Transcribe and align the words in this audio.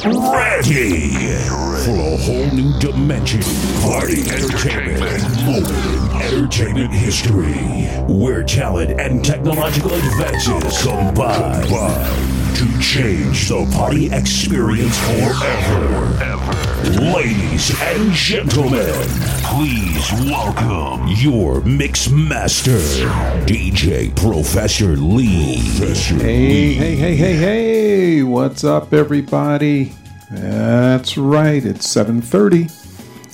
Get 0.00 0.14
ready 0.14 1.10
for 1.84 1.90
a 1.90 2.16
whole 2.18 2.46
new 2.54 2.78
dimension 2.78 3.40
of 3.40 3.82
party 3.82 4.30
entertainment 4.30 5.44
moment 5.44 5.70
in 5.86 6.22
entertainment 6.22 6.92
history, 6.92 7.56
where 8.06 8.44
talent 8.44 9.00
and 9.00 9.24
technological 9.24 9.92
advances 9.92 10.84
combine, 10.84 11.62
combine 11.62 12.37
to 12.54 12.80
change 12.80 13.48
the 13.48 13.64
party 13.76 14.10
experience 14.12 14.98
forever. 14.98 16.28
Ladies 17.00 17.72
and 17.80 18.12
gentlemen, 18.12 18.94
please 19.42 20.12
welcome 20.24 21.08
your 21.08 21.60
mix 21.62 22.08
master, 22.08 22.78
DJ 23.46 24.14
Professor 24.16 24.96
Lee. 24.96 25.56
Professor 25.76 26.14
Hey, 26.16 26.72
hey, 26.74 26.96
hey, 26.96 27.16
hey, 27.16 27.34
hey! 27.34 28.22
What's 28.22 28.64
up, 28.64 28.92
everybody? 28.92 29.92
That's 30.30 31.16
right. 31.18 31.64
It's 31.64 31.86
7:30, 31.86 32.70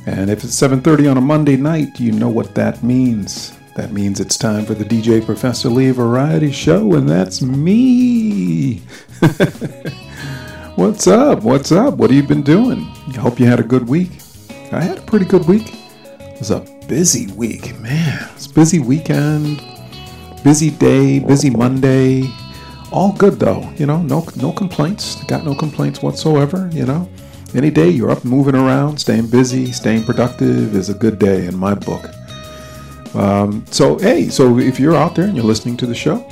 and 0.06 0.30
if 0.30 0.44
it's 0.44 0.54
7:30 0.54 1.10
on 1.10 1.16
a 1.16 1.20
Monday 1.20 1.56
night, 1.56 2.00
you 2.00 2.12
know 2.12 2.28
what 2.28 2.54
that 2.54 2.82
means. 2.82 3.52
That 3.74 3.90
means 3.90 4.20
it's 4.20 4.38
time 4.38 4.64
for 4.64 4.74
the 4.74 4.84
DJ 4.84 5.24
Professor 5.26 5.68
Lee 5.68 5.90
Variety 5.90 6.52
Show, 6.52 6.94
and 6.94 7.08
that's 7.08 7.42
me. 7.42 8.76
What's 10.76 11.08
up? 11.08 11.42
What's 11.42 11.72
up? 11.72 11.94
What 11.94 12.10
have 12.10 12.16
you 12.16 12.22
been 12.22 12.44
doing? 12.44 12.86
I 13.08 13.18
hope 13.18 13.40
you 13.40 13.46
had 13.46 13.58
a 13.58 13.64
good 13.64 13.88
week. 13.88 14.12
I 14.70 14.80
had 14.80 14.98
a 14.98 15.02
pretty 15.02 15.24
good 15.24 15.48
week. 15.48 15.74
It 16.20 16.38
was 16.38 16.52
a 16.52 16.60
busy 16.86 17.32
week, 17.32 17.76
man. 17.80 18.30
It's 18.36 18.46
busy 18.46 18.78
weekend, 18.78 19.60
busy 20.44 20.70
day, 20.70 21.18
busy 21.18 21.50
Monday. 21.50 22.32
All 22.92 23.12
good 23.12 23.40
though, 23.40 23.68
you 23.72 23.86
know. 23.86 24.00
No, 24.02 24.24
no 24.36 24.52
complaints. 24.52 25.24
Got 25.24 25.44
no 25.44 25.56
complaints 25.56 26.00
whatsoever. 26.00 26.70
You 26.72 26.86
know, 26.86 27.08
any 27.56 27.70
day 27.70 27.90
you're 27.90 28.10
up 28.10 28.24
moving 28.24 28.54
around, 28.54 28.98
staying 28.98 29.30
busy, 29.30 29.72
staying 29.72 30.04
productive 30.04 30.76
is 30.76 30.90
a 30.90 30.94
good 30.94 31.18
day 31.18 31.46
in 31.46 31.56
my 31.56 31.74
book. 31.74 32.08
Um, 33.14 33.64
so 33.70 33.98
hey, 33.98 34.28
so 34.28 34.58
if 34.58 34.80
you're 34.80 34.96
out 34.96 35.14
there 35.14 35.26
and 35.26 35.36
you're 35.36 35.44
listening 35.44 35.76
to 35.78 35.86
the 35.86 35.94
show, 35.94 36.26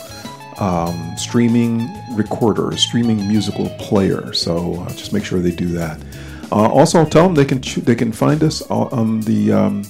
um, 0.62 1.16
streaming 1.16 1.90
recorder, 2.14 2.76
streaming 2.76 3.26
musical 3.26 3.68
player. 3.80 4.32
So 4.32 4.74
uh, 4.74 4.90
just 4.90 5.12
make 5.12 5.24
sure 5.24 5.40
they 5.40 5.50
do 5.50 5.66
that. 5.68 6.00
Uh, 6.52 6.68
also, 6.68 7.04
tell 7.04 7.24
them 7.24 7.34
they 7.34 7.44
can 7.44 7.60
they 7.82 7.96
can 7.96 8.12
find 8.12 8.42
us 8.44 8.62
on 8.70 9.20
the 9.22 9.52
um, 9.52 9.82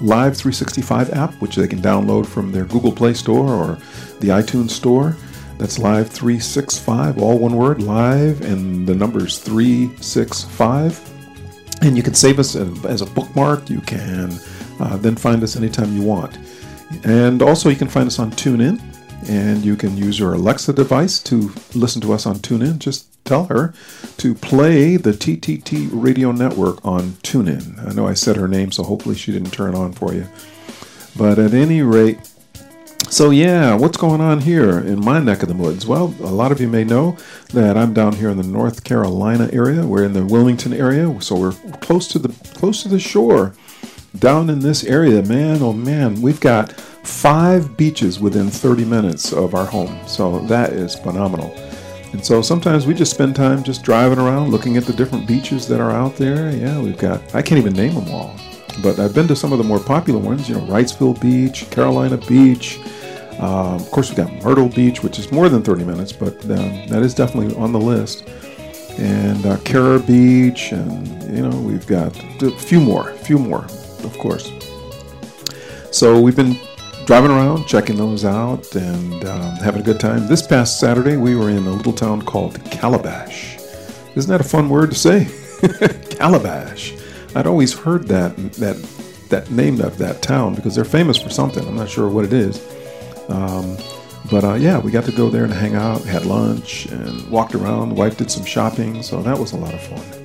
Live 0.00 0.36
365 0.36 1.12
app, 1.12 1.34
which 1.42 1.56
they 1.56 1.68
can 1.68 1.80
download 1.80 2.26
from 2.26 2.52
their 2.52 2.64
Google 2.64 2.90
Play 2.90 3.12
Store 3.12 3.48
or 3.48 3.78
the 4.20 4.28
iTunes 4.28 4.70
Store. 4.70 5.14
That's 5.58 5.78
Live 5.78 6.08
365, 6.08 7.18
all 7.18 7.38
one 7.38 7.56
word, 7.56 7.82
live, 7.82 8.40
and 8.40 8.86
the 8.86 8.94
number's 8.94 9.38
365. 9.38 11.10
And 11.82 11.96
you 11.96 12.02
can 12.02 12.14
save 12.14 12.38
us 12.38 12.56
as 12.56 13.02
a 13.02 13.06
bookmark. 13.06 13.68
You 13.68 13.80
can 13.82 14.32
uh, 14.80 14.96
then 14.96 15.16
find 15.16 15.42
us 15.42 15.54
anytime 15.54 15.94
you 15.94 16.02
want. 16.02 16.38
And 17.04 17.42
also, 17.42 17.68
you 17.68 17.76
can 17.76 17.88
find 17.88 18.06
us 18.06 18.18
on 18.18 18.30
TuneIn, 18.32 18.80
and 19.28 19.64
you 19.64 19.76
can 19.76 19.96
use 19.96 20.18
your 20.18 20.34
Alexa 20.34 20.72
device 20.72 21.18
to 21.24 21.52
listen 21.74 22.00
to 22.02 22.12
us 22.12 22.26
on 22.26 22.36
TuneIn. 22.36 22.78
Just 22.78 23.06
tell 23.24 23.44
her 23.46 23.72
to 24.18 24.34
play 24.34 24.96
the 24.96 25.12
TTT 25.12 25.88
Radio 25.92 26.32
Network 26.32 26.84
on 26.84 27.12
TuneIn. 27.22 27.86
I 27.88 27.92
know 27.92 28.06
I 28.06 28.14
said 28.14 28.36
her 28.36 28.48
name, 28.48 28.70
so 28.70 28.82
hopefully 28.82 29.14
she 29.14 29.32
didn't 29.32 29.52
turn 29.52 29.74
on 29.74 29.92
for 29.92 30.12
you. 30.12 30.26
But 31.16 31.38
at 31.38 31.54
any 31.54 31.82
rate, 31.82 32.18
so 33.08 33.30
yeah, 33.30 33.74
what's 33.74 33.96
going 33.96 34.20
on 34.20 34.40
here 34.40 34.78
in 34.78 35.04
my 35.04 35.20
neck 35.20 35.42
of 35.42 35.48
the 35.48 35.54
woods? 35.54 35.86
Well, 35.86 36.14
a 36.20 36.34
lot 36.34 36.50
of 36.50 36.60
you 36.60 36.68
may 36.68 36.84
know 36.84 37.16
that 37.52 37.76
I'm 37.76 37.94
down 37.94 38.14
here 38.14 38.28
in 38.28 38.36
the 38.36 38.42
North 38.42 38.82
Carolina 38.82 39.48
area. 39.52 39.86
We're 39.86 40.04
in 40.04 40.14
the 40.14 40.24
Wilmington 40.24 40.72
area, 40.72 41.20
so 41.20 41.36
we're 41.36 41.52
close 41.80 42.08
to 42.08 42.18
the 42.18 42.30
close 42.54 42.82
to 42.82 42.88
the 42.88 42.98
shore. 42.98 43.54
Down 44.18 44.50
in 44.50 44.60
this 44.60 44.84
area, 44.84 45.22
man, 45.22 45.62
oh 45.62 45.72
man, 45.72 46.22
we've 46.22 46.40
got 46.40 46.72
five 47.06 47.76
beaches 47.76 48.18
within 48.18 48.48
30 48.50 48.84
minutes 48.84 49.32
of 49.32 49.54
our 49.54 49.66
home. 49.66 49.98
So 50.06 50.40
that 50.46 50.72
is 50.72 50.94
phenomenal. 50.94 51.54
And 52.12 52.24
so 52.24 52.42
sometimes 52.42 52.86
we 52.86 52.94
just 52.94 53.12
spend 53.12 53.34
time 53.34 53.64
just 53.64 53.82
driving 53.82 54.18
around 54.18 54.50
looking 54.50 54.76
at 54.76 54.84
the 54.84 54.92
different 54.92 55.26
beaches 55.26 55.66
that 55.68 55.80
are 55.80 55.90
out 55.90 56.16
there. 56.16 56.54
Yeah, 56.56 56.80
we've 56.80 56.96
got, 56.96 57.34
I 57.34 57.42
can't 57.42 57.58
even 57.58 57.72
name 57.72 57.94
them 57.94 58.08
all. 58.10 58.36
But 58.82 58.98
I've 58.98 59.14
been 59.14 59.26
to 59.28 59.36
some 59.36 59.52
of 59.52 59.58
the 59.58 59.64
more 59.64 59.80
popular 59.80 60.20
ones, 60.20 60.48
you 60.48 60.54
know, 60.54 60.60
Wrightsville 60.62 61.20
Beach, 61.20 61.68
Carolina 61.70 62.16
Beach. 62.16 62.78
Uh, 63.40 63.74
of 63.74 63.90
course, 63.90 64.10
we've 64.10 64.16
got 64.16 64.32
Myrtle 64.44 64.68
Beach, 64.68 65.02
which 65.02 65.18
is 65.18 65.32
more 65.32 65.48
than 65.48 65.62
30 65.62 65.84
minutes, 65.84 66.12
but 66.12 66.34
um, 66.44 66.86
that 66.86 67.02
is 67.02 67.14
definitely 67.14 67.54
on 67.56 67.72
the 67.72 67.80
list. 67.80 68.28
And 68.98 69.44
uh, 69.44 69.98
Beach, 69.98 70.70
and, 70.70 71.36
you 71.36 71.48
know, 71.48 71.60
we've 71.60 71.86
got 71.86 72.16
a 72.42 72.50
few 72.52 72.80
more, 72.80 73.10
a 73.10 73.18
few 73.18 73.38
more, 73.38 73.64
of 73.64 74.16
course. 74.18 74.52
So 75.90 76.20
we've 76.20 76.36
been 76.36 76.56
driving 77.06 77.30
around, 77.30 77.66
checking 77.66 77.96
those 77.96 78.24
out, 78.24 78.74
and 78.74 79.24
um, 79.24 79.56
having 79.56 79.82
a 79.82 79.84
good 79.84 80.00
time. 80.00 80.26
This 80.26 80.46
past 80.46 80.80
Saturday, 80.80 81.16
we 81.16 81.34
were 81.34 81.50
in 81.50 81.66
a 81.66 81.70
little 81.70 81.92
town 81.92 82.22
called 82.22 82.62
Calabash. 82.70 83.56
Isn't 84.14 84.30
that 84.30 84.40
a 84.40 84.48
fun 84.48 84.68
word 84.68 84.90
to 84.90 84.96
say? 84.96 85.28
Calabash. 86.10 86.94
I'd 87.34 87.46
always 87.46 87.72
heard 87.72 88.06
that 88.08 88.36
that 88.54 88.76
that 89.28 89.50
name 89.50 89.80
of 89.80 89.98
that 89.98 90.22
town 90.22 90.54
because 90.54 90.74
they're 90.74 90.84
famous 90.84 91.20
for 91.20 91.30
something. 91.30 91.66
I'm 91.66 91.76
not 91.76 91.88
sure 91.88 92.08
what 92.08 92.24
it 92.24 92.32
is. 92.32 92.62
Um, 93.28 93.76
but 94.30 94.44
uh, 94.44 94.54
yeah, 94.54 94.78
we 94.78 94.90
got 94.90 95.04
to 95.04 95.12
go 95.12 95.28
there 95.28 95.44
and 95.44 95.52
hang 95.52 95.74
out, 95.74 96.02
had 96.02 96.24
lunch, 96.24 96.86
and 96.86 97.28
walked 97.28 97.54
around. 97.54 97.90
The 97.90 97.94
wife 97.94 98.16
did 98.16 98.30
some 98.30 98.44
shopping, 98.44 99.02
so 99.02 99.22
that 99.22 99.38
was 99.38 99.52
a 99.52 99.56
lot 99.56 99.74
of 99.74 99.80
fun. 99.80 100.23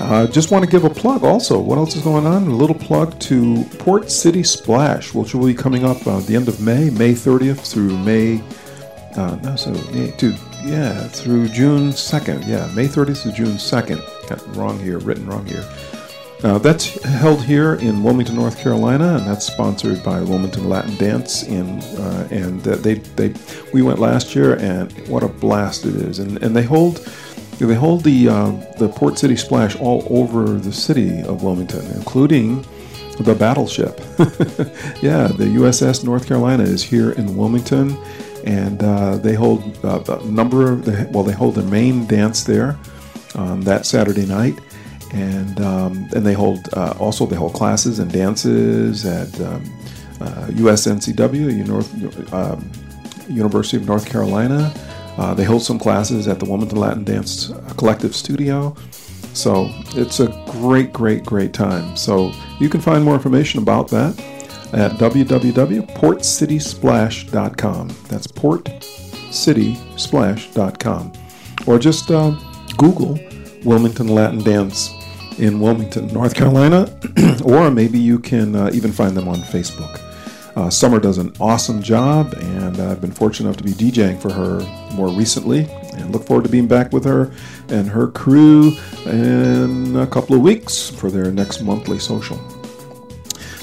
Uh, 0.00 0.26
just 0.28 0.52
want 0.52 0.64
to 0.64 0.70
give 0.70 0.84
a 0.84 0.90
plug 0.90 1.24
also. 1.24 1.58
What 1.58 1.76
else 1.76 1.96
is 1.96 2.02
going 2.02 2.24
on? 2.24 2.46
A 2.46 2.50
little 2.50 2.76
plug 2.76 3.18
to 3.20 3.64
Port 3.78 4.10
City 4.10 4.44
Splash, 4.44 5.12
which 5.12 5.34
will 5.34 5.46
be 5.46 5.54
coming 5.54 5.84
up 5.84 6.06
uh, 6.06 6.20
the 6.20 6.36
end 6.36 6.46
of 6.46 6.60
May, 6.60 6.88
May 6.90 7.12
30th 7.12 7.70
through 7.72 7.98
May, 7.98 8.40
uh, 9.16 9.36
no, 9.42 9.56
so 9.56 9.72
May, 9.92 10.12
to, 10.12 10.34
yeah, 10.64 11.08
through 11.08 11.48
June 11.48 11.90
2nd. 11.90 12.46
Yeah, 12.46 12.70
May 12.74 12.86
30th 12.86 13.24
to 13.24 13.32
June 13.32 13.56
2nd. 13.56 14.28
Got 14.28 14.56
wrong 14.56 14.78
here, 14.78 14.98
written 14.98 15.26
wrong 15.26 15.44
here. 15.46 15.68
Uh, 16.44 16.56
that's 16.58 17.02
held 17.02 17.42
here 17.42 17.74
in 17.74 18.04
Wilmington, 18.04 18.36
North 18.36 18.58
Carolina, 18.58 19.16
and 19.16 19.26
that's 19.26 19.44
sponsored 19.44 20.04
by 20.04 20.20
Wilmington 20.20 20.68
Latin 20.68 20.94
Dance. 20.96 21.42
In 21.42 21.80
uh, 21.80 22.28
and 22.30 22.66
uh, 22.68 22.76
they 22.76 22.94
they 22.94 23.34
we 23.72 23.82
went 23.82 23.98
last 23.98 24.36
year, 24.36 24.54
and 24.54 24.92
what 25.08 25.24
a 25.24 25.28
blast 25.28 25.84
it 25.84 25.96
is! 25.96 26.20
And 26.20 26.40
and 26.40 26.54
they 26.54 26.62
hold 26.62 27.00
they 27.66 27.74
hold 27.74 28.04
the 28.04 28.28
uh, 28.28 28.50
the 28.78 28.88
Port 28.88 29.18
City 29.18 29.36
Splash 29.36 29.76
all 29.76 30.06
over 30.10 30.54
the 30.54 30.72
city 30.72 31.22
of 31.22 31.42
Wilmington, 31.42 31.84
including 31.96 32.64
the 33.18 33.34
battleship. 33.34 33.98
yeah, 35.02 35.26
the 35.26 35.54
USS 35.56 36.04
North 36.04 36.26
Carolina 36.26 36.62
is 36.62 36.82
here 36.82 37.10
in 37.12 37.36
Wilmington, 37.36 37.96
and 38.44 38.82
uh, 38.82 39.16
they 39.16 39.34
hold 39.34 39.84
uh, 39.84 40.02
a 40.08 40.24
number 40.26 40.70
of 40.70 40.84
the, 40.84 41.08
well, 41.12 41.24
they 41.24 41.32
hold 41.32 41.56
the 41.56 41.64
main 41.64 42.06
dance 42.06 42.44
there 42.44 42.78
on 43.34 43.60
that 43.62 43.86
Saturday 43.86 44.24
night, 44.24 44.58
and 45.12 45.60
um, 45.60 46.08
and 46.14 46.24
they 46.24 46.34
hold 46.34 46.68
uh, 46.74 46.94
also 47.00 47.26
they 47.26 47.36
hold 47.36 47.54
classes 47.54 47.98
and 47.98 48.12
dances 48.12 49.04
at 49.04 49.40
um, 49.40 49.64
USNCW, 50.20 51.66
North, 51.66 52.32
um, 52.32 52.70
University 53.28 53.76
of 53.76 53.86
North 53.86 54.08
Carolina. 54.08 54.72
Uh, 55.18 55.34
they 55.34 55.44
hold 55.44 55.60
some 55.62 55.78
classes 55.78 56.26
at 56.28 56.38
the 56.38 56.46
Wilmington 56.46 56.78
Latin 56.78 57.04
Dance 57.04 57.52
Collective 57.76 58.14
Studio. 58.14 58.76
So 59.34 59.68
it's 59.96 60.20
a 60.20 60.28
great, 60.50 60.92
great, 60.92 61.24
great 61.24 61.52
time. 61.52 61.96
So 61.96 62.32
you 62.60 62.68
can 62.68 62.80
find 62.80 63.04
more 63.04 63.14
information 63.14 63.60
about 63.60 63.88
that 63.88 64.16
at 64.72 64.92
www.portcitysplash.com. 64.92 67.88
That's 68.08 68.28
portcitysplash.com. 68.28 71.12
Or 71.66 71.78
just 71.78 72.10
uh, 72.10 72.30
Google 72.76 73.18
Wilmington 73.64 74.08
Latin 74.08 74.42
Dance 74.42 74.92
in 75.38 75.60
Wilmington, 75.60 76.08
North 76.08 76.34
Carolina, 76.34 76.92
or 77.44 77.70
maybe 77.70 77.98
you 77.98 78.18
can 78.18 78.56
uh, 78.56 78.70
even 78.72 78.92
find 78.92 79.16
them 79.16 79.28
on 79.28 79.36
Facebook. 79.36 80.07
Uh, 80.58 80.68
Summer 80.68 80.98
does 80.98 81.18
an 81.18 81.32
awesome 81.38 81.80
job, 81.80 82.34
and 82.34 82.80
I've 82.80 83.00
been 83.00 83.12
fortunate 83.12 83.46
enough 83.46 83.58
to 83.58 83.62
be 83.62 83.70
DJing 83.70 84.20
for 84.20 84.32
her 84.32 84.58
more 84.92 85.06
recently, 85.06 85.70
and 85.92 86.10
look 86.10 86.24
forward 86.24 86.42
to 86.46 86.50
being 86.50 86.66
back 86.66 86.92
with 86.92 87.04
her 87.04 87.30
and 87.68 87.88
her 87.88 88.08
crew 88.08 88.72
in 89.06 89.94
a 89.94 90.06
couple 90.08 90.34
of 90.34 90.42
weeks 90.42 90.90
for 90.90 91.12
their 91.12 91.30
next 91.30 91.62
monthly 91.62 92.00
social. 92.00 92.36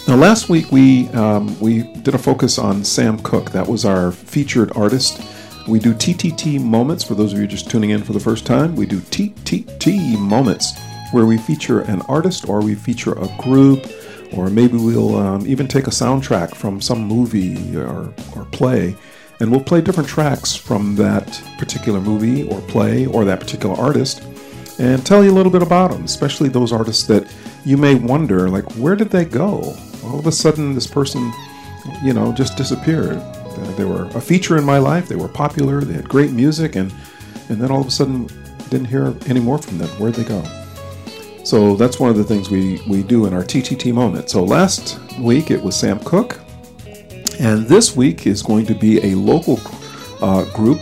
Now, 0.08 0.16
last 0.16 0.48
week 0.48 0.72
we 0.72 1.10
um, 1.10 1.60
we 1.60 1.84
did 1.84 2.16
a 2.16 2.18
focus 2.18 2.58
on 2.58 2.86
Sam 2.86 3.20
Cooke. 3.24 3.52
That 3.52 3.68
was 3.68 3.84
our 3.84 4.14
featured 4.14 4.72
artist. 4.78 5.22
We 5.68 5.80
do 5.80 5.94
TTT 5.94 6.62
moments 6.62 7.04
for 7.04 7.14
those 7.14 7.34
of 7.34 7.40
you 7.40 7.46
just 7.46 7.70
tuning 7.70 7.90
in 7.90 8.06
for 8.06 8.14
the 8.14 8.22
first 8.22 8.46
time. 8.46 8.74
We 8.74 8.86
do 8.86 9.02
TTT 9.02 10.18
moments 10.18 10.72
where 11.12 11.26
we 11.26 11.40
feature 11.40 11.82
an 11.82 12.04
artist 12.04 12.48
or 12.48 12.62
we 12.62 12.74
feature 12.74 13.20
a 13.20 13.28
group 13.38 13.86
or 14.36 14.50
maybe 14.50 14.78
we'll 14.78 15.16
um, 15.16 15.46
even 15.48 15.68
take 15.68 15.88
a 15.88 15.92
soundtrack 15.92 16.56
from 16.56 16.82
some 16.82 17.04
movie 17.04 17.78
or, 17.78 18.14
or 18.36 18.46
play 18.52 18.96
and 19.40 19.52
we'll 19.52 19.64
play 19.64 19.82
different 19.82 20.08
tracks 20.08 20.56
from 20.56 20.96
that 20.96 21.42
particular 21.58 22.00
movie 22.00 22.48
or 22.50 22.62
play 22.62 23.06
or 23.06 23.26
that 23.26 23.40
particular 23.40 23.76
artist 23.76 24.24
and 24.80 25.06
tell 25.06 25.24
you 25.24 25.32
a 25.32 25.34
little 25.34 25.52
bit 25.52 25.62
about 25.62 25.92
them 25.92 26.04
especially 26.04 26.50
those 26.50 26.72
artists 26.72 27.04
that 27.04 27.34
you 27.66 27.78
may 27.78 27.96
wonder 27.96 28.50
like 28.50 28.70
where 28.74 28.96
did 28.96 29.10
they 29.10 29.26
go 29.26 29.76
all 30.06 30.20
of 30.20 30.28
a 30.28 30.32
sudden 30.32 30.76
this 30.76 30.88
person, 30.88 31.34
you 32.04 32.14
know, 32.14 32.32
just 32.32 32.58
disappeared. 32.58 33.22
They 33.78 33.86
were 33.86 34.06
a 34.16 34.22
feature 34.22 34.58
in 34.58 34.64
my 34.64 34.78
life. 34.78 35.08
They 35.08 35.16
were 35.16 35.28
popular. 35.28 35.82
They 35.82 35.94
had 35.94 36.08
great 36.08 36.32
music, 36.32 36.76
and 36.76 36.94
and 37.50 37.62
then 37.62 37.72
all 37.72 37.82
of 37.82 37.88
a 37.88 37.92
sudden, 37.92 38.28
didn't 38.70 38.86
hear 38.86 39.16
any 39.28 39.40
more 39.40 39.58
from 39.58 39.78
them. 39.78 39.90
Where'd 40.00 40.16
they 40.16 40.24
go? 40.24 40.44
So 41.46 41.76
that's 41.76 42.00
one 42.00 42.10
of 42.10 42.18
the 42.18 42.24
things 42.24 42.50
we 42.50 42.82
we 42.88 43.04
do 43.04 43.28
in 43.28 43.34
our 43.34 43.44
TTT 43.44 43.94
moment. 43.94 44.32
So 44.32 44.44
last 44.44 45.00
week 45.20 45.52
it 45.52 45.62
was 45.62 45.76
Sam 45.76 46.00
Cooke, 46.00 46.40
and 47.40 47.68
this 47.68 47.96
week 47.96 48.26
is 48.26 48.42
going 48.42 48.66
to 48.66 48.74
be 48.74 48.98
a 49.06 49.16
local 49.16 49.60
uh, 50.22 50.44
group 50.56 50.80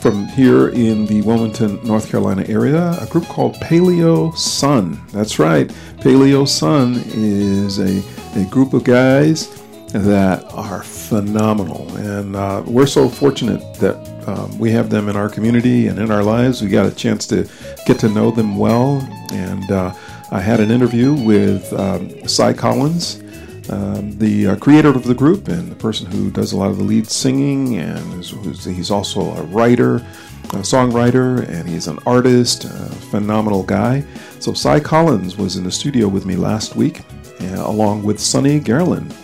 from 0.00 0.26
here 0.28 0.70
in 0.70 1.04
the 1.04 1.20
Wilmington, 1.20 1.84
North 1.84 2.08
Carolina 2.10 2.46
area, 2.48 2.96
a 2.98 3.06
group 3.08 3.26
called 3.26 3.56
Paleo 3.56 4.34
Sun. 4.34 4.98
That's 5.12 5.38
right, 5.38 5.68
Paleo 5.98 6.48
Sun 6.48 7.02
is 7.08 7.78
a 7.78 8.02
a 8.40 8.44
group 8.46 8.72
of 8.72 8.84
guys 8.84 9.48
that 9.92 10.44
are 10.52 10.82
phenomenal. 10.82 11.94
And 11.96 12.36
uh, 12.36 12.62
we're 12.66 12.86
so 12.86 13.08
fortunate 13.08 13.74
that 13.74 14.09
um, 14.30 14.58
we 14.58 14.70
have 14.70 14.90
them 14.90 15.08
in 15.08 15.16
our 15.16 15.28
community 15.28 15.88
and 15.88 15.98
in 15.98 16.10
our 16.10 16.22
lives. 16.22 16.62
We 16.62 16.68
got 16.68 16.86
a 16.86 16.94
chance 16.94 17.26
to 17.28 17.48
get 17.86 17.98
to 18.00 18.08
know 18.08 18.30
them 18.30 18.56
well. 18.56 19.00
And 19.32 19.70
uh, 19.70 19.92
I 20.30 20.40
had 20.40 20.60
an 20.60 20.70
interview 20.70 21.12
with 21.12 21.72
um, 21.72 22.28
Cy 22.28 22.52
Collins. 22.52 23.22
Um, 23.70 24.18
the 24.18 24.48
uh, 24.48 24.56
creator 24.56 24.88
of 24.88 25.04
the 25.04 25.14
group 25.14 25.48
and 25.48 25.70
the 25.70 25.76
person 25.76 26.06
who 26.06 26.30
does 26.30 26.52
a 26.52 26.56
lot 26.56 26.70
of 26.70 26.78
the 26.78 26.82
lead 26.82 27.06
singing, 27.06 27.76
and 27.76 28.20
is, 28.20 28.64
he's 28.64 28.90
also 28.90 29.20
a 29.20 29.42
writer, 29.44 29.96
a 29.96 30.62
songwriter, 30.62 31.48
and 31.48 31.68
he's 31.68 31.86
an 31.86 31.98
artist, 32.04 32.64
a 32.64 32.88
phenomenal 33.10 33.62
guy. 33.62 34.04
So 34.40 34.54
Cy 34.54 34.80
Collins 34.80 35.36
was 35.36 35.56
in 35.56 35.62
the 35.62 35.70
studio 35.70 36.08
with 36.08 36.26
me 36.26 36.34
last 36.34 36.74
week, 36.74 37.02
uh, 37.40 37.62
along 37.64 38.02
with 38.02 38.18
Sonny 38.18 38.58
Garland. 38.58 39.14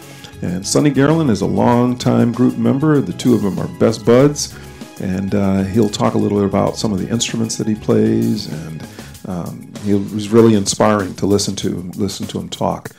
And 0.42 0.64
Sonny 0.64 0.90
Garland 0.90 1.30
is 1.30 1.40
a 1.40 1.46
longtime 1.46 2.30
group 2.30 2.56
member. 2.56 3.00
The 3.00 3.14
two 3.14 3.34
of 3.34 3.42
them 3.42 3.58
are 3.58 3.68
best 3.78 4.04
buds. 4.04 4.54
And 5.00 5.34
uh, 5.34 5.62
he'll 5.64 5.88
talk 5.88 6.14
a 6.14 6.18
little 6.18 6.38
bit 6.38 6.46
about 6.46 6.76
some 6.76 6.92
of 6.92 6.98
the 6.98 7.08
instruments 7.08 7.56
that 7.56 7.66
he 7.66 7.74
plays. 7.74 8.46
And 8.46 8.86
um, 9.26 9.72
he 9.82 9.94
was 9.94 10.28
really 10.28 10.54
inspiring 10.54 11.14
to 11.16 11.26
listen 11.26 11.54
to, 11.56 11.90
listen 11.96 12.26
to 12.28 12.38
him 12.38 12.48
talk. 12.48 12.90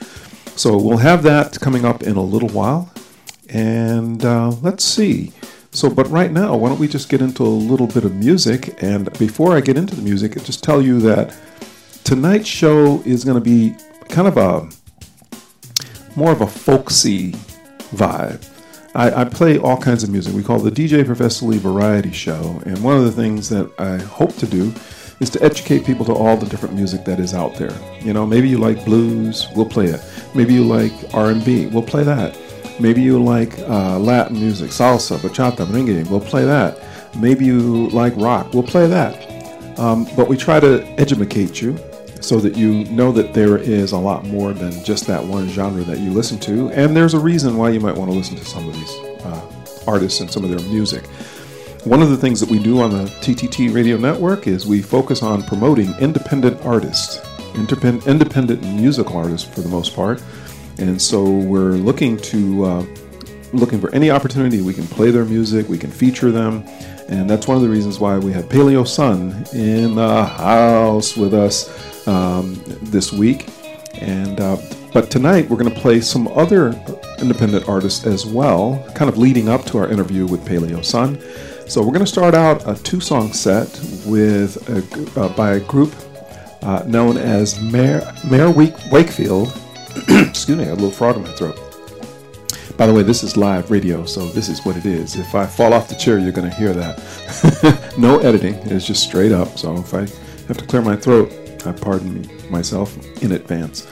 So 0.55 0.77
we'll 0.77 0.97
have 0.97 1.23
that 1.23 1.59
coming 1.59 1.85
up 1.85 2.03
in 2.03 2.15
a 2.15 2.21
little 2.21 2.49
while. 2.49 2.91
And 3.49 4.23
uh, 4.25 4.49
let's 4.61 4.83
see. 4.83 5.31
So, 5.71 5.89
but 5.89 6.09
right 6.09 6.31
now, 6.31 6.55
why 6.55 6.69
don't 6.69 6.79
we 6.79 6.87
just 6.87 7.09
get 7.09 7.21
into 7.21 7.43
a 7.43 7.45
little 7.45 7.87
bit 7.87 8.03
of 8.03 8.15
music? 8.15 8.81
And 8.81 9.11
before 9.19 9.55
I 9.55 9.61
get 9.61 9.77
into 9.77 9.95
the 9.95 10.01
music, 10.01 10.37
I'll 10.37 10.43
just 10.43 10.63
tell 10.63 10.81
you 10.81 10.99
that 11.01 11.37
tonight's 12.03 12.47
show 12.47 13.01
is 13.05 13.23
going 13.23 13.35
to 13.35 13.43
be 13.43 13.75
kind 14.09 14.27
of 14.27 14.37
a 14.37 14.69
more 16.15 16.31
of 16.31 16.41
a 16.41 16.47
folksy 16.47 17.33
vibe. 17.93 18.43
I, 18.95 19.21
I, 19.21 19.23
play 19.25 19.57
all 19.57 19.77
kinds 19.77 20.03
of 20.03 20.09
music. 20.09 20.33
We 20.33 20.43
call 20.43 20.59
the 20.59 20.71
DJ 20.71 21.05
Professor 21.05 21.45
Lee 21.45 21.57
Variety 21.57 22.11
Show, 22.11 22.61
and 22.65 22.81
one 22.83 22.97
of 22.97 23.03
the 23.03 23.11
things 23.11 23.49
that 23.49 23.71
I 23.79 23.97
hope 23.97 24.35
to 24.37 24.47
do 24.47 24.73
is 25.19 25.29
to 25.31 25.43
educate 25.43 25.85
people 25.85 26.05
to 26.05 26.13
all 26.13 26.37
the 26.37 26.45
different 26.45 26.75
music 26.75 27.03
that 27.05 27.19
is 27.19 27.33
out 27.33 27.55
there. 27.55 27.75
You 28.01 28.13
know, 28.13 28.25
maybe 28.25 28.47
you 28.47 28.57
like 28.57 28.83
blues, 28.85 29.47
we'll 29.55 29.65
play 29.65 29.87
it. 29.87 30.01
Maybe 30.35 30.53
you 30.53 30.63
like 30.63 30.93
R&B, 31.13 31.67
we'll 31.67 31.83
play 31.83 32.03
that. 32.03 32.37
Maybe 32.79 33.01
you 33.01 33.21
like 33.23 33.57
uh, 33.59 33.97
Latin 33.97 34.39
music, 34.39 34.69
salsa, 34.69 35.17
bachata, 35.17 35.65
merengue, 35.65 36.09
we'll 36.09 36.19
play 36.19 36.45
that. 36.45 36.83
Maybe 37.17 37.45
you 37.45 37.89
like 37.89 38.13
rock, 38.15 38.53
we'll 38.53 38.63
play 38.63 38.87
that. 38.87 39.79
Um, 39.79 40.07
but 40.15 40.27
we 40.27 40.37
try 40.37 40.59
to 40.59 40.83
educate 40.99 41.61
you 41.61 41.77
so 42.21 42.39
that 42.39 42.55
you 42.55 42.85
know 42.85 43.11
that 43.11 43.33
there 43.33 43.57
is 43.57 43.91
a 43.91 43.97
lot 43.97 44.25
more 44.25 44.53
than 44.53 44.83
just 44.83 45.07
that 45.07 45.23
one 45.23 45.47
genre 45.49 45.83
that 45.83 45.99
you 45.99 46.11
listen 46.11 46.39
to. 46.39 46.69
And 46.71 46.95
there's 46.95 47.13
a 47.13 47.19
reason 47.19 47.57
why 47.57 47.69
you 47.69 47.79
might 47.79 47.95
want 47.95 48.11
to 48.11 48.17
listen 48.17 48.35
to 48.37 48.45
some 48.45 48.67
of 48.67 48.73
these 48.73 48.91
uh, 49.23 49.51
artists 49.87 50.19
and 50.19 50.31
some 50.31 50.43
of 50.43 50.49
their 50.49 50.59
music. 50.69 51.05
One 51.83 52.01
of 52.01 52.09
the 52.09 52.17
things 52.17 52.39
that 52.41 52.49
we 52.49 52.59
do 52.59 52.81
on 52.81 52.91
the 52.91 53.05
TTT 53.21 53.73
radio 53.73 53.97
network 53.97 54.47
is 54.47 54.67
we 54.67 54.81
focus 54.81 55.23
on 55.23 55.43
promoting 55.43 55.93
independent 55.99 56.59
artists, 56.65 57.21
independent, 57.55 58.61
musical 58.63 59.15
artists 59.15 59.47
for 59.47 59.61
the 59.61 59.69
most 59.69 59.95
part. 59.95 60.21
And 60.79 61.01
so 61.01 61.23
we're 61.23 61.73
looking 61.73 62.17
to 62.17 62.65
uh, 62.65 62.85
looking 63.53 63.79
for 63.79 63.93
any 63.95 64.11
opportunity 64.11 64.61
we 64.61 64.73
can 64.73 64.85
play 64.87 65.11
their 65.11 65.25
music, 65.25 65.69
we 65.69 65.77
can 65.77 65.89
feature 65.89 66.31
them, 66.31 66.63
and 67.07 67.29
that's 67.29 67.47
one 67.47 67.55
of 67.55 67.63
the 67.63 67.69
reasons 67.69 67.99
why 67.99 68.17
we 68.17 68.33
have 68.33 68.45
Paleo 68.45 68.85
Sun 68.85 69.45
in 69.53 69.95
the 69.95 70.25
house 70.25 71.15
with 71.15 71.33
us 71.33 71.96
um, 72.07 72.61
this 72.81 73.11
week. 73.11 73.49
And 74.01 74.39
uh, 74.39 74.57
but 74.93 75.11
tonight 75.11 75.49
we're 75.49 75.57
going 75.57 75.73
to 75.73 75.79
play 75.79 76.01
some 76.01 76.27
other 76.29 76.69
independent 77.19 77.67
artists 77.67 78.05
as 78.05 78.25
well, 78.25 78.83
kind 78.95 79.09
of 79.09 79.17
leading 79.17 79.49
up 79.49 79.65
to 79.65 79.77
our 79.77 79.89
interview 79.89 80.25
with 80.25 80.45
Paleo 80.45 80.83
Sun. 80.83 81.21
So 81.67 81.81
we're 81.81 81.91
going 81.91 81.99
to 81.99 82.05
start 82.05 82.33
out 82.33 82.67
a 82.67 82.81
two-song 82.81 83.33
set 83.33 83.67
with 84.05 84.57
a, 84.69 85.19
uh, 85.19 85.35
by 85.35 85.55
a 85.55 85.59
group 85.59 85.93
uh, 86.61 86.83
known 86.87 87.17
as 87.17 87.59
Mare 87.61 88.01
Mare 88.29 88.51
Wakefield. 88.51 89.49
Excuse 90.07 90.57
me, 90.57 90.65
a 90.65 90.73
little 90.73 90.91
frog 90.91 91.17
in 91.17 91.23
my 91.23 91.31
throat. 91.33 91.59
By 92.77 92.85
the 92.85 92.93
way, 92.93 93.01
this 93.01 93.23
is 93.23 93.35
live 93.35 93.71
radio, 93.71 94.05
so 94.05 94.27
this 94.29 94.49
is 94.49 94.63
what 94.63 94.77
it 94.77 94.85
is. 94.85 95.15
If 95.15 95.33
I 95.33 95.47
fall 95.47 95.73
off 95.73 95.89
the 95.89 95.95
chair, 95.95 96.19
you're 96.19 96.31
going 96.31 96.49
to 96.49 96.55
hear 96.55 96.73
that. 96.73 97.93
no 97.97 98.19
editing; 98.19 98.53
it's 98.65 98.85
just 98.85 99.03
straight 99.03 99.31
up. 99.31 99.57
So 99.57 99.77
if 99.77 99.93
I 99.93 100.01
have 100.47 100.57
to 100.57 100.65
clear 100.65 100.83
my 100.83 100.95
throat, 100.95 101.31
I 101.67 101.73
pardon 101.73 102.21
me 102.21 102.49
myself 102.49 102.97
in 103.21 103.33
advance. 103.33 103.85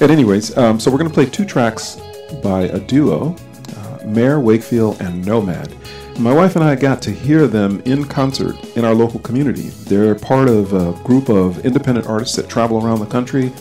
At 0.00 0.10
anyways, 0.10 0.56
um, 0.58 0.80
so 0.80 0.90
we're 0.90 0.98
going 0.98 1.10
to 1.10 1.14
play 1.14 1.26
two 1.26 1.44
tracks 1.44 2.00
by 2.42 2.62
a 2.62 2.80
duo, 2.80 3.36
uh, 3.76 3.98
Mare 4.04 4.40
Wakefield 4.40 5.00
and 5.00 5.24
Nomad. 5.24 5.72
My 6.18 6.32
wife 6.32 6.56
and 6.56 6.64
I 6.64 6.74
got 6.76 7.02
to 7.02 7.10
hear 7.10 7.46
them 7.46 7.82
in 7.84 8.04
concert 8.04 8.56
in 8.76 8.84
our 8.84 8.94
local 8.94 9.20
community. 9.20 9.70
They're 9.88 10.14
part 10.14 10.48
of 10.48 10.72
a 10.72 10.92
group 11.04 11.28
of 11.28 11.66
independent 11.66 12.06
artists 12.06 12.36
that 12.36 12.48
travel 12.48 12.84
around 12.84 13.00
the 13.00 13.06
country, 13.06 13.52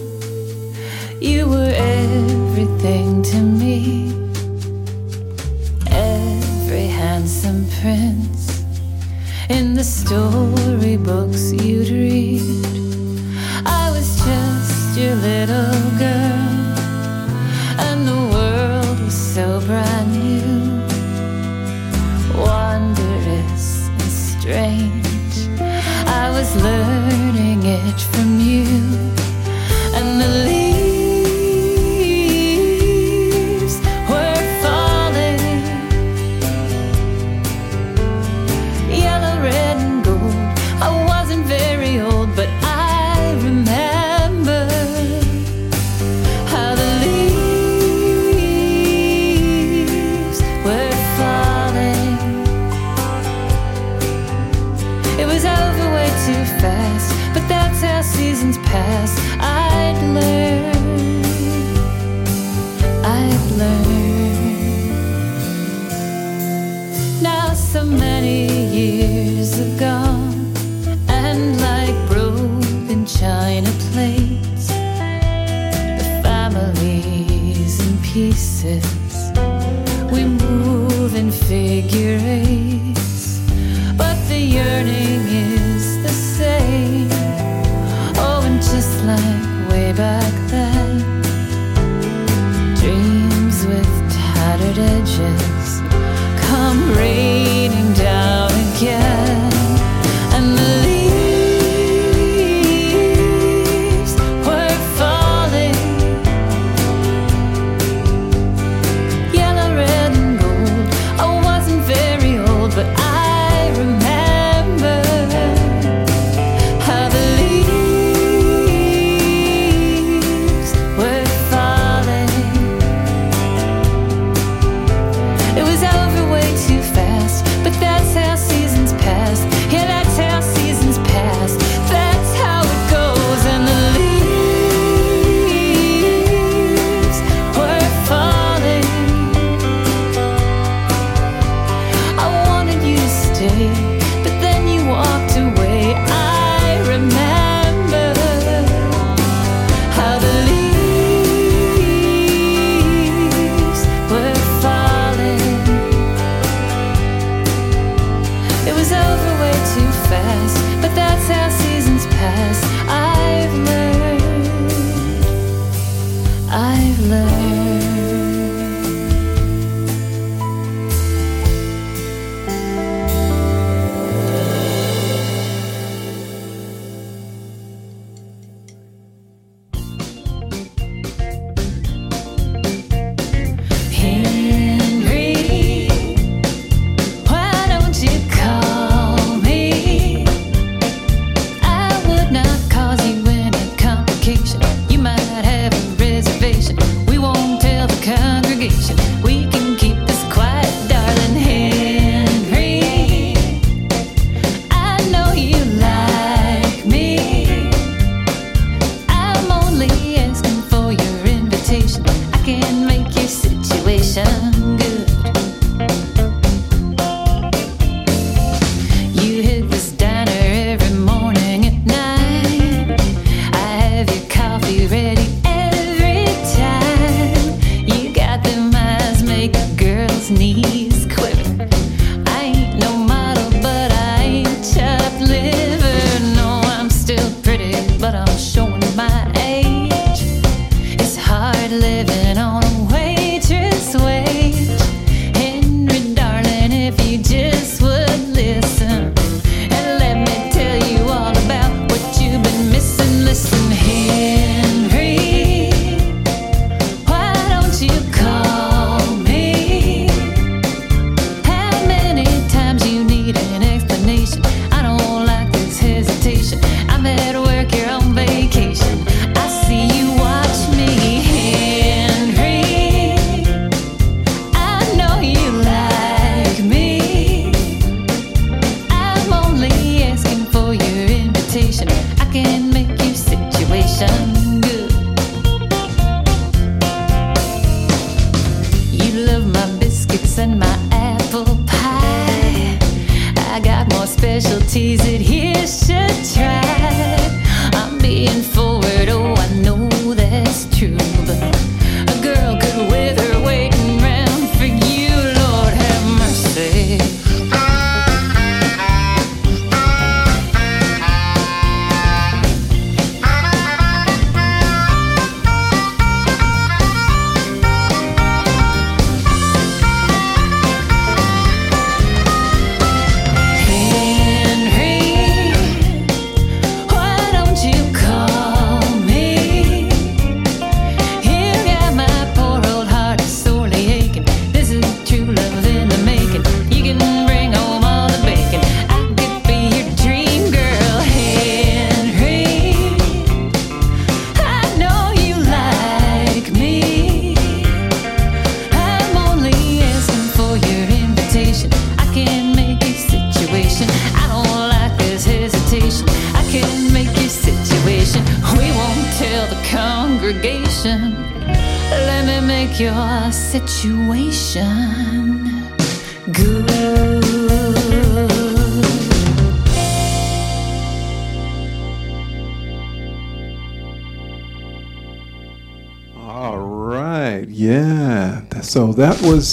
You 1.21 1.49
were 1.49 1.73
everything 1.75 3.23
to 3.25 3.41
me. 3.41 4.13
Every 5.89 6.87
handsome 6.87 7.67
prince 7.81 8.65
in 9.49 9.75
the 9.75 9.85
storybooks 9.85 11.53
you'd 11.53 11.89
read. 11.91 12.86
I 13.67 13.91
was 13.91 14.17
just 14.25 14.97
your 14.99 15.15
little 15.17 15.91
girl, 15.99 16.49
and 17.87 18.07
the 18.07 18.21
world 18.33 19.01
was 19.01 19.15
so 19.15 19.61
brand 19.61 20.13
new, 20.13 20.83
wondrous 22.39 23.89
and 23.89 24.13
strange. 24.13 25.49
I 26.07 26.31
was 26.31 26.55
learning 26.63 27.63
it 27.65 28.01
from 28.01 28.41
you, 28.41 29.06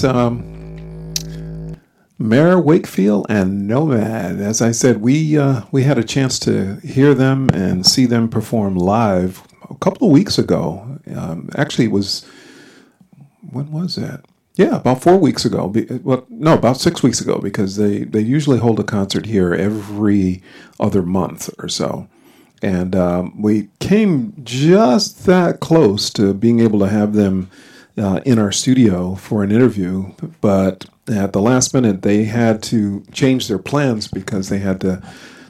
um, 0.04 1.78
Mare 2.20 2.60
Wakefield 2.60 3.26
and 3.30 3.68
Nomad. 3.68 4.40
As 4.40 4.62
I 4.62 4.72
said, 4.72 5.02
we 5.02 5.38
uh, 5.38 5.64
we 5.72 5.84
had 5.84 5.98
a 5.98 6.04
chance 6.04 6.40
to 6.40 6.76
hear 6.78 7.14
them 7.14 7.50
and 7.54 7.86
see 7.86 8.06
them 8.06 8.30
perform 8.30 8.76
live 8.76 9.44
a 9.70 9.76
couple 9.76 10.08
of 10.08 10.14
weeks 10.14 10.38
ago. 10.38 11.00
Um, 11.16 11.50
actually, 11.56 11.86
it 11.86 11.92
was 11.92 12.26
when 13.52 13.72
was 13.72 13.96
that? 13.96 14.26
Yeah, 14.56 14.78
about 14.78 15.02
four 15.02 15.18
weeks 15.18 15.46
ago. 15.46 15.74
Well, 16.04 16.26
no, 16.30 16.54
about 16.54 16.78
six 16.78 17.02
weeks 17.02 17.20
ago, 17.20 17.40
because 17.40 17.76
they 17.76 18.04
they 18.04 18.22
usually 18.22 18.60
hold 18.60 18.80
a 18.80 18.84
concert 18.84 19.26
here 19.26 19.54
every 19.54 20.44
other 20.80 21.02
month 21.02 21.50
or 21.58 21.68
so. 21.68 22.08
And 22.62 22.96
um, 22.96 23.42
we 23.42 23.70
came 23.80 24.34
just 24.44 25.26
that 25.26 25.60
close 25.60 26.10
to 26.12 26.34
being 26.34 26.62
able 26.62 26.80
to 26.80 26.88
have 26.88 27.14
them 27.14 27.50
uh, 27.98 28.22
in 28.26 28.40
our 28.40 28.52
studio 28.52 29.16
for 29.16 29.44
an 29.44 29.52
interview, 29.52 30.12
but 30.42 30.86
at 31.08 31.34
the 31.34 31.42
last 31.42 31.74
minute 31.74 32.02
they 32.02 32.24
had 32.26 32.64
to 32.64 33.04
change 33.12 33.48
their 33.48 33.60
plans 33.60 34.08
because 34.08 34.50
they 34.50 34.60
had 34.60 34.82
to 34.82 35.02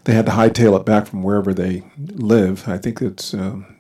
they 0.06 0.14
had 0.14 0.26
to 0.26 0.34
hightail 0.34 0.78
it 0.78 0.86
back 0.86 1.08
from 1.08 1.24
wherever 1.24 1.54
they 1.54 1.84
live. 1.98 2.68
I 2.68 2.78
think 2.78 3.02
it's 3.02 3.34
um, 3.34 3.74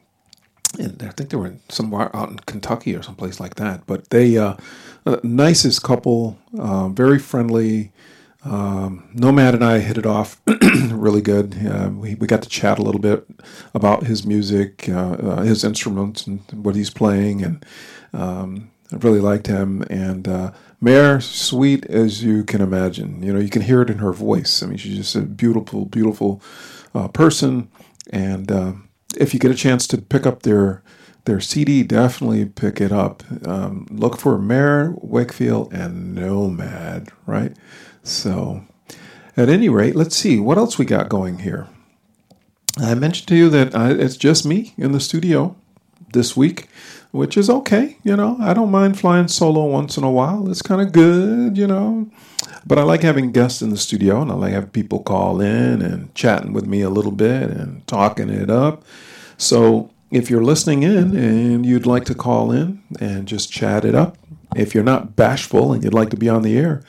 I 0.79 0.87
think 0.87 1.29
they 1.29 1.37
were 1.37 1.53
somewhere 1.69 2.15
out 2.15 2.29
in 2.29 2.37
Kentucky 2.39 2.95
or 2.95 3.03
someplace 3.03 3.39
like 3.39 3.55
that. 3.55 3.85
But 3.85 4.09
they, 4.09 4.37
uh, 4.37 4.55
uh, 5.05 5.17
nicest 5.23 5.83
couple, 5.83 6.39
uh, 6.57 6.89
very 6.89 7.19
friendly. 7.19 7.91
Um, 8.45 9.07
Nomad 9.13 9.53
and 9.53 9.63
I 9.63 9.79
hit 9.79 9.97
it 9.97 10.05
off 10.05 10.41
really 10.91 11.21
good. 11.21 11.55
Uh, 11.65 11.89
we, 11.93 12.15
we 12.15 12.27
got 12.27 12.41
to 12.41 12.49
chat 12.49 12.79
a 12.79 12.81
little 12.81 12.99
bit 12.99 13.25
about 13.73 14.03
his 14.03 14.25
music, 14.25 14.89
uh, 14.89 15.11
uh, 15.11 15.41
his 15.43 15.63
instruments, 15.63 16.25
and 16.27 16.41
what 16.51 16.75
he's 16.75 16.89
playing, 16.89 17.43
and 17.43 17.65
um, 18.13 18.71
I 18.91 18.97
really 18.97 19.19
liked 19.19 19.47
him. 19.47 19.83
And 19.89 20.27
uh, 20.27 20.51
Mare, 20.79 21.19
sweet 21.21 21.85
as 21.85 22.23
you 22.23 22.43
can 22.43 22.61
imagine. 22.61 23.23
You 23.23 23.33
know, 23.33 23.39
you 23.39 23.49
can 23.49 23.63
hear 23.63 23.81
it 23.81 23.89
in 23.89 23.97
her 23.99 24.13
voice. 24.13 24.61
I 24.61 24.67
mean, 24.67 24.77
she's 24.77 24.97
just 24.97 25.15
a 25.15 25.21
beautiful, 25.21 25.85
beautiful 25.85 26.41
uh, 26.93 27.07
person. 27.07 27.69
And 28.11 28.51
uh, 28.51 28.73
if 29.17 29.33
you 29.33 29.39
get 29.39 29.51
a 29.51 29.55
chance 29.55 29.87
to 29.87 29.97
pick 29.97 30.25
up 30.25 30.43
their 30.43 30.83
their 31.25 31.39
CD, 31.39 31.83
definitely 31.83 32.45
pick 32.45 32.81
it 32.81 32.91
up. 32.91 33.23
Um, 33.47 33.87
look 33.89 34.17
for 34.17 34.37
Mare 34.37 34.93
Wakefield 34.97 35.71
and 35.71 36.13
Nomad, 36.13 37.09
right? 37.25 37.55
So, 38.03 38.65
at 39.37 39.47
any 39.47 39.69
rate, 39.69 39.95
let's 39.95 40.17
see 40.17 40.37
what 40.39 40.57
else 40.57 40.77
we 40.77 40.83
got 40.83 41.07
going 41.07 41.39
here. 41.39 41.69
I 42.77 42.93
mentioned 42.95 43.29
to 43.29 43.35
you 43.35 43.49
that 43.51 43.73
uh, 43.73 43.95
it's 43.97 44.17
just 44.17 44.45
me 44.45 44.73
in 44.77 44.91
the 44.91 44.99
studio 44.99 45.55
this 46.11 46.35
week, 46.35 46.67
which 47.13 47.37
is 47.37 47.47
okay. 47.47 47.95
You 48.03 48.17
know, 48.17 48.37
I 48.39 48.55
don't 48.55 48.71
mind 48.71 48.99
flying 48.99 49.27
solo 49.27 49.65
once 49.65 49.97
in 49.97 50.03
a 50.03 50.09
while. 50.09 50.49
It's 50.49 50.63
kind 50.63 50.81
of 50.81 50.91
good, 50.91 51.55
you 51.55 51.67
know. 51.67 52.09
But 52.65 52.79
I 52.79 52.83
like 52.83 53.03
having 53.03 53.31
guests 53.31 53.61
in 53.61 53.69
the 53.69 53.77
studio, 53.77 54.21
and 54.23 54.31
I 54.31 54.33
like 54.33 54.53
having 54.53 54.71
people 54.71 54.99
call 55.03 55.39
in 55.39 55.83
and 55.83 56.13
chatting 56.15 56.53
with 56.53 56.65
me 56.65 56.81
a 56.81 56.89
little 56.89 57.11
bit 57.11 57.51
and 57.51 57.85
talking 57.87 58.29
it 58.29 58.49
up. 58.49 58.83
So 59.37 59.91
if 60.09 60.31
you're 60.31 60.43
listening 60.43 60.81
in 60.81 61.15
and 61.15 61.65
you'd 61.65 61.85
like 61.85 62.05
to 62.05 62.15
call 62.15 62.51
in 62.51 62.81
and 62.99 63.27
just 63.27 63.51
chat 63.51 63.85
it 63.85 63.93
up, 63.93 64.17
if 64.55 64.73
you're 64.73 64.83
not 64.83 65.15
bashful 65.15 65.71
and 65.71 65.83
you'd 65.83 65.93
like 65.93 66.09
to 66.09 66.17
be 66.17 66.29
on 66.29 66.41
the 66.41 66.57
air, 66.57 66.83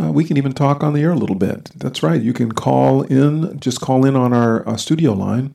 uh, 0.00 0.12
we 0.12 0.22
can 0.22 0.36
even 0.36 0.52
talk 0.52 0.84
on 0.84 0.92
the 0.92 1.02
air 1.02 1.10
a 1.10 1.16
little 1.16 1.36
bit. 1.36 1.72
That's 1.74 2.00
right. 2.00 2.22
You 2.22 2.32
can 2.32 2.52
call 2.52 3.02
in, 3.02 3.58
just 3.58 3.80
call 3.80 4.04
in 4.04 4.14
on 4.14 4.32
our 4.32 4.68
uh, 4.68 4.76
studio 4.76 5.14
line, 5.14 5.52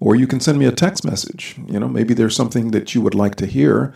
or 0.00 0.14
you 0.14 0.26
can 0.26 0.40
send 0.40 0.58
me 0.58 0.66
a 0.66 0.72
text 0.72 1.04
message. 1.04 1.56
You 1.66 1.80
know, 1.80 1.88
maybe 1.88 2.14
there's 2.14 2.36
something 2.36 2.70
that 2.72 2.94
you 2.94 3.00
would 3.00 3.14
like 3.14 3.36
to 3.36 3.46
hear. 3.46 3.94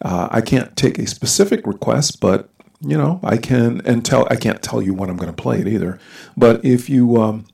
Uh, 0.00 0.28
I 0.30 0.40
can't 0.40 0.76
take 0.76 0.98
a 0.98 1.06
specific 1.06 1.66
request, 1.66 2.20
but 2.20 2.48
you 2.80 2.98
know, 2.98 3.20
I 3.22 3.36
can 3.36 3.80
and 3.84 4.04
tell. 4.04 4.26
I 4.30 4.36
can't 4.36 4.62
tell 4.62 4.82
you 4.82 4.92
when 4.92 5.08
I'm 5.08 5.16
going 5.16 5.32
to 5.32 5.42
play 5.42 5.60
it 5.60 5.68
either. 5.68 6.00
But 6.36 6.64
if 6.64 6.90
you, 6.90 7.22
um, 7.22 7.46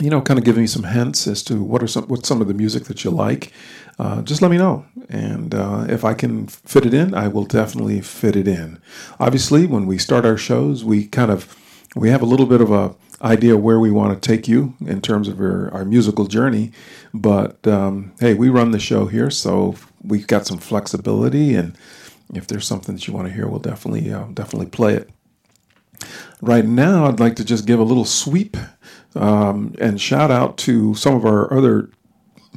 you 0.00 0.08
know, 0.08 0.20
kind 0.22 0.38
of 0.38 0.44
give 0.44 0.56
me 0.56 0.68
some 0.68 0.84
hints 0.84 1.26
as 1.26 1.42
to 1.44 1.60
what 1.62 1.82
are 1.82 1.88
some 1.88 2.04
what's 2.04 2.28
some 2.28 2.40
of 2.40 2.46
the 2.46 2.54
music 2.54 2.84
that 2.84 3.02
you 3.02 3.10
like, 3.10 3.52
uh, 3.98 4.22
just 4.22 4.40
let 4.40 4.50
me 4.50 4.56
know. 4.56 4.84
And 5.08 5.52
uh, 5.54 5.86
if 5.88 6.04
I 6.04 6.14
can 6.14 6.46
fit 6.46 6.86
it 6.86 6.94
in, 6.94 7.12
I 7.12 7.26
will 7.26 7.44
definitely 7.44 8.00
fit 8.00 8.36
it 8.36 8.46
in. 8.46 8.80
Obviously, 9.18 9.66
when 9.66 9.86
we 9.86 9.98
start 9.98 10.24
our 10.24 10.36
shows, 10.36 10.84
we 10.84 11.08
kind 11.08 11.32
of 11.32 11.42
we 11.96 12.10
have 12.10 12.22
a 12.22 12.26
little 12.26 12.46
bit 12.46 12.60
of 12.60 12.70
a 12.70 12.94
idea 13.22 13.56
where 13.56 13.78
we 13.78 13.90
want 13.90 14.20
to 14.20 14.28
take 14.28 14.48
you 14.48 14.74
in 14.86 15.00
terms 15.00 15.28
of 15.28 15.40
our, 15.40 15.70
our 15.72 15.84
musical 15.84 16.26
journey. 16.26 16.72
But 17.12 17.66
um, 17.66 18.12
hey, 18.20 18.34
we 18.34 18.48
run 18.48 18.70
the 18.70 18.78
show 18.78 19.06
here, 19.06 19.30
so 19.30 19.76
we've 20.02 20.26
got 20.26 20.46
some 20.46 20.58
flexibility. 20.58 21.54
And 21.54 21.76
if 22.34 22.46
there's 22.46 22.66
something 22.66 22.94
that 22.94 23.06
you 23.06 23.12
want 23.12 23.28
to 23.28 23.34
hear, 23.34 23.46
we'll 23.46 23.60
definitely 23.60 24.12
uh, 24.12 24.26
definitely 24.32 24.68
play 24.68 24.94
it. 24.94 25.10
Right 26.40 26.64
now, 26.64 27.06
I'd 27.06 27.20
like 27.20 27.36
to 27.36 27.44
just 27.44 27.66
give 27.66 27.78
a 27.78 27.84
little 27.84 28.06
sweep 28.06 28.56
um, 29.14 29.74
and 29.80 30.00
shout 30.00 30.30
out 30.30 30.56
to 30.58 30.94
some 30.94 31.14
of 31.14 31.26
our 31.26 31.52
other 31.52 31.90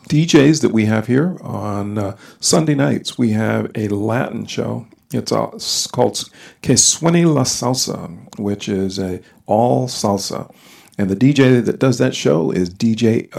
DJs 0.08 0.62
that 0.62 0.72
we 0.72 0.86
have 0.86 1.08
here 1.08 1.38
on 1.42 1.98
uh, 1.98 2.18
Sunday 2.40 2.76
nights. 2.76 3.18
We 3.18 3.32
have 3.32 3.72
a 3.76 3.90
Latin 3.90 4.46
show. 4.46 4.88
It's, 5.14 5.88
called 5.88 6.30
Que 6.62 6.76
Suene 6.76 7.26
la 7.34 7.44
Salsa, 7.44 8.40
which 8.40 8.68
is 8.68 9.00
a 9.00 9.22
all 9.46 9.88
salsa. 9.88 10.54
And 10.98 11.10
the 11.10 11.16
DJ 11.16 11.64
that 11.66 11.80
does 11.80 11.98
that 11.98 12.16
show 12.16 12.52
is 12.52 12.70
DJ 12.70 13.30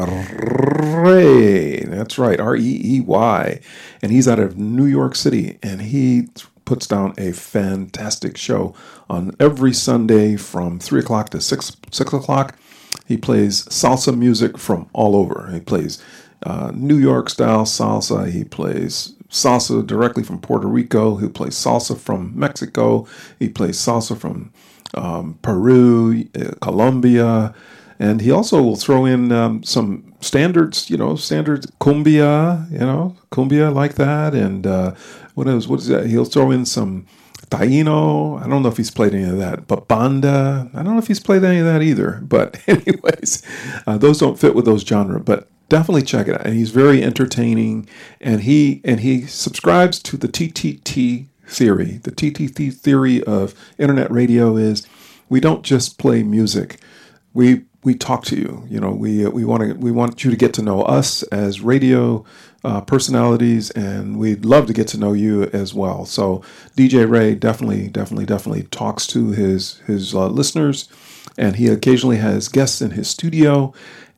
Rey. 1.04 1.84
That's 1.84 2.18
right, 2.18 2.40
R 2.40 2.56
E 2.56 2.80
E 2.84 3.00
Y. 3.00 3.60
And 4.02 4.10
he's 4.10 4.26
out 4.26 4.40
of 4.40 4.58
New 4.58 4.86
York 4.86 5.14
City. 5.14 5.58
And 5.62 5.80
he 5.80 6.28
puts 6.64 6.86
down 6.86 7.14
a 7.18 7.32
fantastic 7.32 8.36
show 8.36 8.74
on 9.08 9.36
every 9.38 9.72
Sunday 9.72 10.36
from 10.36 10.80
3 10.80 11.00
o'clock 11.00 11.30
to 11.30 11.40
6, 11.40 11.76
6 11.90 12.12
o'clock. 12.12 12.58
He 13.06 13.16
plays 13.16 13.64
salsa 13.66 14.16
music 14.16 14.58
from 14.58 14.88
all 14.92 15.14
over. 15.14 15.50
He 15.52 15.60
plays 15.60 16.02
uh, 16.44 16.72
New 16.74 16.96
York 16.96 17.30
style 17.30 17.64
salsa. 17.64 18.30
He 18.30 18.44
plays 18.44 19.14
salsa 19.34 19.84
directly 19.86 20.22
from 20.22 20.40
Puerto 20.40 20.66
Rico. 20.66 21.16
He 21.16 21.28
plays 21.28 21.54
salsa 21.54 21.98
from 21.98 22.32
Mexico. 22.34 23.06
He 23.38 23.48
plays 23.48 23.76
salsa 23.76 24.16
from 24.16 24.52
um, 24.94 25.38
Peru, 25.42 26.24
uh, 26.38 26.52
Colombia, 26.60 27.52
and 27.98 28.20
he 28.20 28.30
also 28.30 28.62
will 28.62 28.76
throw 28.76 29.04
in 29.04 29.32
um, 29.32 29.62
some 29.64 30.14
standards, 30.20 30.88
you 30.88 30.96
know, 30.96 31.16
standard 31.16 31.66
cumbia, 31.80 32.70
you 32.70 32.78
know, 32.78 33.16
cumbia 33.32 33.74
like 33.74 33.96
that, 33.96 34.34
and 34.34 34.66
uh, 34.66 34.94
what 35.34 35.48
is 35.48 35.66
what 35.66 35.80
is 35.80 35.88
that? 35.88 36.06
He'll 36.06 36.24
throw 36.24 36.50
in 36.50 36.64
some 36.64 37.06
Taino. 37.50 38.40
I 38.40 38.48
don't 38.48 38.62
know 38.62 38.68
if 38.68 38.76
he's 38.76 38.90
played 38.90 39.14
any 39.14 39.24
of 39.24 39.38
that, 39.38 39.66
but 39.66 39.88
banda. 39.88 40.70
I 40.74 40.82
don't 40.82 40.94
know 40.94 40.98
if 40.98 41.08
he's 41.08 41.20
played 41.20 41.44
any 41.44 41.58
of 41.58 41.66
that 41.66 41.82
either. 41.82 42.20
But 42.22 42.60
anyways, 42.68 43.42
uh, 43.86 43.98
those 43.98 44.18
don't 44.18 44.38
fit 44.38 44.54
with 44.54 44.64
those 44.64 44.82
genre. 44.82 45.20
But 45.20 45.50
definitely 45.68 46.02
check 46.02 46.28
it 46.28 46.34
out. 46.34 46.46
And 46.46 46.54
he's 46.54 46.70
very 46.70 47.02
entertaining, 47.02 47.88
and 48.20 48.42
he 48.42 48.80
and 48.84 49.00
he 49.00 49.26
subscribes 49.26 49.98
to 50.00 50.16
the 50.16 50.28
TTT 50.28 51.26
theory. 51.46 52.00
The 52.02 52.12
TTT 52.12 52.72
theory 52.72 53.22
of 53.24 53.54
internet 53.78 54.10
radio 54.10 54.56
is 54.56 54.86
we 55.28 55.40
don't 55.40 55.62
just 55.62 55.98
play 55.98 56.22
music. 56.22 56.80
We 57.32 57.64
we 57.84 57.94
talk 57.94 58.24
to 58.24 58.36
you. 58.36 58.64
You 58.68 58.80
know, 58.80 58.90
we 58.90 59.26
we 59.28 59.44
want 59.44 59.62
to 59.62 59.74
we 59.74 59.90
want 59.90 60.24
you 60.24 60.30
to 60.30 60.36
get 60.36 60.54
to 60.54 60.62
know 60.62 60.82
us 60.82 61.22
as 61.24 61.60
radio 61.60 62.24
uh, 62.64 62.80
personalities, 62.80 63.70
and 63.72 64.18
we'd 64.18 64.44
love 64.44 64.66
to 64.66 64.72
get 64.72 64.88
to 64.88 64.98
know 64.98 65.12
you 65.12 65.44
as 65.52 65.74
well. 65.74 66.06
So 66.06 66.42
DJ 66.76 67.08
Ray 67.08 67.34
definitely, 67.34 67.88
definitely, 67.88 68.24
definitely 68.24 68.62
talks 68.64 69.06
to 69.08 69.30
his 69.30 69.78
his 69.86 70.14
uh, 70.14 70.28
listeners, 70.28 70.88
and 71.36 71.56
he 71.56 71.68
occasionally 71.68 72.16
has 72.16 72.48
guests 72.48 72.80
in 72.80 72.92
his 72.92 73.08
studio. 73.08 73.74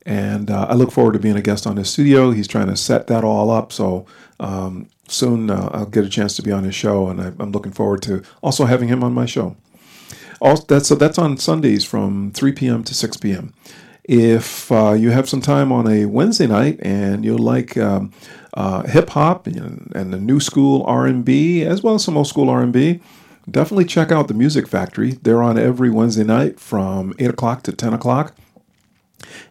And 0.07 0.49
uh, 0.49 0.67
I 0.69 0.73
look 0.73 0.93
forward 0.93 1.13
to 1.13 1.19
being 1.19 1.35
a 1.35 1.41
guest 1.41 1.67
on 1.67 1.75
his 1.75 1.89
studio. 1.89 2.31
He's 2.31 2.47
trying 2.47 2.67
to 2.67 2.77
set 2.77 3.07
that 3.07 3.25
all 3.25 3.51
up, 3.51 3.73
so 3.73 4.05
um, 4.39 4.87
soon 5.09 5.49
uh, 5.49 5.69
I'll 5.73 5.85
get 5.85 6.05
a 6.05 6.09
chance 6.09 6.33
to 6.37 6.41
be 6.41 6.51
on 6.51 6.63
his 6.63 6.73
show, 6.73 7.09
and 7.09 7.19
I, 7.19 7.33
I'm 7.39 7.51
looking 7.51 7.73
forward 7.73 8.01
to 8.03 8.23
also 8.41 8.63
having 8.63 8.87
him 8.87 9.03
on 9.03 9.13
my 9.13 9.25
show. 9.25 9.57
Also, 10.39 10.63
that's 10.65 10.87
so 10.87 10.95
that's 10.95 11.17
on 11.17 11.37
Sundays 11.37 11.83
from 11.83 12.31
3 12.31 12.53
p.m. 12.53 12.85
to 12.85 12.93
6 12.93 13.17
p.m. 13.17 13.53
If 14.05 14.71
uh, 14.71 14.93
you 14.93 15.11
have 15.11 15.27
some 15.27 15.41
time 15.41 15.73
on 15.73 15.87
a 15.91 16.05
Wednesday 16.05 16.47
night 16.47 16.79
and 16.81 17.25
you 17.25 17.37
like 17.37 17.75
um, 17.75 18.13
uh, 18.53 18.83
hip 18.83 19.09
hop 19.09 19.45
and, 19.45 19.91
and 19.93 20.13
the 20.13 20.19
new 20.19 20.39
school 20.39 20.83
R&B 20.83 21.65
as 21.65 21.83
well 21.83 21.95
as 21.95 22.05
some 22.05 22.15
old 22.15 22.27
school 22.27 22.49
R&B, 22.49 23.01
definitely 23.51 23.83
check 23.83 24.09
out 24.09 24.29
the 24.29 24.33
Music 24.33 24.69
Factory. 24.69 25.11
They're 25.21 25.43
on 25.43 25.57
every 25.57 25.89
Wednesday 25.89 26.23
night 26.23 26.61
from 26.61 27.13
8 27.19 27.31
o'clock 27.31 27.63
to 27.63 27.73
10 27.73 27.93
o'clock 27.93 28.33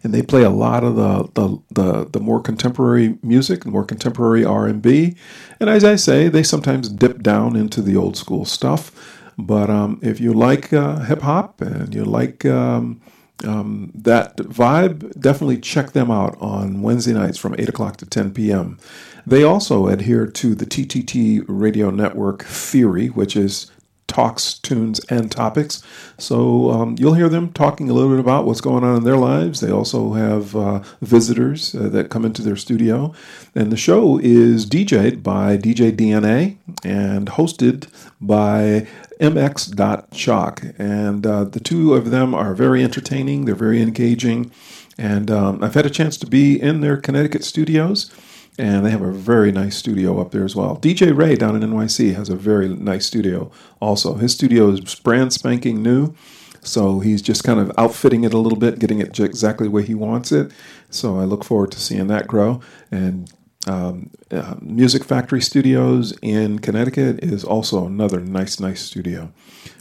and 0.02 0.14
they 0.14 0.22
play 0.22 0.42
a 0.42 0.50
lot 0.50 0.84
of 0.84 0.96
the 0.96 1.28
the, 1.34 1.62
the, 1.70 2.04
the 2.10 2.20
more 2.20 2.40
contemporary 2.40 3.18
music, 3.22 3.66
more 3.66 3.84
contemporary 3.84 4.44
R 4.44 4.66
and 4.66 4.80
B, 4.82 5.16
and 5.60 5.68
as 5.68 5.84
I 5.84 5.96
say, 5.96 6.28
they 6.28 6.42
sometimes 6.42 6.88
dip 6.88 7.22
down 7.22 7.56
into 7.56 7.82
the 7.82 7.96
old 7.96 8.16
school 8.16 8.44
stuff. 8.44 8.92
But 9.38 9.68
um, 9.68 9.98
if 10.02 10.18
you 10.20 10.32
like 10.32 10.72
uh, 10.72 11.00
hip 11.00 11.20
hop 11.20 11.60
and 11.60 11.94
you 11.94 12.04
like 12.04 12.46
um, 12.46 13.02
um, 13.44 13.92
that 13.94 14.36
vibe, 14.36 15.20
definitely 15.20 15.58
check 15.58 15.92
them 15.92 16.10
out 16.10 16.36
on 16.40 16.82
Wednesday 16.82 17.12
nights 17.12 17.36
from 17.36 17.54
8 17.58 17.68
o'clock 17.68 17.96
to 17.98 18.06
10 18.06 18.32
p.m. 18.32 18.78
They 19.26 19.42
also 19.42 19.88
adhere 19.88 20.26
to 20.26 20.54
the 20.54 20.64
TTT 20.64 21.44
radio 21.48 21.90
network 21.90 22.44
theory, 22.44 23.08
which 23.08 23.36
is 23.36 23.70
talks, 24.06 24.58
tunes, 24.58 25.00
and 25.10 25.30
topics. 25.30 25.82
So 26.18 26.70
um, 26.70 26.96
you'll 26.98 27.14
hear 27.14 27.28
them 27.28 27.52
talking 27.52 27.90
a 27.90 27.92
little 27.92 28.10
bit 28.10 28.20
about 28.20 28.44
what's 28.46 28.60
going 28.60 28.84
on 28.84 28.96
in 28.96 29.04
their 29.04 29.16
lives. 29.16 29.60
They 29.60 29.70
also 29.70 30.12
have 30.12 30.54
uh, 30.54 30.82
visitors 31.00 31.74
uh, 31.74 31.88
that 31.90 32.10
come 32.10 32.24
into 32.24 32.42
their 32.42 32.56
studio. 32.56 33.12
And 33.54 33.70
the 33.72 33.76
show 33.76 34.18
is 34.18 34.66
DJed 34.66 35.22
by 35.22 35.56
DJ 35.56 35.92
DNA 35.92 36.56
and 36.84 37.28
hosted 37.28 37.88
by 38.20 38.86
mx.shock. 39.20 40.62
And 40.78 41.26
uh, 41.26 41.44
the 41.44 41.60
two 41.60 41.94
of 41.94 42.10
them 42.10 42.34
are 42.34 42.54
very 42.54 42.84
entertaining, 42.84 43.44
they're 43.44 43.54
very 43.54 43.82
engaging. 43.82 44.52
And 44.98 45.30
um, 45.30 45.62
I've 45.62 45.74
had 45.74 45.86
a 45.86 45.90
chance 45.90 46.16
to 46.18 46.26
be 46.26 46.60
in 46.60 46.80
their 46.80 46.96
Connecticut 46.96 47.44
studios 47.44 48.10
and 48.58 48.84
they 48.84 48.90
have 48.90 49.02
a 49.02 49.12
very 49.12 49.52
nice 49.52 49.76
studio 49.76 50.20
up 50.20 50.30
there 50.30 50.44
as 50.44 50.56
well. 50.56 50.76
DJ 50.76 51.16
Ray 51.16 51.36
down 51.36 51.60
in 51.60 51.68
NYC 51.68 52.14
has 52.14 52.28
a 52.28 52.36
very 52.36 52.68
nice 52.68 53.06
studio 53.06 53.50
also. 53.80 54.14
His 54.14 54.32
studio 54.32 54.70
is 54.70 54.94
brand 54.94 55.32
spanking 55.32 55.82
new, 55.82 56.14
so 56.62 57.00
he's 57.00 57.22
just 57.22 57.44
kind 57.44 57.60
of 57.60 57.70
outfitting 57.78 58.24
it 58.24 58.32
a 58.32 58.38
little 58.38 58.58
bit, 58.58 58.78
getting 58.78 59.00
it 59.00 59.18
exactly 59.20 59.68
where 59.68 59.82
he 59.82 59.94
wants 59.94 60.32
it. 60.32 60.52
So 60.90 61.18
I 61.18 61.24
look 61.24 61.44
forward 61.44 61.72
to 61.72 61.80
seeing 61.80 62.06
that 62.08 62.26
grow. 62.26 62.60
And 62.90 63.32
um, 63.66 64.10
uh, 64.30 64.54
Music 64.60 65.04
Factory 65.04 65.40
Studios 65.40 66.16
in 66.22 66.60
Connecticut 66.60 67.22
is 67.22 67.44
also 67.44 67.86
another 67.86 68.20
nice, 68.20 68.60
nice 68.60 68.82
studio. 68.82 69.32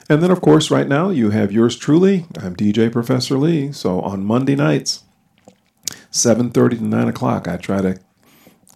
And 0.09 0.21
then, 0.21 0.31
of 0.31 0.41
course, 0.41 0.69
right 0.69 0.87
now 0.87 1.09
you 1.09 1.31
have 1.31 1.51
yours 1.51 1.75
truly. 1.75 2.25
I'm 2.37 2.55
DJ 2.55 2.91
Professor 2.91 3.37
Lee. 3.37 3.71
So 3.71 4.01
on 4.01 4.23
Monday 4.23 4.55
nights, 4.55 5.03
7.30 6.11 6.77
to 6.77 6.83
9 6.83 7.07
o'clock, 7.07 7.47
I 7.47 7.57
try 7.57 7.81
to 7.81 7.99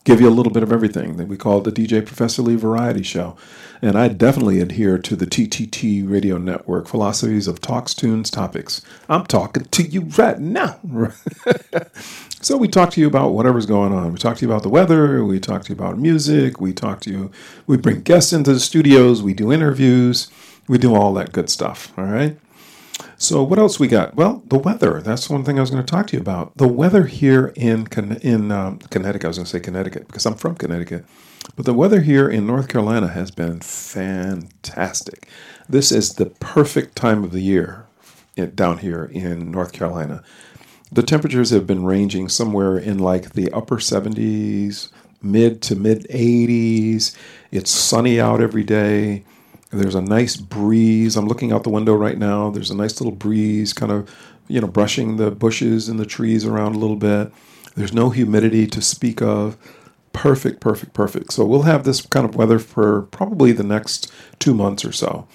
give 0.03 0.21
you 0.21 0.27
a 0.27 0.31
little 0.31 0.51
bit 0.51 0.63
of 0.63 0.71
everything 0.71 1.17
that 1.17 1.27
we 1.27 1.38
call 1.38 1.62
the 1.62 1.71
DJ 1.71 2.05
Professor 2.05 2.41
Lee 2.41 2.55
Variety 2.55 3.03
Show. 3.03 3.35
And 3.81 3.97
I 3.97 4.09
definitely 4.09 4.59
adhere 4.59 4.97
to 4.97 5.15
the 5.15 5.25
TTT 5.25 6.09
radio 6.09 6.38
network 6.38 6.88
philosophies 6.88 7.47
of 7.47 7.62
talks, 7.62 7.93
tunes, 7.93 8.29
topics. 8.29 8.81
I'm 9.07 9.25
talking 9.25 9.65
to 9.65 9.83
you 9.83 10.01
right 10.17 10.39
now. 10.39 10.79
so 12.41 12.57
we 12.57 12.67
talk 12.67 12.91
to 12.91 13.01
you 13.01 13.07
about 13.07 13.33
whatever's 13.33 13.65
going 13.65 13.93
on. 13.93 14.12
We 14.12 14.19
talk 14.19 14.38
to 14.38 14.45
you 14.45 14.51
about 14.51 14.63
the 14.63 14.69
weather. 14.69 15.23
We 15.23 15.39
talk 15.39 15.63
to 15.65 15.69
you 15.69 15.75
about 15.75 15.97
music. 15.97 16.59
We 16.59 16.73
talk 16.73 16.99
to 17.01 17.12
you. 17.12 17.31
We 17.67 17.77
bring 17.77 18.01
guests 18.01 18.33
into 18.33 18.53
the 18.53 18.59
studios. 18.59 19.23
We 19.23 19.33
do 19.33 19.51
interviews. 19.51 20.29
We 20.67 20.77
do 20.77 20.93
all 20.93 21.13
that 21.13 21.31
good 21.31 21.49
stuff. 21.49 21.93
All 21.97 22.05
right. 22.05 22.38
So 23.21 23.43
what 23.43 23.60
else 23.60 23.82
we 23.82 23.89
got? 23.89 24.15
Well, 24.15 24.41
the 24.47 24.58
weather. 24.58 25.01
That's 25.01 25.29
one 25.29 25.43
thing 25.43 25.58
I 25.58 25.62
was 25.62 25.69
going 25.69 25.86
to 25.86 25.91
talk 25.91 26.08
to 26.08 26.15
you 26.15 26.21
about. 26.21 26.55
The 26.55 26.69
weather 26.69 27.05
here 27.05 27.51
in 27.58 27.86
in 28.21 28.49
um, 28.49 28.79
Connecticut. 28.79 29.25
I 29.25 29.27
was 29.27 29.38
going 29.38 29.45
to 29.45 29.51
say 29.51 29.60
Connecticut 29.60 30.08
because 30.08 30.25
I'm 30.25 30.36
from 30.36 30.55
Connecticut, 30.55 31.03
but 31.58 31.65
the 31.65 31.73
weather 31.73 31.99
here 31.99 32.29
in 32.29 32.47
North 32.47 32.69
Carolina 32.69 33.10
has 33.10 33.29
been 33.29 33.60
fantastic. 33.60 35.27
This 35.67 35.91
is 35.91 36.13
the 36.13 36.27
perfect 36.27 36.95
time 36.95 37.25
of 37.25 37.34
the 37.34 37.41
year 37.41 37.86
down 38.55 38.77
here 38.77 39.03
in 39.12 39.51
North 39.51 39.73
Carolina. 39.73 40.23
The 40.89 41.03
temperatures 41.03 41.49
have 41.49 41.67
been 41.67 41.84
ranging 41.84 42.29
somewhere 42.29 42.77
in 42.77 42.99
like 42.99 43.34
the 43.34 43.51
upper 43.51 43.79
70s, 43.79 44.91
mid 45.21 45.62
to 45.63 45.75
mid 45.75 46.08
80s. 46.08 47.17
It's 47.51 47.69
sunny 47.69 48.17
out 48.17 48.39
every 48.39 48.63
day. 48.63 49.25
There's 49.71 49.95
a 49.95 50.01
nice 50.01 50.36
breeze. 50.36 51.15
I'm 51.15 51.27
looking 51.27 51.51
out 51.51 51.63
the 51.63 51.69
window 51.69 51.93
right 51.93 52.17
now. 52.17 52.49
There's 52.49 52.71
a 52.71 52.75
nice 52.75 52.99
little 52.99 53.15
breeze 53.15 53.71
kind 53.73 53.91
of, 53.91 54.13
you 54.47 54.60
know, 54.60 54.67
brushing 54.67 55.17
the 55.17 55.29
bushes 55.32 55.88
and 55.89 55.99
the 55.99 56.05
trees 56.05 56.45
around 56.45 56.75
a 56.75 56.79
little 56.79 56.95
bit. 56.95 57.32
There's 57.75 57.93
no 57.93 58.10
humidity 58.10 58.65
to 58.67 58.82
speak 58.82 59.21
of. 59.21 59.58
Perfect, 60.12 60.60
perfect, 60.60 60.93
perfect. 60.93 61.34
So 61.34 61.45
we'll 61.45 61.63
have 61.63 61.84
this 61.84 62.01
kind 62.01 62.25
of 62.27 62.36
weather 62.36 62.58
for 62.58 63.03
probably 63.03 63.51
the 63.51 63.63
next 63.63 64.12
two 64.39 64.55
months 64.55 64.84
or 64.84 64.91
so. 64.91 65.27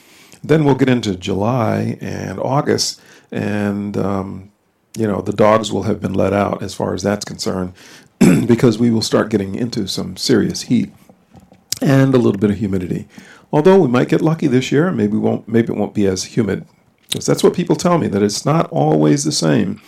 Then 0.42 0.64
we'll 0.64 0.74
get 0.74 0.88
into 0.88 1.16
July 1.16 1.96
and 2.02 2.38
August, 2.38 3.00
and 3.32 3.96
um, 3.96 4.52
you 4.94 5.06
know 5.06 5.22
the 5.22 5.32
dogs 5.32 5.72
will 5.72 5.84
have 5.84 6.02
been 6.02 6.12
let 6.12 6.34
out 6.34 6.62
as 6.62 6.74
far 6.74 6.92
as 6.92 7.02
that's 7.02 7.24
concerned, 7.24 7.72
because 8.46 8.78
we 8.78 8.90
will 8.90 9.00
start 9.00 9.30
getting 9.30 9.54
into 9.54 9.86
some 9.86 10.18
serious 10.18 10.62
heat 10.62 10.92
and 11.80 12.14
a 12.14 12.18
little 12.18 12.38
bit 12.38 12.50
of 12.50 12.58
humidity. 12.58 13.08
Although 13.54 13.78
we 13.78 13.86
might 13.86 14.08
get 14.08 14.20
lucky 14.20 14.48
this 14.48 14.72
year, 14.72 14.90
maybe 14.90 15.16
won't. 15.16 15.46
Maybe 15.46 15.72
it 15.72 15.78
won't 15.78 15.94
be 15.94 16.08
as 16.08 16.24
humid, 16.24 16.66
because 17.02 17.24
that's 17.24 17.44
what 17.44 17.54
people 17.54 17.76
tell 17.76 17.98
me 17.98 18.08
that 18.08 18.20
it's 18.20 18.44
not 18.44 18.68
always 18.72 19.22
the 19.22 19.30
same. 19.30 19.80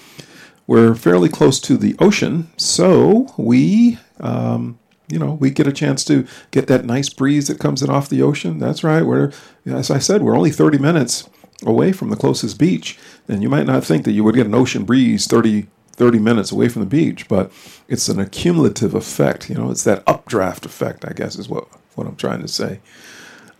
We're 0.69 0.95
fairly 0.95 1.29
close 1.29 1.59
to 1.63 1.77
the 1.77 1.97
ocean, 1.99 2.49
so 2.57 3.35
we, 3.37 3.99
um, 4.21 4.79
you 5.09 5.19
know, 5.19 5.33
we 5.33 5.51
get 5.51 5.67
a 5.67 5.73
chance 5.73 6.05
to 6.05 6.29
get 6.53 6.69
that 6.69 6.85
nice 6.85 7.09
breeze 7.09 7.49
that 7.49 7.59
comes 7.59 7.83
in 7.83 7.91
off 7.91 8.09
the 8.09 8.23
ocean. 8.23 8.61
That's 8.61 8.85
right. 8.85 9.03
We're, 9.03 9.33
as 9.67 9.91
I 9.91 9.99
said, 9.99 10.23
we're 10.23 10.37
only 10.37 10.53
30 10.53 10.79
minutes 10.79 11.29
away 11.65 11.91
from 11.91 12.11
the 12.11 12.17
closest 12.17 12.61
beach, 12.61 12.97
and 13.27 13.43
you 13.43 13.49
might 13.49 13.67
not 13.67 13.83
think 13.83 14.05
that 14.05 14.13
you 14.13 14.23
would 14.23 14.37
get 14.37 14.47
an 14.47 14.55
ocean 14.55 14.85
breeze 14.85 15.27
30 15.27 15.67
30 15.95 16.19
minutes 16.21 16.53
away 16.53 16.69
from 16.69 16.83
the 16.83 16.87
beach, 16.87 17.27
but 17.27 17.51
it's 17.89 18.09
an 18.09 18.21
accumulative 18.21 18.95
effect. 18.95 19.51
You 19.51 19.57
know, 19.57 19.73
it's 19.73 19.83
that 19.85 20.05
updraft 20.07 20.67
effect, 20.67 21.05
I 21.05 21.15
guess, 21.15 21.37
is 21.37 21.49
what, 21.49 21.67
what 21.97 22.07
I'm 22.07 22.17
trying 22.17 22.43
to 22.43 22.49
say. 22.49 22.81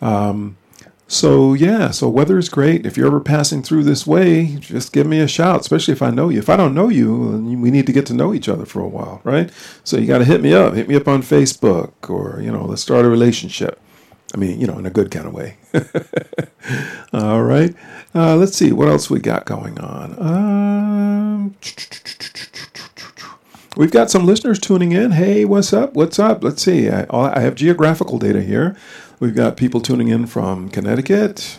Um, 0.01 0.57
so 1.09 1.55
yeah, 1.55 1.93
so 1.93 2.09
weather 2.09 2.37
is 2.37 2.49
great. 2.49 2.85
If 2.85 2.97
you're 2.97 3.07
ever 3.07 3.21
passing 3.21 3.63
through 3.63 3.85
this 3.85 4.07
way, 4.07 4.57
just 4.57 4.93
give 4.93 5.07
me 5.07 5.21
a 5.21 5.29
shout, 5.29 5.61
especially 5.61 5.93
if 5.93 6.03
I 6.03 6.11
know 6.11 6.29
you. 6.29 6.41
If 6.41 6.49
I 6.49 6.57
don't 6.57 6.75
know 6.75 6.89
you, 6.89 7.39
we 7.61 7.71
need 7.71 7.87
to 7.87 7.93
get 7.93 8.07
to 8.07 8.15
know 8.15 8.35
each 8.35 8.49
other 8.49 8.67
for 8.67 8.81
a 8.81 8.89
while, 8.89 9.21
right? 9.23 9.51
So 9.85 9.99
you 9.99 10.07
got 10.07 10.19
to 10.19 10.25
hit 10.25 10.41
me 10.41 10.53
up. 10.53 10.75
Hit 10.75 10.89
me 10.89 10.97
up 10.97 11.07
on 11.07 11.23
Facebook, 11.23 11.93
or 12.11 12.41
you 12.41 12.51
know, 12.51 12.65
let's 12.65 12.83
start 12.83 13.05
a 13.05 13.09
relationship. 13.09 13.81
I 14.35 14.39
mean, 14.39 14.61
you 14.61 14.67
know, 14.67 14.79
in 14.79 14.87
a 14.87 14.91
good 14.91 15.13
kind 15.13 15.27
of 15.27 15.33
way. 15.33 15.57
All 17.13 17.43
right. 17.43 17.75
Uh, 18.15 18.35
let's 18.35 18.57
see 18.57 18.73
what 18.73 18.89
else 18.89 19.09
we 19.09 19.21
got 19.21 19.47
going 19.47 19.79
on. 19.79 20.17
Um, 20.21 21.57
we've 23.77 23.93
got 23.93 24.11
some 24.11 24.27
listeners 24.27 24.59
tuning 24.59 24.91
in. 24.91 25.13
Hey, 25.13 25.45
what's 25.45 25.73
up? 25.73 25.95
What's 25.95 26.19
up? 26.19 26.43
Let's 26.43 26.63
see. 26.63 26.91
I, 26.91 27.07
I 27.11 27.41
have 27.41 27.55
geographical 27.55 28.19
data 28.19 28.43
here. 28.43 28.77
We've 29.19 29.35
got 29.35 29.57
people 29.57 29.81
tuning 29.81 30.09
in 30.09 30.27
from 30.27 30.69
Connecticut. 30.69 31.59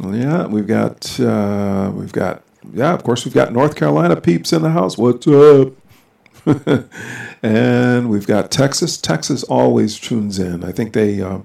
Yeah, 0.00 0.46
we've 0.46 0.68
got 0.68 1.18
uh, 1.18 1.90
we've 1.92 2.12
got 2.12 2.42
yeah, 2.72 2.92
of 2.94 3.02
course 3.02 3.24
we've 3.24 3.34
got 3.34 3.52
North 3.52 3.74
Carolina 3.74 4.20
peeps 4.20 4.52
in 4.52 4.62
the 4.62 4.70
house. 4.70 4.96
What's 4.96 5.26
up? 5.26 5.72
and 7.42 8.08
we've 8.08 8.26
got 8.26 8.52
Texas. 8.52 8.98
Texas 8.98 9.42
always 9.44 9.98
tunes 9.98 10.38
in. 10.38 10.62
I 10.62 10.70
think 10.70 10.92
they, 10.92 11.20
uh, 11.20 11.40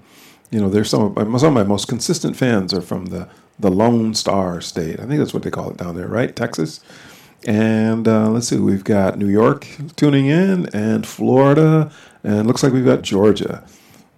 you 0.52 0.62
know, 0.62 0.70
they're 0.70 0.84
some 0.84 1.18
of, 1.18 1.28
my, 1.28 1.38
some 1.40 1.58
of 1.58 1.66
my 1.66 1.68
most 1.68 1.88
consistent 1.88 2.36
fans 2.38 2.72
are 2.72 2.82
from 2.82 3.08
the 3.08 3.28
the 3.58 3.72
Lone 3.72 4.14
Star 4.14 4.62
State. 4.62 5.00
I 5.00 5.06
think 5.06 5.18
that's 5.18 5.34
what 5.34 5.42
they 5.42 5.50
call 5.50 5.72
it 5.72 5.78
down 5.78 5.96
there, 5.96 6.08
right? 6.08 6.36
Texas. 6.36 6.82
And 7.48 8.08
uh, 8.08 8.30
let's 8.30 8.48
see, 8.50 8.58
we've 8.58 8.84
got 8.84 9.18
New 9.18 9.28
York 9.28 9.68
tuning 9.96 10.28
in, 10.28 10.68
and 10.68 11.08
Florida, 11.08 11.92
and 12.24 12.46
looks 12.46 12.62
like 12.62 12.74
we've 12.74 12.86
got 12.86 13.02
Georgia. 13.02 13.64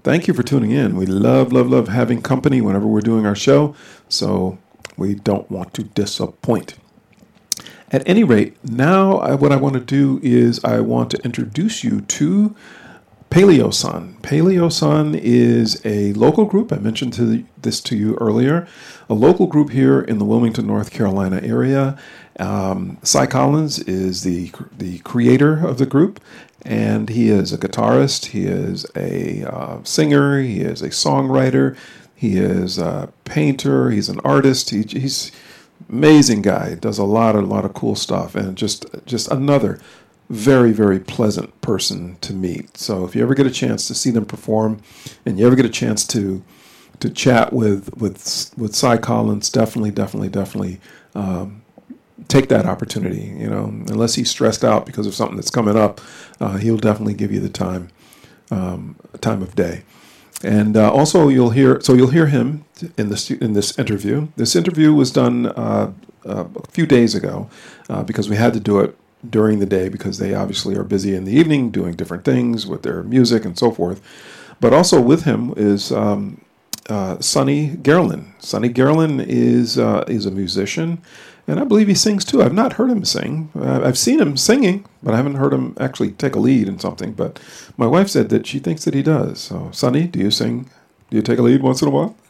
Thank 0.03 0.27
you 0.27 0.33
for 0.33 0.43
tuning 0.43 0.71
in. 0.71 0.97
We 0.97 1.05
love, 1.05 1.53
love, 1.53 1.69
love 1.69 1.87
having 1.87 2.21
company 2.21 2.59
whenever 2.59 2.85
we're 2.85 2.99
doing 2.99 3.25
our 3.25 3.35
show, 3.35 3.73
so 4.09 4.57
we 4.97 5.15
don't 5.15 5.49
want 5.49 5.73
to 5.75 5.83
disappoint. 5.83 6.75
At 7.89 8.03
any 8.05 8.25
rate, 8.25 8.57
now 8.65 9.19
I, 9.19 9.35
what 9.35 9.53
I 9.53 9.55
want 9.55 9.75
to 9.75 9.79
do 9.79 10.19
is 10.21 10.61
I 10.61 10.81
want 10.81 11.09
to 11.11 11.23
introduce 11.23 11.85
you 11.85 12.01
to 12.01 12.53
Paleo 13.29 13.73
Sun. 13.73 14.17
Paleo 14.21 14.69
Sun 14.69 15.15
is 15.15 15.81
a 15.85 16.11
local 16.13 16.43
group. 16.43 16.73
I 16.73 16.79
mentioned 16.79 17.13
to 17.13 17.25
the, 17.25 17.45
this 17.61 17.79
to 17.83 17.95
you 17.95 18.17
earlier. 18.19 18.67
A 19.09 19.13
local 19.13 19.47
group 19.47 19.69
here 19.69 20.01
in 20.01 20.17
the 20.17 20.25
Wilmington, 20.25 20.67
North 20.67 20.91
Carolina 20.91 21.39
area. 21.41 21.97
Um, 22.39 22.97
Cy 23.03 23.25
Collins 23.27 23.79
is 23.79 24.23
the 24.23 24.51
the 24.77 24.99
creator 24.99 25.65
of 25.65 25.77
the 25.77 25.85
group, 25.85 26.19
and 26.63 27.09
he 27.09 27.29
is 27.29 27.53
a 27.53 27.57
guitarist. 27.57 28.27
He 28.27 28.45
is 28.45 28.85
a 28.95 29.43
uh, 29.43 29.83
singer. 29.83 30.41
He 30.41 30.61
is 30.61 30.81
a 30.81 30.89
songwriter. 30.89 31.77
He 32.15 32.37
is 32.37 32.77
a 32.77 33.11
painter. 33.25 33.91
He's 33.91 34.09
an 34.09 34.19
artist. 34.23 34.69
He, 34.69 34.83
he's 34.83 35.31
amazing 35.89 36.41
guy. 36.41 36.75
Does 36.75 36.97
a 36.97 37.03
lot, 37.03 37.35
a 37.35 37.41
lot 37.41 37.65
of 37.65 37.73
cool 37.73 37.95
stuff, 37.95 38.35
and 38.35 38.57
just 38.57 38.85
just 39.05 39.29
another 39.29 39.79
very, 40.29 40.71
very 40.71 40.99
pleasant 40.99 41.59
person 41.61 42.17
to 42.21 42.33
meet. 42.33 42.77
So 42.77 43.05
if 43.05 43.15
you 43.15 43.21
ever 43.21 43.35
get 43.35 43.45
a 43.45 43.51
chance 43.51 43.87
to 43.87 43.93
see 43.93 44.09
them 44.09 44.25
perform, 44.25 44.81
and 45.25 45.37
you 45.37 45.45
ever 45.45 45.55
get 45.55 45.65
a 45.65 45.69
chance 45.69 46.07
to 46.07 46.43
to 46.99 47.09
chat 47.09 47.51
with 47.53 47.95
with 47.97 48.51
with 48.57 48.75
Cy 48.75 48.97
Collins, 48.97 49.49
definitely, 49.49 49.91
definitely, 49.91 50.29
definitely 50.29 50.79
um, 51.15 51.62
take 52.27 52.49
that 52.49 52.65
opportunity. 52.65 53.33
You 53.37 53.49
know, 53.49 53.65
unless 53.65 54.15
he's 54.15 54.29
stressed 54.29 54.63
out 54.63 54.85
because 54.85 55.07
of 55.07 55.15
something 55.15 55.35
that's 55.35 55.51
coming 55.51 55.77
up, 55.77 56.01
uh, 56.39 56.57
he'll 56.57 56.77
definitely 56.77 57.13
give 57.13 57.31
you 57.31 57.39
the 57.39 57.49
time 57.49 57.89
um, 58.51 58.95
time 59.21 59.41
of 59.41 59.55
day. 59.55 59.83
And 60.43 60.75
uh, 60.75 60.91
also, 60.91 61.29
you'll 61.29 61.51
hear 61.51 61.79
so 61.81 61.93
you'll 61.93 62.09
hear 62.09 62.27
him 62.27 62.65
in 62.97 63.09
this 63.09 63.31
in 63.31 63.53
this 63.53 63.77
interview. 63.79 64.27
This 64.35 64.55
interview 64.55 64.93
was 64.93 65.11
done 65.11 65.47
uh, 65.47 65.93
uh 66.25 66.45
a 66.55 66.67
few 66.67 66.85
days 66.85 67.15
ago 67.15 67.49
uh, 67.89 68.03
because 68.03 68.29
we 68.29 68.35
had 68.35 68.53
to 68.53 68.59
do 68.59 68.79
it 68.79 68.97
during 69.29 69.59
the 69.59 69.65
day 69.65 69.87
because 69.87 70.17
they 70.17 70.33
obviously 70.33 70.75
are 70.75 70.83
busy 70.83 71.15
in 71.15 71.23
the 71.23 71.31
evening 71.31 71.71
doing 71.71 71.93
different 71.93 72.25
things 72.25 72.67
with 72.67 72.83
their 72.83 73.03
music 73.03 73.45
and 73.45 73.57
so 73.57 73.71
forth. 73.71 74.01
But 74.59 74.73
also 74.73 74.99
with 74.99 75.23
him 75.23 75.53
is 75.55 75.93
um, 75.93 76.41
uh, 76.89 77.19
Sonny 77.21 77.77
Gerlin. 77.77 78.33
Sonny 78.39 78.69
Gerlin 78.69 79.25
is 79.25 79.77
is 79.77 80.25
a 80.25 80.31
musician, 80.31 81.01
and 81.47 81.59
I 81.59 81.63
believe 81.65 81.87
he 81.87 81.95
sings 81.95 82.23
too. 82.23 82.41
I've 82.41 82.53
not 82.53 82.73
heard 82.73 82.89
him 82.89 83.03
sing. 83.03 83.51
Uh, 83.55 83.81
I've 83.83 83.97
seen 83.97 84.19
him 84.19 84.37
singing, 84.37 84.85
but 85.01 85.13
I 85.13 85.17
haven't 85.17 85.35
heard 85.35 85.53
him 85.53 85.75
actually 85.79 86.11
take 86.11 86.35
a 86.35 86.39
lead 86.39 86.67
in 86.67 86.79
something. 86.79 87.13
But 87.13 87.39
my 87.77 87.87
wife 87.87 88.09
said 88.09 88.29
that 88.29 88.47
she 88.47 88.59
thinks 88.59 88.85
that 88.85 88.93
he 88.93 89.03
does. 89.03 89.39
So, 89.39 89.69
Sonny, 89.71 90.07
do 90.07 90.19
you 90.19 90.31
sing? 90.31 90.69
Do 91.09 91.17
you 91.17 91.21
take 91.21 91.39
a 91.39 91.43
lead 91.43 91.61
once 91.61 91.81
in 91.81 91.89
a 91.89 91.91
while? 91.91 92.15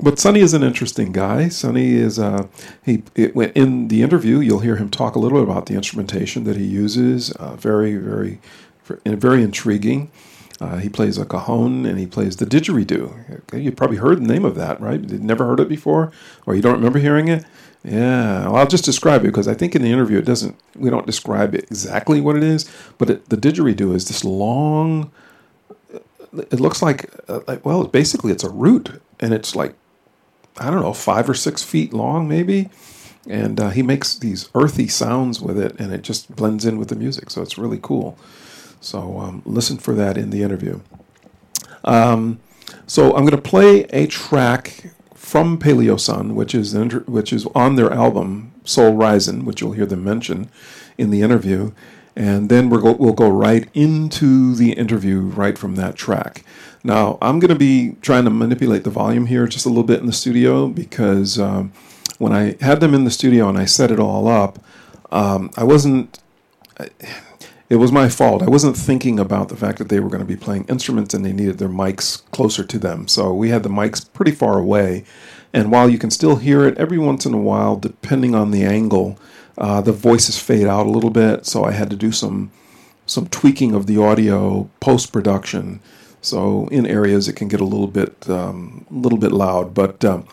but 0.00 0.18
Sonny 0.18 0.40
is 0.40 0.54
an 0.54 0.62
interesting 0.62 1.12
guy. 1.12 1.48
Sonny 1.48 1.92
is 1.92 2.18
uh, 2.18 2.46
he 2.84 3.02
it, 3.14 3.36
in 3.54 3.88
the 3.88 4.02
interview 4.02 4.38
you'll 4.38 4.60
hear 4.60 4.76
him 4.76 4.90
talk 4.90 5.14
a 5.14 5.18
little 5.18 5.38
bit 5.38 5.48
about 5.48 5.66
the 5.66 5.74
instrumentation 5.74 6.44
that 6.44 6.56
he 6.56 6.64
uses. 6.64 7.30
Uh, 7.32 7.54
very 7.56 7.96
very 7.96 8.40
very 9.04 9.42
intriguing. 9.42 10.10
Uh, 10.60 10.78
he 10.78 10.88
plays 10.88 11.18
a 11.18 11.24
cajon 11.24 11.86
and 11.86 11.98
he 11.98 12.06
plays 12.06 12.36
the 12.36 12.44
didgeridoo. 12.44 13.62
You 13.62 13.70
probably 13.72 13.98
heard 13.98 14.18
the 14.18 14.26
name 14.26 14.44
of 14.44 14.56
that, 14.56 14.80
right? 14.80 15.00
You 15.00 15.18
never 15.18 15.46
heard 15.46 15.60
it 15.60 15.68
before, 15.68 16.10
or 16.46 16.54
you 16.54 16.62
don't 16.62 16.74
remember 16.74 16.98
hearing 16.98 17.28
it. 17.28 17.44
Yeah, 17.84 18.46
well, 18.46 18.56
I'll 18.56 18.66
just 18.66 18.84
describe 18.84 19.22
it 19.22 19.28
because 19.28 19.46
I 19.46 19.54
think 19.54 19.76
in 19.76 19.82
the 19.82 19.92
interview 19.92 20.18
it 20.18 20.24
doesn't. 20.24 20.56
We 20.74 20.90
don't 20.90 21.06
describe 21.06 21.54
exactly 21.54 22.20
what 22.20 22.36
it 22.36 22.42
is, 22.42 22.68
but 22.98 23.08
it, 23.08 23.28
the 23.28 23.36
didgeridoo 23.36 23.94
is 23.94 24.08
this 24.08 24.24
long. 24.24 25.12
It 26.32 26.60
looks 26.60 26.82
like, 26.82 27.08
uh, 27.28 27.40
like 27.46 27.64
well, 27.64 27.84
basically 27.84 28.32
it's 28.32 28.44
a 28.44 28.50
root, 28.50 29.00
and 29.20 29.32
it's 29.32 29.54
like 29.54 29.74
I 30.58 30.70
don't 30.70 30.82
know, 30.82 30.92
five 30.92 31.30
or 31.30 31.34
six 31.34 31.62
feet 31.62 31.92
long, 31.92 32.28
maybe. 32.28 32.68
And 33.28 33.60
uh, 33.60 33.70
he 33.70 33.82
makes 33.82 34.16
these 34.16 34.48
earthy 34.54 34.88
sounds 34.88 35.40
with 35.40 35.58
it, 35.58 35.78
and 35.78 35.92
it 35.92 36.02
just 36.02 36.34
blends 36.34 36.64
in 36.64 36.78
with 36.78 36.88
the 36.88 36.96
music. 36.96 37.30
So 37.30 37.42
it's 37.42 37.58
really 37.58 37.78
cool. 37.80 38.18
So 38.80 39.18
um, 39.18 39.42
listen 39.44 39.78
for 39.78 39.94
that 39.94 40.16
in 40.16 40.30
the 40.30 40.42
interview. 40.42 40.80
Um, 41.84 42.40
so 42.86 43.14
I'm 43.14 43.24
going 43.24 43.30
to 43.30 43.38
play 43.38 43.84
a 43.90 44.06
track 44.06 44.92
from 45.14 45.58
Paleo 45.58 45.98
Sun, 45.98 46.34
which 46.34 46.54
is 46.54 46.74
inter- 46.74 47.00
which 47.00 47.32
is 47.32 47.46
on 47.54 47.76
their 47.76 47.92
album 47.92 48.52
Soul 48.64 48.94
Rising, 48.94 49.44
which 49.44 49.60
you'll 49.60 49.72
hear 49.72 49.86
them 49.86 50.04
mention 50.04 50.50
in 50.96 51.10
the 51.10 51.22
interview, 51.22 51.72
and 52.16 52.48
then 52.48 52.70
we'll 52.70 52.80
go, 52.80 52.92
we'll 52.92 53.12
go 53.12 53.28
right 53.28 53.68
into 53.74 54.54
the 54.54 54.72
interview 54.72 55.20
right 55.20 55.56
from 55.56 55.76
that 55.76 55.96
track. 55.96 56.44
Now, 56.82 57.18
I'm 57.20 57.38
going 57.38 57.50
to 57.50 57.58
be 57.58 57.96
trying 58.00 58.24
to 58.24 58.30
manipulate 58.30 58.84
the 58.84 58.90
volume 58.90 59.26
here 59.26 59.46
just 59.46 59.66
a 59.66 59.68
little 59.68 59.84
bit 59.84 60.00
in 60.00 60.06
the 60.06 60.12
studio 60.12 60.68
because 60.68 61.38
um, 61.38 61.72
when 62.18 62.32
I 62.32 62.56
had 62.60 62.80
them 62.80 62.94
in 62.94 63.04
the 63.04 63.10
studio 63.10 63.48
and 63.48 63.58
I 63.58 63.64
set 63.64 63.90
it 63.90 64.00
all 64.00 64.28
up, 64.28 64.58
um, 65.10 65.50
I 65.56 65.64
wasn't. 65.64 66.18
It 67.68 67.76
was 67.76 67.92
my 67.92 68.08
fault. 68.08 68.42
I 68.42 68.48
wasn't 68.48 68.76
thinking 68.76 69.20
about 69.20 69.50
the 69.50 69.56
fact 69.56 69.78
that 69.78 69.90
they 69.90 70.00
were 70.00 70.08
going 70.08 70.22
to 70.22 70.26
be 70.26 70.36
playing 70.36 70.64
instruments 70.68 71.12
and 71.12 71.24
they 71.24 71.32
needed 71.32 71.58
their 71.58 71.68
mics 71.68 72.22
closer 72.30 72.64
to 72.64 72.78
them. 72.78 73.08
So 73.08 73.32
we 73.32 73.50
had 73.50 73.62
the 73.62 73.68
mics 73.68 74.10
pretty 74.12 74.30
far 74.32 74.58
away. 74.58 75.04
And 75.52 75.70
while 75.70 75.88
you 75.88 75.98
can 75.98 76.10
still 76.10 76.36
hear 76.36 76.66
it 76.66 76.78
every 76.78 76.98
once 76.98 77.26
in 77.26 77.34
a 77.34 77.38
while, 77.38 77.76
depending 77.76 78.34
on 78.34 78.50
the 78.50 78.64
angle, 78.64 79.18
uh, 79.58 79.80
the 79.82 79.92
voices 79.92 80.38
fade 80.38 80.66
out 80.66 80.86
a 80.86 80.90
little 80.90 81.10
bit. 81.10 81.44
So 81.44 81.64
I 81.64 81.72
had 81.72 81.90
to 81.90 81.96
do 81.96 82.12
some 82.12 82.50
some 83.06 83.26
tweaking 83.28 83.74
of 83.74 83.86
the 83.86 83.96
audio 83.96 84.68
post 84.80 85.12
production 85.12 85.80
so 86.20 86.68
in 86.68 86.86
areas 86.86 87.28
it 87.28 87.36
can 87.36 87.48
get 87.48 87.60
a 87.60 87.64
little 87.64 87.86
bit 87.86 88.28
um, 88.28 88.86
a 88.90 88.94
little 88.94 89.18
bit 89.18 89.32
loud, 89.32 89.74
but 89.74 90.04
um, 90.04 90.26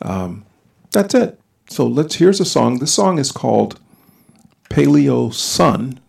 um, 0.00 0.44
that's 0.92 1.14
it. 1.14 1.38
So 1.68 1.86
let's 1.86 2.16
here's 2.16 2.40
a 2.40 2.44
song. 2.44 2.78
This 2.78 2.94
song 2.94 3.18
is 3.18 3.32
called 3.32 3.80
Paleo 4.70 5.32
Sun, 5.32 6.00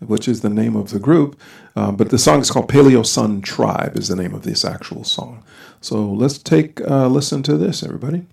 which 0.00 0.28
is 0.28 0.40
the 0.40 0.50
name 0.50 0.76
of 0.76 0.90
the 0.90 0.98
group, 0.98 1.38
uh, 1.74 1.90
but 1.90 2.10
the 2.10 2.18
song 2.18 2.40
is 2.40 2.50
called 2.50 2.70
Paleo 2.70 3.04
Sun 3.04 3.40
Tribe 3.42 3.96
is 3.96 4.08
the 4.08 4.16
name 4.16 4.34
of 4.34 4.42
this 4.42 4.64
actual 4.64 5.04
song. 5.04 5.42
So 5.80 6.04
let's 6.04 6.38
take 6.38 6.80
a 6.80 7.08
listen 7.08 7.42
to 7.44 7.56
this, 7.56 7.82
everybody. 7.82 8.26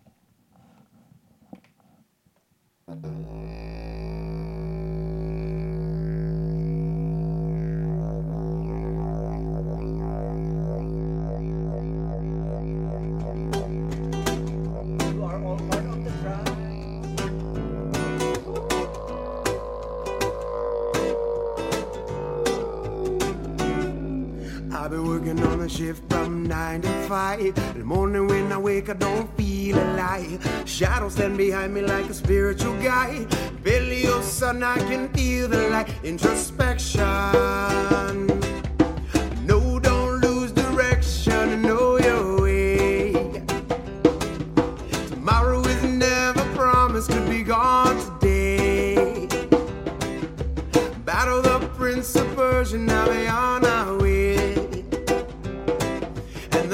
Shift 25.74 26.08
from 26.10 26.46
nine 26.46 26.82
to 26.82 26.90
five. 27.08 27.40
In 27.40 27.80
The 27.80 27.84
morning 27.84 28.28
when 28.28 28.52
I 28.52 28.58
wake, 28.58 28.90
I 28.90 28.94
don't 28.94 29.28
feel 29.36 29.78
alive. 29.78 30.40
Shadows 30.66 31.14
stand 31.14 31.38
behind 31.38 31.74
me 31.74 31.82
like 31.82 32.10
a 32.10 32.14
spiritual 32.14 32.76
guide. 32.82 33.28
Belly 33.64 34.06
of 34.08 34.24
sun, 34.24 34.62
I 34.62 34.78
can 34.78 35.10
feel 35.14 35.48
the 35.48 35.70
light. 35.70 35.90
Introspection. 36.04 37.93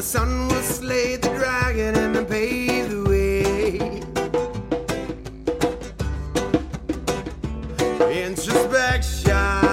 Sun 0.09 0.47
will 0.47 0.63
slay 0.63 1.17
the 1.17 1.29
dragon 1.37 1.95
and 1.95 2.27
pave 2.27 2.89
the 2.89 3.03
way. 3.07 3.77
Introspection. 8.25 9.68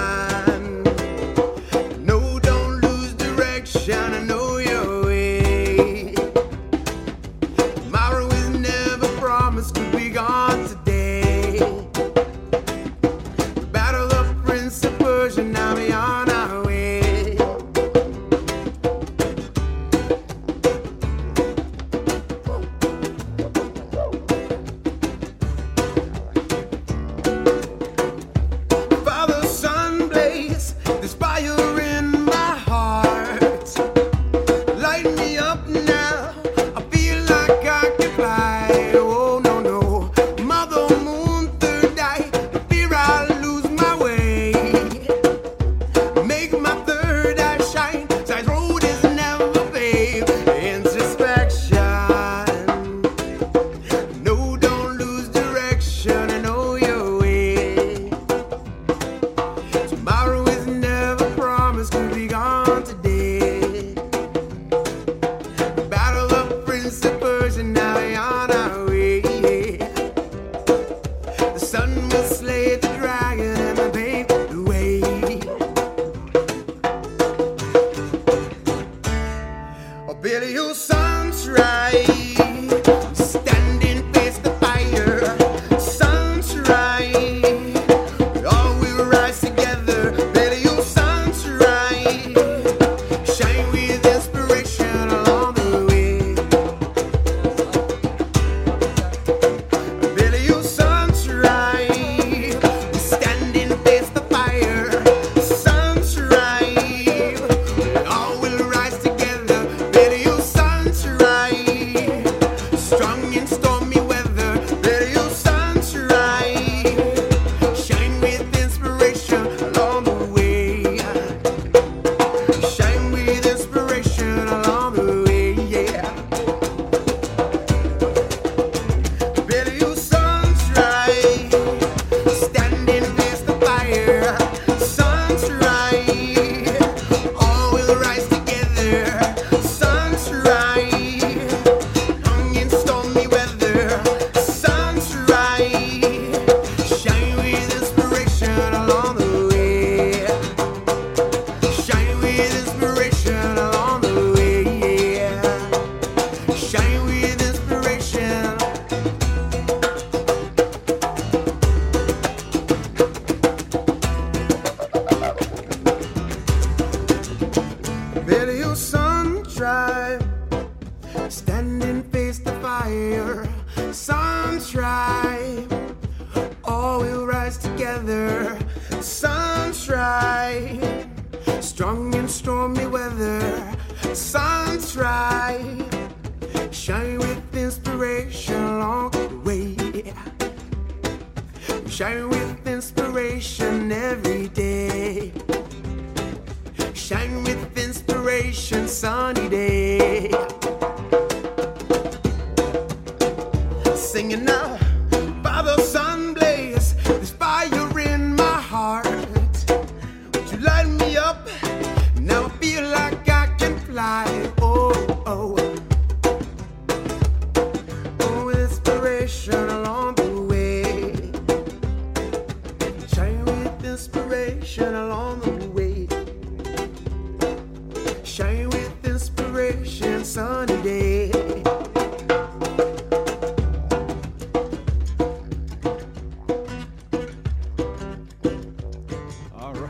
I 68.49 68.96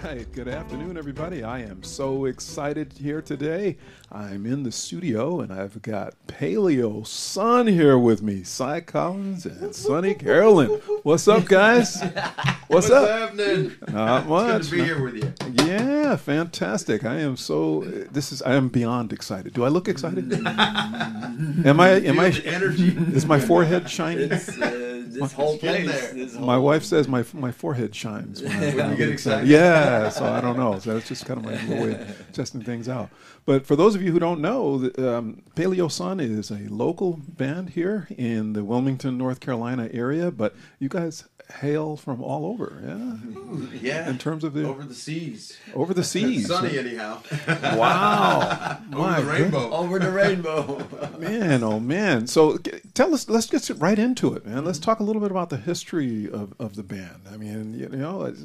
right. 0.08 0.32
Good 0.32 0.48
afternoon, 0.48 0.98
everybody. 0.98 1.44
I 1.44 1.60
am 1.60 1.84
so 1.84 2.26
excited 2.26 2.94
here 2.94 3.22
today. 3.22 3.78
I'm 4.10 4.46
in 4.46 4.64
the 4.64 4.72
studio 4.72 5.42
and 5.42 5.52
I've 5.52 5.82
got 5.82 6.14
Paleo 6.28 7.06
Sun 7.06 7.68
here 7.68 7.98
with 7.98 8.22
me, 8.22 8.44
Cy 8.44 8.80
Collins 8.80 9.46
and 9.46 9.76
Sonny 9.76 10.14
Carolyn. 10.14 10.70
What's 11.04 11.28
up, 11.28 11.44
guys? 11.44 12.02
What's, 12.68 12.90
up? 12.90 13.10
happening? 13.10 13.76
Not 13.90 14.28
much. 14.28 14.62
It's 14.62 14.70
good 14.70 14.78
to 14.78 14.84
be 14.84 14.88
here 14.88 15.04
with 15.04 15.16
you. 15.16 15.66
Yeah, 15.66 16.16
fantastic. 16.16 17.04
I 17.04 17.16
am 17.20 17.36
so. 17.36 17.82
This 18.12 18.32
is. 18.32 18.42
I 18.42 18.56
am 18.56 18.70
beyond 18.70 19.12
excited. 19.12 19.54
Do 19.54 19.66
I 19.66 19.70
look 19.70 19.88
excited? 19.88 20.32
am 20.34 21.80
I? 21.80 22.02
Am 22.02 22.20
I? 22.20 22.30
energy. 22.46 22.96
Is 23.14 23.26
my 23.26 23.40
forehead 23.40 23.90
shining? 23.98 24.32
It's, 24.32 24.50
uh, 24.50 24.77
this 25.22 25.34
whole 25.34 25.58
Get 25.58 25.86
place. 25.86 26.12
This 26.12 26.36
whole 26.36 26.46
My 26.46 26.58
wife 26.58 26.84
says 26.84 27.08
my 27.08 27.24
my 27.34 27.52
forehead 27.52 27.96
shines 27.96 28.42
when, 28.42 28.52
I, 28.52 28.76
when 28.76 28.86
I 28.86 28.92
you 28.92 28.98
get 28.98 29.10
excited. 29.10 29.48
Yeah, 29.58 30.10
so 30.10 30.26
I 30.26 30.42
don't 30.42 30.58
know. 30.58 30.80
So 30.80 30.94
that's 30.94 31.08
just 31.08 31.26
kind 31.26 31.40
of 31.40 31.46
my 31.46 31.62
little 31.66 31.86
way 31.86 31.96
of 31.96 32.32
testing 32.34 32.62
things 32.62 32.90
out. 32.90 33.10
But 33.46 33.66
for 33.66 33.76
those 33.76 33.96
of 33.96 34.02
you 34.02 34.12
who 34.12 34.20
don't 34.20 34.42
know, 34.42 34.78
the, 34.78 35.18
um, 35.18 35.42
Paleo 35.56 35.90
Sun 35.90 36.20
is 36.20 36.52
a 36.52 36.60
local 36.70 37.20
band 37.28 37.70
here 37.70 38.08
in 38.18 38.54
the 38.54 38.64
Wilmington, 38.64 39.18
North 39.18 39.40
Carolina 39.40 39.90
area. 39.94 40.32
But 40.32 40.56
you 40.80 40.90
guys 40.90 41.24
hail 41.56 41.96
from 41.98 42.22
all 42.22 42.46
over, 42.46 42.82
yeah. 42.86 43.70
Yeah. 43.82 44.10
In 44.10 44.18
terms 44.18 44.44
of 44.44 44.54
the 44.54 44.68
over 44.68 44.84
the 44.84 44.94
seas. 44.94 45.58
over 45.74 45.94
the 45.94 46.04
seas. 46.04 46.48
Sunny 46.48 46.78
anyhow. 46.78 47.22
Wow. 47.48 48.80
over 48.94 49.22
the 49.22 49.28
rainbow. 49.32 49.72
over 49.72 50.00
the 50.00 50.12
rainbow. 50.12 50.88
Man, 51.20 51.64
oh 51.64 51.80
man! 51.80 52.28
So 52.28 52.58
tell 52.94 53.14
us. 53.14 53.28
Let's 53.30 53.48
get 53.48 53.70
right 53.80 53.98
into 53.98 54.34
it, 54.34 54.46
man. 54.46 54.66
Let's 54.66 54.80
talk 54.80 55.00
a 55.00 55.04
little 55.04 55.22
bit 55.22 55.32
about 55.32 55.50
the 55.50 55.58
history 55.58 56.30
of, 56.30 56.54
of 56.60 56.76
the 56.76 56.84
band. 56.84 57.22
I 57.32 57.38
mean, 57.38 57.78
you 57.80 57.90
know, 57.90 58.26
it's- 58.26 58.44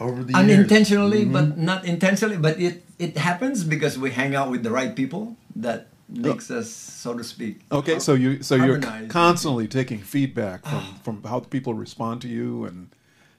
Over 0.00 0.24
the 0.24 0.32
years. 0.32 0.42
Unintentionally, 0.42 1.24
but 1.24 1.44
mm-hmm. 1.44 1.64
not 1.64 1.84
intentionally, 1.84 2.36
but 2.36 2.60
it 2.60 2.84
it 2.98 3.16
happens 3.16 3.64
because 3.64 3.98
we 3.98 4.10
hang 4.10 4.34
out 4.34 4.50
with 4.50 4.62
the 4.62 4.70
right 4.70 4.94
people 4.94 5.36
that 5.56 5.88
makes 6.16 6.50
us, 6.50 6.70
so 6.70 7.14
to 7.14 7.24
speak. 7.24 7.60
Okay, 7.70 7.98
so 7.98 8.14
you 8.14 8.42
so 8.42 8.54
you're 8.54 8.80
Harmonize. 8.80 9.10
constantly 9.10 9.66
taking 9.68 10.00
feedback 10.00 10.64
from 10.64 10.82
from 11.04 11.22
how 11.24 11.40
people 11.40 11.74
respond 11.74 12.22
to 12.22 12.28
you 12.28 12.64
and 12.66 12.88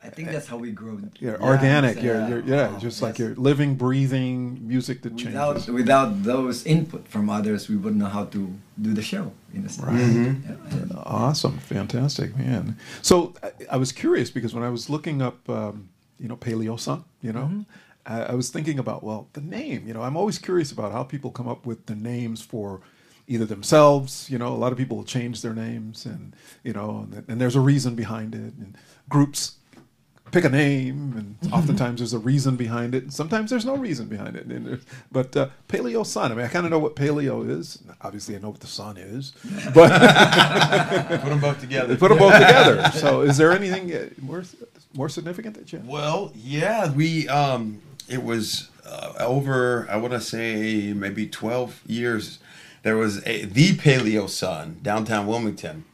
I 0.05 0.09
think 0.09 0.31
that's 0.31 0.47
how 0.47 0.57
we 0.57 0.71
grow. 0.71 0.99
yeah, 1.21 1.37
organic. 1.39 1.95
Yeah, 1.95 2.03
You're, 2.03 2.27
you're, 2.27 2.43
yeah, 2.57 2.73
oh, 2.75 2.79
just 2.79 3.01
like 3.01 3.17
you're 3.17 3.35
living, 3.35 3.75
breathing 3.75 4.59
music 4.67 5.01
that 5.03 5.13
Without 5.13 5.53
changes. 5.53 5.69
without 5.69 6.23
those 6.23 6.65
input 6.65 7.07
from 7.07 7.29
others, 7.29 7.69
we 7.69 7.77
wouldn't 7.77 8.01
know 8.01 8.09
how 8.09 8.25
to 8.25 8.53
do 8.81 8.93
the 8.93 9.01
show. 9.01 9.31
In 9.53 9.63
a 9.65 9.69
sense. 9.69 9.87
Yeah. 10.51 10.97
Awesome, 11.05 11.57
fantastic, 11.59 12.35
man. 12.35 12.75
So 13.01 13.33
I, 13.41 13.51
I 13.71 13.77
was 13.77 13.93
curious 13.93 14.29
because 14.29 14.53
when 14.53 14.63
I 14.65 14.69
was 14.69 14.89
looking 14.89 15.21
up, 15.21 15.47
um, 15.49 15.87
you 16.19 16.27
know, 16.27 16.35
Paleo 16.35 16.77
Sun, 16.77 17.05
you 17.21 17.31
know, 17.31 17.45
Mm-hmm. 17.45 17.61
I, 18.05 18.21
I 18.23 18.33
was 18.33 18.49
thinking 18.49 18.79
about 18.79 19.03
well, 19.03 19.29
the 19.33 19.41
name. 19.41 19.87
You 19.87 19.93
know, 19.93 20.01
I'm 20.01 20.17
always 20.17 20.37
curious 20.37 20.71
about 20.71 20.91
how 20.91 21.03
people 21.03 21.31
come 21.31 21.47
up 21.47 21.65
with 21.65 21.85
the 21.85 21.95
names 21.95 22.41
for 22.41 22.81
either 23.27 23.45
themselves. 23.45 24.29
You 24.29 24.37
know, 24.37 24.49
a 24.49 24.59
lot 24.59 24.71
of 24.71 24.77
people 24.77 25.03
change 25.03 25.41
their 25.41 25.53
names, 25.53 26.05
and 26.05 26.35
you 26.63 26.73
know, 26.73 27.07
and, 27.11 27.23
and 27.27 27.41
there's 27.41 27.55
a 27.55 27.61
reason 27.61 27.95
behind 27.95 28.35
it. 28.35 28.53
And 28.55 28.77
groups 29.09 29.57
pick 30.31 30.43
a 30.43 30.49
name, 30.49 31.13
and 31.41 31.53
oftentimes 31.53 31.99
there's 31.99 32.13
a 32.13 32.19
reason 32.19 32.55
behind 32.57 32.93
it, 32.95 33.03
and 33.03 33.13
sometimes 33.13 33.49
there's 33.49 33.65
no 33.65 33.77
reason 33.77 34.07
behind 34.07 34.35
it. 34.35 34.45
And 34.47 34.81
but 35.11 35.37
uh, 35.37 35.49
Paleo 35.69 36.05
Sun, 36.05 36.31
I 36.31 36.35
mean, 36.35 36.45
I 36.45 36.49
kind 36.49 36.65
of 36.65 36.71
know 36.71 36.79
what 36.79 36.95
paleo 36.95 37.47
is. 37.49 37.81
Obviously, 38.01 38.35
I 38.35 38.39
know 38.39 38.49
what 38.49 38.59
the 38.59 38.67
sun 38.67 38.97
is, 38.97 39.31
but 39.73 39.89
Put 41.21 41.29
them 41.29 41.39
both 41.39 41.61
together. 41.61 41.95
put 41.95 42.09
them 42.09 42.17
both 42.17 42.33
together. 42.33 42.83
So, 43.03 43.21
is 43.21 43.37
there 43.37 43.51
anything 43.51 43.93
uh, 43.93 44.09
more 44.21 44.43
more 44.95 45.09
significant 45.09 45.55
that 45.55 45.71
you? 45.71 45.79
Have? 45.79 45.87
Well, 45.87 46.31
yeah, 46.35 46.91
we 46.91 47.27
um, 47.27 47.81
it 48.09 48.23
was 48.23 48.69
uh, 48.85 49.13
over. 49.19 49.87
I 49.89 49.97
want 49.97 50.13
to 50.13 50.21
say 50.21 50.93
maybe 50.93 51.27
twelve 51.27 51.81
years. 51.85 52.39
There 52.83 52.97
was 52.97 53.25
a 53.25 53.45
the 53.45 53.69
Paleo 53.77 54.29
Sun 54.29 54.79
downtown 54.81 55.25
Wilmington, 55.27 55.85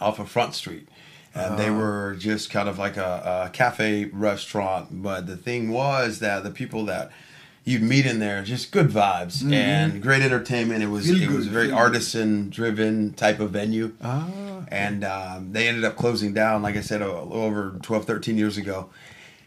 off 0.00 0.18
of 0.18 0.28
Front 0.30 0.54
Street, 0.54 0.86
and 1.34 1.58
they 1.58 1.70
were 1.70 2.14
just 2.18 2.50
kind 2.50 2.68
of 2.68 2.78
like 2.78 2.96
a, 2.96 3.46
a 3.46 3.50
cafe 3.50 4.04
restaurant. 4.06 5.02
But 5.02 5.26
the 5.26 5.36
thing 5.36 5.70
was 5.70 6.18
that 6.18 6.44
the 6.44 6.50
people 6.50 6.84
that 6.86 7.10
you'd 7.64 7.82
meet 7.82 8.04
in 8.06 8.18
there, 8.18 8.42
just 8.42 8.72
good 8.72 8.88
vibes 8.88 9.42
and 9.50 10.02
great 10.02 10.22
entertainment. 10.22 10.82
It 10.82 10.88
was 10.88 11.06
Feel 11.06 11.22
it 11.22 11.30
was 11.30 11.46
good, 11.46 11.52
very 11.52 11.70
artisan 11.72 12.50
driven 12.50 13.12
type 13.14 13.38
of 13.40 13.50
venue 13.50 13.92
Ah, 14.02 14.28
and 14.68 15.04
um, 15.04 15.52
they 15.52 15.68
ended 15.68 15.84
up 15.84 15.96
closing 15.96 16.32
down 16.34 16.62
like 16.62 16.76
i 16.76 16.80
said 16.80 17.02
over 17.02 17.78
12 17.82 18.04
13 18.06 18.36
years 18.38 18.56
ago 18.56 18.88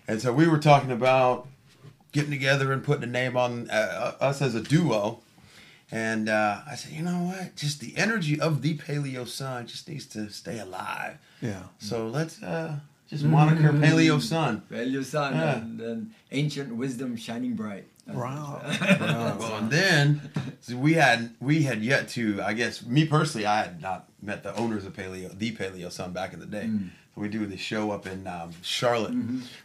and 0.08 0.22
so 0.22 0.34
we 0.34 0.48
were 0.48 0.58
talking 0.60 0.92
about 0.92 1.48
getting 2.14 2.32
together 2.32 2.72
and 2.72 2.84
putting 2.84 3.04
a 3.04 3.08
name 3.12 3.36
on 3.36 3.70
uh, 3.70 4.16
us 4.22 4.42
as 4.42 4.56
a 4.56 4.62
duo 4.62 5.20
and 5.92 6.30
uh, 6.30 6.62
i 6.70 6.76
said 6.76 6.92
you 6.94 7.02
know 7.04 7.20
what 7.36 7.56
just 7.56 7.80
the 7.82 7.96
energy 7.98 8.40
of 8.40 8.62
the 8.62 8.78
paleo 8.78 9.28
sun 9.28 9.68
just 9.68 9.88
needs 9.90 10.06
to 10.06 10.30
stay 10.30 10.58
alive 10.60 11.18
yeah. 11.42 11.64
so 11.80 12.08
let's 12.08 12.42
uh, 12.42 12.78
just 13.10 13.24
moniker 13.26 13.74
paleo 13.74 14.22
sun 14.22 14.64
Paleo 14.72 15.04
sun 15.04 15.34
Yeah. 15.34 15.58
and, 15.58 15.82
and 15.82 16.12
ancient 16.32 16.76
wisdom 16.76 17.16
shining 17.18 17.54
bright. 17.56 17.88
Wow. 18.08 18.62
well, 19.40 19.58
and 19.58 19.70
then 19.72 20.22
so 20.60 20.76
we 20.76 20.94
had 20.94 21.36
we 21.40 21.64
had 21.64 21.82
yet 21.82 22.10
to. 22.10 22.42
I 22.42 22.52
guess 22.54 22.86
me 22.86 23.06
personally, 23.06 23.46
I 23.46 23.64
had 23.64 23.82
not 23.82 24.10
met 24.22 24.44
the 24.44 24.54
owners 24.58 24.84
of 24.86 24.94
Paleo, 24.94 25.38
the 25.38 25.56
Paleo 25.56 25.90
Sun, 25.90 26.12
back 26.12 26.34
in 26.34 26.40
the 26.42 26.46
day. 26.46 26.64
So 26.64 26.80
we 27.16 27.28
do 27.28 27.46
the 27.46 27.58
show 27.58 27.92
up 27.92 28.08
in 28.08 28.26
um, 28.28 28.52
Charlotte. 28.62 29.14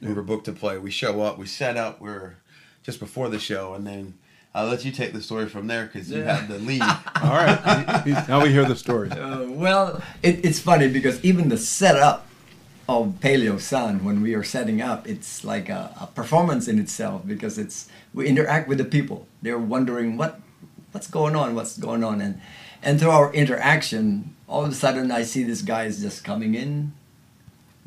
We 0.01 0.13
were 0.13 0.23
booked 0.23 0.45
to 0.47 0.53
play. 0.53 0.79
We 0.79 0.91
show 0.91 1.23
up. 1.23 1.39
We 1.39 1.47
set 1.47 1.77
up. 1.77 2.01
We 2.01 2.11
are 2.11 2.37
just 2.83 3.01
before 3.01 3.29
the 3.29 3.39
show, 3.39 3.75
and 3.75 3.87
then 3.87 4.15
I'll 4.55 4.67
let 4.69 4.85
you 4.85 4.93
take 4.93 5.13
the 5.13 5.21
story 5.23 5.49
from 5.49 5.67
there 5.67 5.87
because 5.87 6.11
you 6.11 6.19
Yeah. 6.21 6.37
had 6.37 6.49
the 6.49 6.59
lead. 6.59 6.83
All 7.23 7.31
right. 7.31 8.07
now 8.29 8.43
we 8.43 8.51
hear 8.51 8.65
the 8.65 8.77
story. 8.77 9.11
Uh, 9.11 9.45
well, 9.45 10.03
it, 10.23 10.45
it's 10.45 10.59
funny 10.61 10.89
because 10.89 11.23
even 11.25 11.49
the 11.49 11.59
setup 11.59 12.27
of 12.89 13.15
Paleo 13.21 13.61
Sun, 13.61 14.05
when 14.05 14.23
we 14.23 14.35
are 14.35 14.43
setting 14.43 14.81
up, 14.81 15.07
it's 15.07 15.45
like 15.45 15.69
a, 15.69 15.95
a 16.01 16.07
performance 16.07 16.69
in 16.69 16.79
itself 16.79 17.27
because 17.27 17.59
it's 17.59 17.89
we 18.15 18.27
interact 18.27 18.69
with 18.69 18.79
the 18.79 18.85
people. 18.85 19.27
They're 19.43 19.59
wondering 19.59 20.17
what 20.17 20.41
what's 20.93 21.07
going 21.09 21.37
on, 21.37 21.55
what's 21.55 21.77
going 21.79 22.03
on, 22.03 22.21
and 22.23 22.41
and 22.83 22.99
through 22.99 23.11
our 23.11 23.33
interaction, 23.35 24.35
all 24.47 24.65
of 24.65 24.71
a 24.71 24.75
sudden 24.75 25.11
I 25.13 25.23
see 25.23 25.43
this 25.43 25.61
guy 25.63 25.85
is 25.85 26.01
just 26.01 26.25
coming 26.25 26.55
in. 26.55 26.93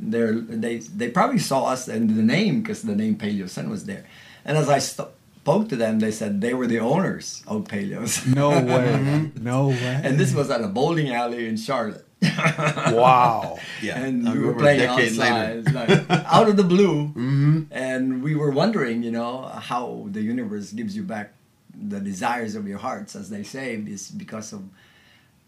They're, 0.02 0.34
they 0.34 0.78
they 0.78 1.10
probably 1.10 1.39
saw 1.39 1.66
us 1.66 1.88
and 1.88 2.10
the 2.10 2.24
name 2.24 2.62
because 2.62 2.82
the 2.82 2.95
name 2.95 3.16
Paleo 3.16 3.47
Sun 3.47 3.70
was 3.70 3.86
there, 3.86 4.06
and 4.43 4.58
as 4.58 4.68
I 4.68 4.80
st- 4.80 5.10
spoke 5.41 5.70
to 5.70 5.76
them, 5.76 5.99
they 5.99 6.12
said 6.12 6.41
they 6.41 6.54
were 6.54 6.68
the 6.68 6.80
owners 6.80 7.43
of 7.47 7.66
Paleo 7.66 8.08
Sun. 8.08 8.34
No 8.34 8.49
way. 8.74 9.32
No 9.39 9.68
way. 9.70 10.02
And 10.04 10.18
this 10.20 10.34
was 10.34 10.49
at 10.49 10.62
a 10.62 10.68
bowling 10.68 11.12
alley 11.14 11.47
in 11.47 11.58
Charlotte. 11.58 12.06
wow. 12.22 13.58
Yeah, 13.82 13.97
and 14.04 14.30
I 14.30 14.34
we 14.34 14.39
were 14.39 14.54
remember 14.54 14.60
a 14.60 14.62
playing 14.62 14.80
decade 14.80 15.20
outside, 15.20 15.58
it's 15.58 15.74
like, 15.74 16.26
out 16.38 16.47
of 16.47 16.56
the 16.56 16.64
blue. 16.64 17.08
Mm-hmm. 17.08 17.62
And 17.72 18.22
we 18.22 18.36
were 18.36 18.52
wondering, 18.52 19.02
you 19.02 19.10
know, 19.12 19.41
how 19.41 20.06
the 20.12 20.22
universe 20.22 20.72
gives 20.72 20.95
you 20.95 21.02
back 21.02 21.34
the 21.74 21.99
desires 21.99 22.54
of 22.56 22.68
your 22.68 22.78
hearts, 22.78 23.16
as 23.16 23.30
they 23.32 23.41
say, 23.43 23.74
is 23.76 24.10
because 24.10 24.54
of 24.54 24.62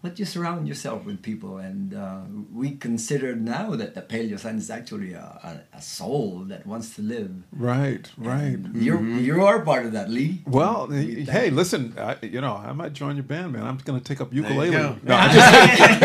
what 0.04 0.20
you 0.20 0.26
surround 0.26 0.68
yourself 0.68 1.06
with 1.06 1.22
people. 1.22 1.60
And 1.60 1.94
uh, 1.94 2.24
we 2.52 2.72
consider 2.72 3.38
now 3.38 3.74
that 3.78 3.96
the 3.96 4.02
Paleo 4.02 4.38
Sun 4.38 4.58
is 4.58 4.70
actually 4.70 5.14
a, 5.14 5.64
a, 5.74 5.78
a 5.78 5.82
soul 5.82 6.40
that 6.50 6.68
wants 6.68 6.94
to 6.98 7.02
live. 7.02 7.32
Right. 7.54 8.12
Right. 8.18 8.58
You're 8.74 9.02
you 9.02 9.46
are 9.46 9.62
part 9.62 9.86
of 9.86 9.94
that, 9.94 10.10
Lee. 10.10 10.42
Well, 10.46 10.88
We 10.88 10.96
hey, 10.96 11.24
thank 11.26 11.50
you. 11.52 11.56
listen, 11.56 11.94
I, 11.98 12.18
you 12.22 12.42
know, 12.42 12.58
I 12.58 12.74
might 12.74 12.92
join 12.92 13.16
your 13.16 13.24
band, 13.24 13.54
man. 13.54 13.66
I'm 13.66 13.78
going 13.78 13.98
to 13.98 14.04
take 14.04 14.20
up 14.20 14.34
ukulele. 14.34 14.72
No, 14.72 14.98
I'm 15.08 15.32
just- 15.34 16.04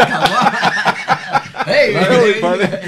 hey, 1.66 1.92
Really, 1.94 2.38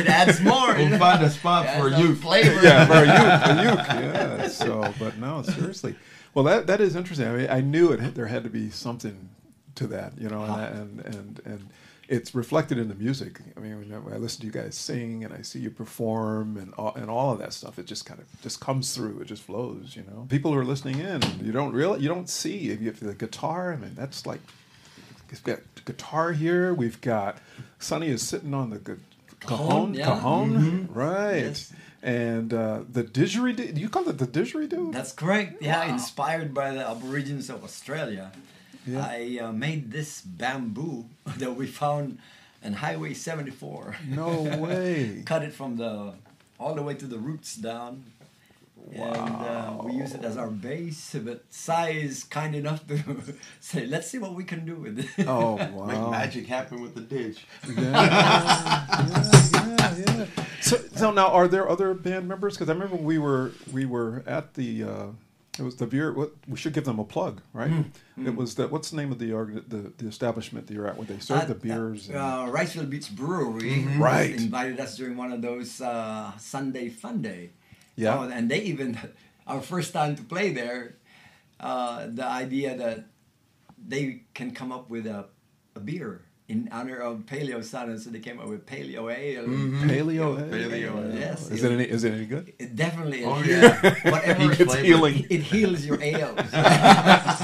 it 0.01 0.07
adds 0.07 0.41
more. 0.41 0.75
We'll 0.81 0.97
find 0.99 1.23
a 1.25 1.29
spot 1.31 1.69
for 1.77 1.89
you. 1.89 2.15
Flavor. 2.15 2.63
yeah, 2.63 2.87
for 2.87 3.05
you, 3.05 3.13
uke, 3.13 3.49
a 3.49 3.51
uke, 3.73 3.89
yeah. 4.15 4.47
So, 4.49 4.93
but 4.99 5.19
no, 5.19 5.43
seriously. 5.43 5.95
Well, 6.35 6.45
that 6.45 6.67
that 6.69 6.81
is 6.81 6.95
interesting. 6.95 7.27
I 7.27 7.33
mean, 7.37 7.51
I 7.51 7.61
knew 7.61 7.91
it. 7.93 8.15
There 8.15 8.29
had 8.29 8.45
to 8.45 8.51
be 8.51 8.71
something 8.71 9.29
to 9.77 9.87
that, 9.89 10.19
you 10.19 10.29
know, 10.29 10.43
and 10.45 11.01
and 11.01 11.15
and, 11.15 11.41
and 11.45 11.69
it's 12.09 12.35
reflected 12.35 12.77
in 12.77 12.89
the 12.89 12.95
music. 12.97 13.41
I 13.57 13.61
mean, 13.61 13.79
when 14.05 14.13
I 14.13 14.17
listen 14.17 14.41
to 14.41 14.47
you 14.47 14.53
guys 14.53 14.75
sing 14.75 15.25
and 15.25 15.33
I 15.33 15.43
see 15.43 15.61
you 15.61 15.71
perform 15.71 16.57
and 16.57 16.75
all, 16.75 16.93
and 16.97 17.09
all 17.09 17.33
of 17.33 17.39
that 17.39 17.53
stuff, 17.53 17.79
it 17.79 17.87
just 17.87 18.05
kind 18.05 18.19
of 18.19 18.27
just 18.43 18.61
comes 18.61 18.95
through. 18.95 19.21
It 19.21 19.27
just 19.27 19.45
flows, 19.45 19.95
you 19.95 20.03
know. 20.03 20.27
People 20.29 20.53
who 20.53 20.59
are 20.59 20.65
listening 20.65 20.99
in, 20.99 21.23
you 21.41 21.53
don't 21.53 21.73
really, 21.73 22.01
you 22.01 22.09
don't 22.09 22.29
see 22.29 22.71
if 22.71 22.81
you 22.81 22.89
have 22.89 22.99
the 22.99 23.15
guitar. 23.15 23.73
I 23.73 23.77
mean, 23.77 23.95
that's 23.95 24.27
like 24.27 24.41
we've 25.31 25.43
got 25.45 25.61
guitar 25.85 26.33
here. 26.33 26.75
We've 26.75 27.01
got 27.01 27.39
Sonny 27.79 28.09
is 28.09 28.23
sitting 28.23 28.55
on 28.55 28.71
the 28.71 28.79
gu- 28.79 28.99
cajon, 29.39 29.95
Cajon, 29.95 29.95
yeah. 29.95 30.05
cajon, 30.07 30.89
right? 30.93 31.37
Yes. 31.37 31.73
And 32.03 32.53
uh, 32.53 32.81
the 32.91 33.05
didgeridoo, 33.05 33.79
you 33.79 33.89
call 33.89 34.09
it 34.09 34.19
the 34.19 34.27
didgeridoo? 34.27 34.93
That's 34.93 35.13
correct. 35.13 35.63
Yeah, 35.63 35.85
inspired 35.85 36.55
by 36.55 36.73
the 36.73 36.89
Aborigines 36.89 37.51
of 37.51 37.63
Australia. 37.63 38.33
Yeah. 38.87 39.07
I 39.07 39.39
uh, 39.43 39.53
made 39.53 39.91
this 39.93 40.21
bamboo 40.23 41.07
that 41.39 41.55
we 41.55 41.67
found 41.67 42.19
on 42.65 42.75
Highway 42.75 43.15
74. 43.15 43.97
no 44.09 44.43
way. 44.59 45.23
Cut 45.25 45.43
it 45.43 45.53
from 45.53 45.77
the 45.77 46.15
all 46.59 46.75
the 46.75 46.83
way 46.83 46.95
to 46.95 47.07
the 47.07 47.19
roots 47.19 47.57
down. 47.57 48.05
And 48.93 49.05
uh, 49.05 49.77
we 49.85 49.93
use 49.93 50.15
it 50.15 50.25
as 50.25 50.37
our 50.39 50.49
base, 50.49 51.15
but 51.23 51.45
Sai 51.51 51.91
is 51.91 52.25
kind 52.25 52.55
enough 52.55 52.87
to 52.89 52.99
say, 53.61 53.87
let's 53.87 54.09
see 54.11 54.19
what 54.19 54.35
we 54.35 54.43
can 54.43 54.65
do 54.65 54.75
with 54.75 54.99
it. 54.99 55.29
Oh 55.29 55.57
Make 55.59 55.73
wow! 55.73 56.11
magic 56.11 56.47
happen 56.47 56.81
with 56.81 56.95
the 56.95 57.03
didge. 57.03 57.45
Yeah, 57.69 57.91
yeah, 57.93 59.77
yeah, 59.77 59.97
yeah. 60.17 60.27
So, 60.61 60.79
so 60.95 61.11
now, 61.11 61.29
are 61.29 61.47
there 61.47 61.69
other 61.69 61.95
band 61.95 62.27
members? 62.27 62.55
Because 62.55 62.69
I 62.69 62.73
remember 62.73 62.97
we 62.97 63.19
were 63.19 63.53
we 63.71 63.85
were 63.85 64.23
at 64.27 64.55
the 64.55 64.85
uh, 64.85 65.07
it 65.59 65.63
was 65.63 65.77
the 65.77 65.87
beer. 65.87 66.13
What 66.13 66.33
we 66.49 66.57
should 66.57 66.73
give 66.73 66.85
them 66.85 66.99
a 66.99 67.05
plug, 67.05 67.41
right? 67.53 67.85
It 68.17 68.35
was 68.37 68.55
that. 68.55 68.71
what's 68.71 68.91
the 68.91 68.97
name 68.97 69.13
of 69.13 69.19
the 69.19 69.29
the, 69.69 69.93
the 69.99 70.07
establishment 70.09 70.67
that 70.69 70.75
you're 70.75 70.87
at 70.87 70.97
where 70.97 71.07
they 71.07 71.19
serve 71.19 71.47
the 71.49 71.55
At- 71.55 71.63
beers? 71.63 72.09
and- 72.09 72.17
Uh, 72.19 72.47
Wrightsville 72.49 72.89
Beach 72.89 73.15
Brewery 73.15 73.85
Right. 73.99 74.31
invited 74.35 74.79
us 74.81 74.97
during 74.97 75.17
one 75.17 75.33
of 75.33 75.43
those 75.43 75.81
uh, 75.81 76.33
Sunday 76.39 76.89
Fun 76.89 77.21
Day. 77.23 77.51
Yeah. 77.97 78.19
Oh, 78.19 78.23
and 78.29 78.51
they 78.51 78.61
even, 78.63 78.99
our 79.47 79.61
first 79.61 79.93
time 79.93 80.17
to 80.17 80.23
play 80.23 80.53
there, 80.53 80.97
uh, 81.59 82.07
the 82.09 82.25
idea 82.25 82.77
that 82.77 83.07
they 83.87 84.23
can 84.35 84.53
come 84.53 84.73
up 84.73 84.89
with 84.89 85.07
a, 85.07 85.27
a 85.75 85.81
beer 85.81 86.23
in 86.51 86.69
honor 86.73 86.97
of 86.99 87.21
Paleo 87.31 87.63
Sun, 87.63 87.91
and 87.91 88.01
so 88.01 88.11
they 88.11 88.19
came 88.19 88.41
up 88.41 88.49
with 88.49 88.67
Paleo 88.67 89.03
Ale. 89.15 89.45
Paleo. 89.47 90.29
eh? 90.39 90.51
Paleo, 90.51 91.19
Yes, 91.19 91.51
Is 91.51 91.63
it 91.65 91.73
any? 91.73 91.85
Is 91.85 92.03
it 92.05 92.13
any 92.13 92.27
good? 92.27 92.53
It 92.59 92.75
definitely. 92.77 93.25
Oh, 93.25 93.41
it 93.41 93.47
yeah. 93.47 94.11
Whatever. 94.11 94.49
Peach 94.49 94.61
It's 94.61 94.73
flavor. 94.73 94.85
healing. 94.87 95.27
It 95.31 95.43
heals 95.43 95.85
your 95.87 95.99
ails. 96.13 96.39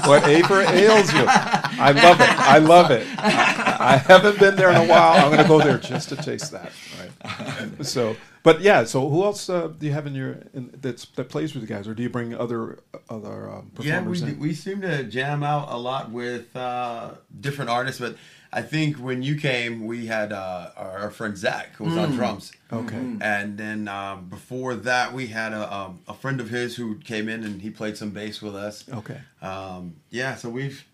What 0.09 0.27
Aver 0.27 0.61
ails 0.61 1.13
you? 1.13 1.25
I 1.27 1.91
love 1.91 2.19
it. 2.21 2.29
I 2.29 2.57
love 2.59 2.91
it. 2.91 3.05
I, 3.17 3.93
I 3.93 3.97
haven't 3.97 4.39
been 4.39 4.55
there 4.55 4.69
in 4.71 4.75
a 4.77 4.85
while. 4.87 5.13
I'm 5.25 5.31
going 5.31 5.41
to 5.41 5.47
go 5.47 5.59
there 5.59 5.77
just 5.77 6.09
to 6.09 6.15
taste 6.15 6.51
that. 6.51 6.71
Right. 6.99 7.85
So, 7.85 8.15
but 8.43 8.61
yeah. 8.61 8.83
So, 8.85 9.09
who 9.09 9.23
else 9.23 9.49
uh, 9.49 9.67
do 9.67 9.85
you 9.85 9.93
have 9.93 10.07
in 10.07 10.15
your 10.15 10.39
in, 10.53 10.71
that's 10.81 11.05
that 11.15 11.29
plays 11.29 11.53
with 11.53 11.63
you 11.63 11.67
guys, 11.69 11.87
or 11.87 11.93
do 11.93 12.03
you 12.03 12.09
bring 12.09 12.33
other 12.35 12.79
other 13.09 13.49
um, 13.49 13.71
Yeah, 13.79 14.01
we, 14.01 14.17
performers 14.17 14.21
do- 14.21 14.35
we 14.39 14.53
seem 14.53 14.81
to 14.81 15.03
jam 15.03 15.43
out 15.43 15.67
a 15.71 15.77
lot 15.77 16.11
with 16.11 16.55
uh, 16.55 17.11
different 17.39 17.69
artists, 17.69 17.99
but 18.01 18.15
I 18.51 18.61
think 18.61 18.97
when 18.97 19.23
you 19.23 19.35
came, 19.35 19.85
we 19.85 20.05
had 20.07 20.31
uh, 20.31 20.69
our, 20.75 20.97
our 20.99 21.11
friend 21.11 21.37
Zach, 21.37 21.75
who 21.75 21.85
was 21.85 21.97
on 21.97 22.11
drums. 22.15 22.53
Okay. 22.71 22.95
And 23.21 23.57
then 23.57 23.87
um, 23.87 24.25
before 24.29 24.75
that, 24.75 25.13
we 25.13 25.27
had 25.27 25.53
a, 25.53 25.73
um, 25.73 25.99
a 26.07 26.13
friend 26.13 26.39
of 26.39 26.49
his 26.49 26.75
who 26.75 26.95
came 26.95 27.27
in 27.29 27.43
and 27.43 27.61
he 27.61 27.69
played 27.69 27.97
some 27.97 28.11
bass 28.11 28.41
with 28.41 28.55
us. 28.55 28.85
Okay. 28.91 29.19
Um, 29.41 29.97
yeah, 30.09 30.35
so 30.35 30.49
we've 30.49 30.85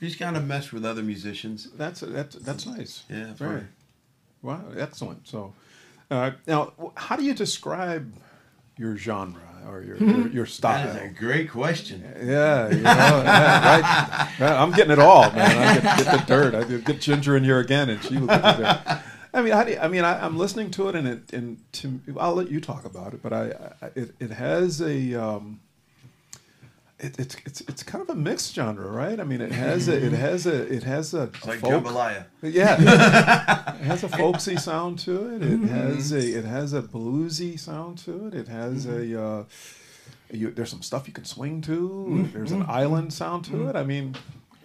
just 0.00 0.18
kind 0.18 0.36
of 0.36 0.46
meshed 0.46 0.72
with 0.72 0.84
other 0.84 1.02
musicians. 1.02 1.68
That's 1.76 2.00
that's 2.00 2.36
that's 2.36 2.66
nice. 2.66 3.04
Yeah, 3.10 3.32
Very. 3.34 3.60
fun. 3.60 3.68
Wow, 4.42 4.64
excellent. 4.78 5.28
So, 5.28 5.52
uh, 6.10 6.30
now, 6.46 6.72
how 6.96 7.16
do 7.16 7.24
you 7.24 7.34
describe 7.34 8.12
your 8.78 8.96
genre 8.96 9.40
or 9.68 9.82
your 9.82 9.96
your, 9.96 10.28
your 10.28 10.46
style? 10.46 10.92
That 10.92 11.02
is 11.02 11.10
a 11.10 11.14
great 11.14 11.50
question. 11.50 12.02
Yeah, 12.22 12.68
you 12.68 12.76
know, 12.76 12.82
yeah, 12.82 13.80
right, 13.80 14.40
right. 14.40 14.52
I'm 14.52 14.72
getting 14.72 14.92
it 14.92 14.98
all, 14.98 15.30
man. 15.32 15.58
I 15.58 15.80
get, 15.80 16.04
get 16.04 16.18
the 16.18 16.24
dirt. 16.26 16.54
I 16.54 16.64
get 16.64 17.00
Ginger 17.00 17.36
in 17.36 17.44
here 17.44 17.58
again, 17.58 17.90
and 17.90 18.02
she 18.02 18.16
will 18.18 18.26
get 18.26 18.42
the 18.42 18.52
dirt. 18.52 19.02
I 19.34 19.42
mean, 19.42 19.52
how 19.52 19.62
do 19.62 19.72
you, 19.72 19.78
I 19.78 19.86
mean, 19.86 20.04
I, 20.04 20.24
I'm 20.24 20.36
listening 20.36 20.70
to 20.72 20.88
it, 20.88 20.96
and 20.96 21.06
it, 21.06 21.32
and 21.32 21.58
to, 21.74 22.00
I'll 22.18 22.34
let 22.34 22.50
you 22.50 22.60
talk 22.60 22.84
about 22.84 23.14
it, 23.14 23.22
but 23.22 23.32
I, 23.32 23.70
I 23.80 23.86
it, 23.94 24.14
it 24.18 24.30
has 24.30 24.80
a, 24.80 25.14
um, 25.14 25.60
it, 27.00 27.18
it's 27.18 27.36
it's 27.44 27.60
it's 27.62 27.82
kind 27.82 28.02
of 28.02 28.10
a 28.10 28.14
mixed 28.14 28.54
genre, 28.54 28.88
right? 28.90 29.18
I 29.18 29.24
mean, 29.24 29.40
it 29.40 29.52
has 29.52 29.88
a, 29.88 30.04
it 30.04 30.12
has 30.26 30.46
a, 30.46 30.72
it 30.72 30.82
has 30.82 31.14
a, 31.14 31.24
It's 31.24 31.46
like 31.46 31.60
folk- 31.60 31.84
jambalaya. 31.84 32.24
yeah, 32.42 33.74
it 33.80 33.84
has 33.84 34.04
a 34.04 34.08
folksy 34.08 34.56
sound 34.56 34.98
to 35.00 35.34
it. 35.34 35.42
It 35.42 35.60
mm-hmm. 35.60 35.68
has 35.68 36.12
a 36.12 36.38
it 36.38 36.44
has 36.44 36.72
a 36.72 36.82
bluesy 36.82 37.58
sound 37.58 37.98
to 37.98 38.26
it. 38.28 38.34
It 38.34 38.48
has 38.48 38.86
a 38.86 38.90
mm-hmm. 38.90 39.40
uh, 39.40 39.44
you, 40.32 40.50
there's 40.50 40.70
some 40.70 40.82
stuff 40.82 41.06
you 41.06 41.14
can 41.14 41.24
swing 41.24 41.60
to. 41.62 41.88
Mm-hmm. 41.88 42.32
There's 42.32 42.52
an 42.52 42.64
island 42.68 43.12
sound 43.12 43.44
to 43.46 43.68
it. 43.68 43.76
I 43.76 43.82
mean, 43.82 44.14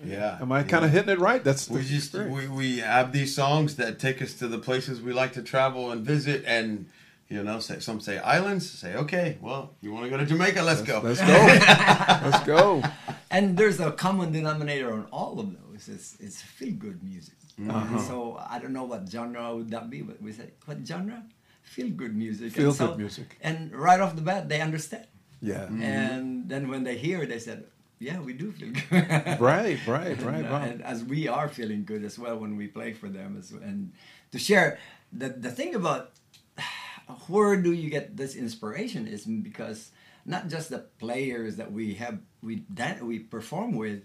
Yeah. 0.03 0.38
am 0.41 0.51
I 0.51 0.63
kind 0.63 0.86
of 0.86 0.91
hitting 0.91 1.09
it 1.09 1.19
right? 1.19 1.43
That's 1.43 1.69
We 1.69 1.83
just 1.83 2.13
we, 2.13 2.47
we 2.47 2.77
have 2.79 3.11
these 3.11 3.33
songs 3.33 3.77
that 3.77 3.99
take 3.99 4.21
us 4.21 4.33
to 4.36 4.47
the 4.47 4.59
places 4.59 5.01
we 5.01 5.13
like 5.13 5.33
to 5.33 5.41
travel 5.41 5.91
and 5.91 6.05
visit 6.05 6.43
and 6.45 6.88
you 7.30 7.41
know 7.43 7.59
say, 7.59 7.80
some 7.80 7.99
say 7.99 8.17
islands 8.19 8.69
say 8.69 8.95
okay 8.95 9.38
well 9.41 9.73
you 9.82 9.91
want 9.91 10.03
to 10.05 10.09
go 10.09 10.17
to 10.17 10.26
Jamaica 10.26 10.61
let's 10.61 10.82
go 10.82 11.01
Let's 11.03 11.19
go. 11.21 11.26
Let's 12.30 12.43
go. 12.45 12.84
and 13.32 13.57
there's 13.57 13.80
a 13.80 13.91
common 13.91 14.32
denominator 14.32 14.91
on 14.93 15.05
all 15.11 15.39
of 15.39 15.47
those. 15.57 15.88
It's, 15.89 16.17
it's 16.19 16.41
feel 16.41 16.73
good 16.73 17.03
music. 17.03 17.36
Uh-huh. 17.69 17.99
So 17.99 18.41
I 18.49 18.59
don't 18.59 18.73
know 18.73 18.84
what 18.86 19.07
genre 19.09 19.55
would 19.55 19.69
that 19.71 19.89
be, 19.89 20.01
but 20.01 20.21
we 20.21 20.32
say 20.32 20.51
what 20.65 20.78
genre? 20.86 21.23
Feel 21.63 21.89
good 21.89 22.15
music. 22.15 22.45
And 22.47 22.53
Feel-good 22.53 22.76
so- 22.78 22.95
music. 22.97 23.38
And 23.41 23.73
right 23.76 23.99
off 23.99 24.15
the 24.15 24.21
bat, 24.21 24.47
they 24.49 24.61
understand. 24.61 25.07
Yeah. 25.41 25.65
And 25.82 26.47
then 26.49 26.69
when 26.69 26.84
they 26.84 26.97
hear, 26.97 27.23
it, 27.23 27.30
they 27.30 27.39
said, 27.39 27.65
"Yeah, 27.99 28.19
we 28.19 28.34
do 28.34 28.51
feel 28.51 28.71
good." 28.71 29.39
Right. 29.39 29.80
Right. 29.88 30.17
Right. 30.21 30.38
and, 30.43 30.47
uh, 30.47 30.51
Wow. 30.51 30.61
and 30.69 30.82
as 30.84 31.03
we 31.03 31.28
are 31.28 31.47
feeling 31.49 31.84
good 31.86 32.03
as 32.03 32.17
well 32.17 32.38
when 32.38 32.55
we 32.57 32.67
play 32.67 32.93
for 32.93 33.09
them 33.09 33.36
as 33.39 33.51
and 33.51 33.91
to 34.32 34.38
share 34.39 34.80
the 35.11 35.30
the 35.30 35.51
thing 35.51 35.76
about 35.76 36.11
where 37.28 37.56
do 37.56 37.72
you 37.72 37.89
get 37.89 38.18
this 38.18 38.36
inspiration 38.36 39.08
is 39.08 39.26
because 39.26 39.91
not 40.26 40.47
just 40.47 40.70
the 40.70 40.80
players 40.99 41.56
that 41.58 41.72
we 41.72 41.93
have 41.95 42.20
we 42.41 42.64
that 42.70 43.01
we 43.03 43.20
perform 43.20 43.76
with 43.76 44.03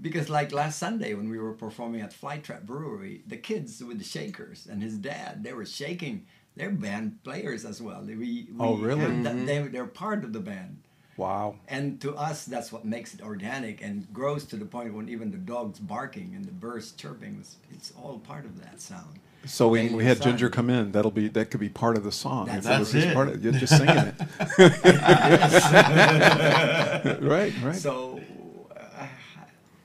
because 0.00 0.28
like 0.30 0.52
last 0.52 0.78
Sunday 0.78 1.14
when 1.14 1.28
we 1.28 1.38
were 1.38 1.52
performing 1.52 2.00
at 2.00 2.12
Flytrap 2.12 2.62
Brewery 2.64 3.22
the 3.26 3.36
kids 3.36 3.82
with 3.84 3.98
the 3.98 4.04
shakers 4.04 4.66
and 4.70 4.82
his 4.82 4.96
dad 4.96 5.42
they 5.44 5.52
were 5.52 5.66
shaking 5.66 6.26
they're 6.56 6.70
band 6.70 7.22
players 7.22 7.64
as 7.64 7.80
well 7.82 8.02
we, 8.02 8.16
we 8.16 8.48
Oh, 8.58 8.76
really? 8.76 9.04
and 9.04 9.26
that- 9.26 9.34
mm-hmm. 9.36 9.46
they, 9.46 9.62
they're 9.68 9.86
part 9.86 10.24
of 10.24 10.32
the 10.32 10.40
band 10.40 10.78
Wow. 11.18 11.56
and 11.66 12.00
to 12.02 12.14
us, 12.14 12.44
that's 12.44 12.70
what 12.70 12.84
makes 12.84 13.12
it 13.12 13.20
organic 13.22 13.82
and 13.82 14.06
grows 14.12 14.44
to 14.46 14.56
the 14.56 14.64
point 14.64 14.94
when 14.94 15.08
even 15.08 15.32
the 15.32 15.36
dogs 15.36 15.80
barking 15.80 16.32
and 16.36 16.44
the 16.44 16.52
birds 16.52 16.92
chirping, 16.92 17.38
it's, 17.40 17.56
it's 17.72 17.92
all 18.00 18.20
part 18.20 18.44
of 18.44 18.60
that 18.62 18.80
sound. 18.80 19.18
So 19.44 19.68
when 19.68 19.96
we 19.96 20.04
had. 20.04 20.20
Ginger 20.20 20.50
come 20.50 20.68
in, 20.70 20.92
that'll 20.92 21.10
be 21.10 21.28
that 21.28 21.50
could 21.50 21.60
be 21.60 21.68
part 21.68 21.96
of 21.96 22.04
the 22.04 22.12
song. 22.12 22.46
That's- 22.46 22.66
If 22.66 22.70
it 22.72 22.78
was 22.78 22.92
That's 22.92 23.06
it. 23.06 23.14
Part 23.14 23.28
of, 23.28 23.42
you're 23.44 23.52
just 23.54 23.76
singing 23.78 23.96
it. 23.96 24.14
right. 27.22 27.52
Right. 27.62 27.74
So, 27.76 28.07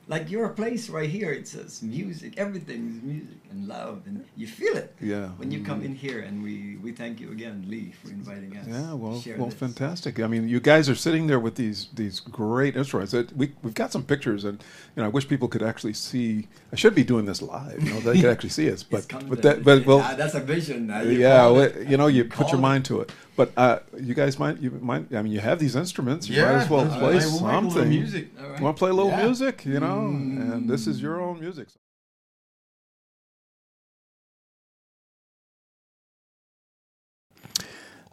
like 0.08 0.30
your 0.30 0.50
place 0.50 0.90
right 0.90 1.10
here, 1.10 1.32
it 1.32 1.48
says 1.48 1.82
music, 1.82 2.34
everything 2.38 2.90
is 2.98 3.02
music 3.04 3.38
and 3.52 3.68
love, 3.68 4.02
and 4.06 4.26
you 4.36 4.48
feel 4.48 4.76
it. 4.76 4.94
Yeah. 5.00 5.28
When 5.38 5.50
you 5.52 5.64
come 5.64 5.82
in 5.82 5.96
here, 5.96 6.20
and 6.20 6.44
we, 6.44 6.76
we 6.84 6.92
thank 6.92 7.22
you 7.22 7.32
again, 7.32 7.66
Lee, 7.70 7.94
for 8.02 8.10
inviting 8.10 8.58
us. 8.58 8.68
Yeah, 8.68 8.94
well, 8.94 9.22
well, 9.38 9.46
this. 9.46 9.54
fantastic. 9.54 10.20
I 10.20 10.28
mean, 10.28 10.50
you 10.50 10.60
guys 10.60 10.90
are 10.90 10.96
sitting 10.96 11.28
there 11.28 11.40
with 11.40 11.56
these 11.56 11.88
these 11.94 12.20
great 12.20 12.76
instruments. 12.76 13.14
It, 13.14 13.32
we 13.38 13.54
we've 13.64 13.74
got 13.74 13.92
some 13.94 14.04
pictures, 14.04 14.44
and 14.44 14.62
you 14.96 15.02
know, 15.02 15.06
I 15.06 15.10
wish 15.10 15.28
people 15.28 15.48
could 15.48 15.64
actually 15.64 15.94
see. 15.94 16.48
I 16.72 16.76
should 16.76 16.96
be 16.96 17.04
doing 17.06 17.26
this 17.26 17.42
live. 17.42 17.82
You 17.82 17.94
know, 17.94 18.00
they 18.02 18.16
could 18.20 18.30
actually 18.36 18.50
see 18.50 18.70
us, 18.72 18.84
but 18.84 19.08
but 19.30 19.42
that 19.44 19.64
but 19.64 19.86
well, 19.86 20.02
Ah, 20.02 20.16
that's 20.18 20.34
a 20.36 20.42
vision. 20.42 20.92
uh, 20.92 21.00
you 21.02 21.20
yeah, 21.20 21.44
well, 21.48 21.62
it. 21.62 21.88
you 21.88 21.96
know, 21.98 22.08
you 22.08 22.26
put 22.26 22.48
your 22.50 22.60
it. 22.60 22.62
mind 22.62 22.84
to 22.86 23.00
it. 23.02 23.12
But 23.36 23.52
uh, 23.58 23.80
you 24.00 24.14
guys 24.14 24.38
might 24.38 24.60
you 24.60 24.70
might. 24.82 25.14
I 25.14 25.22
mean, 25.24 25.34
you 25.34 25.40
have 25.40 25.58
these 25.60 25.76
instruments. 25.76 26.30
You 26.30 26.42
might 26.42 26.52
as 26.52 26.70
well 26.70 26.86
play 26.88 27.18
play- 27.18 27.26
we'll 27.26 27.42
make 27.42 27.52
a 27.52 27.56
little 27.56 27.72
something. 27.72 27.90
music. 27.90 28.28
Want 28.62 28.76
to 28.78 28.80
play 28.80 28.90
a 28.92 28.94
little 28.94 29.12
Yeah. 29.12 29.26
music? 29.26 29.66
You 29.66 29.80
know, 29.80 30.06
and 30.08 30.70
this 30.70 30.86
is 30.86 31.02
your 31.02 31.20
own 31.20 31.40
music. 31.40 31.68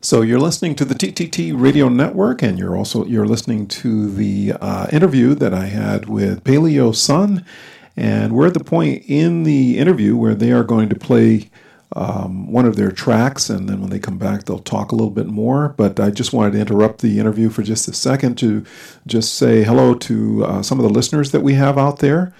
So 0.03 0.23
you're 0.23 0.41
listening 0.41 0.75
to 0.77 0.85
the 0.85 0.95
TTT 0.95 1.53
Radio 1.61 1.89
Network, 1.89 2.43
and 2.43 2.59
you're 2.59 2.77
also 2.77 3.05
you're 3.05 3.27
listening 3.27 3.67
to 3.69 4.11
the 4.11 4.55
uh, 4.61 4.87
interview 4.91 5.35
that 5.35 5.53
I 5.53 5.67
had 5.67 6.09
with 6.09 6.43
Paleo 6.43 6.95
Sun, 6.95 7.45
and 7.97 8.33
we're 8.35 8.47
at 8.47 8.55
the 8.55 8.65
point 8.65 9.05
in 9.07 9.43
the 9.43 9.79
interview 9.79 10.17
where 10.17 10.35
they 10.35 10.53
are 10.53 10.65
going 10.65 10.89
to 10.89 10.95
play 10.99 11.51
um, 11.97 12.51
one 12.51 12.67
of 12.67 12.77
their 12.77 12.93
tracks, 12.93 13.51
and 13.51 13.69
then 13.69 13.81
when 13.81 13.91
they 13.91 13.99
come 13.99 14.19
back, 14.19 14.45
they'll 14.45 14.59
talk 14.59 14.93
a 14.93 14.95
little 14.95 15.11
bit 15.11 15.27
more. 15.27 15.71
But 15.71 15.99
I 15.99 16.11
just 16.11 16.33
wanted 16.33 16.53
to 16.53 16.61
interrupt 16.61 17.01
the 17.01 17.19
interview 17.19 17.51
for 17.51 17.63
just 17.63 17.89
a 17.89 17.93
second 17.93 18.37
to 18.39 18.65
just 19.07 19.35
say 19.35 19.65
hello 19.65 19.95
to 19.95 20.45
uh, 20.45 20.63
some 20.63 20.79
of 20.79 20.85
the 20.85 20.91
listeners 20.91 21.33
that 21.33 21.41
we 21.41 21.55
have 21.55 21.79
out 21.79 21.99
there. 21.99 22.33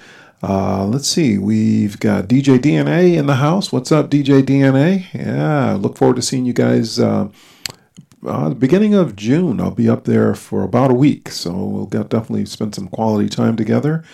Uh, 0.43 0.87
let's 0.87 1.09
see, 1.09 1.37
we've 1.37 2.01
got 2.01 2.27
DJ 2.27 2.59
DNA 2.59 3.17
in 3.17 3.27
the 3.27 3.37
house. 3.37 3.71
What's 3.73 3.93
up, 3.93 4.09
DJ 4.09 4.43
DNA? 4.43 5.13
Yeah, 5.13 5.75
look 5.75 5.99
forward 5.99 6.17
to 6.17 6.23
seeing 6.23 6.47
you 6.47 6.55
guys. 6.55 6.99
Uh, 6.99 7.29
uh, 8.27 8.51
the 8.51 8.55
beginning 8.55 8.95
of 8.95 9.17
June, 9.17 9.61
I'll 9.61 9.71
be 9.71 9.89
up 9.89 10.05
there 10.05 10.35
for 10.35 10.63
about 10.63 10.91
a 10.91 10.95
week, 10.95 11.31
so 11.31 11.53
we'll 11.53 11.87
definitely 11.87 12.47
spend 12.47 12.75
some 12.75 12.89
quality 12.89 13.29
time 13.29 13.57
together. 13.57 14.05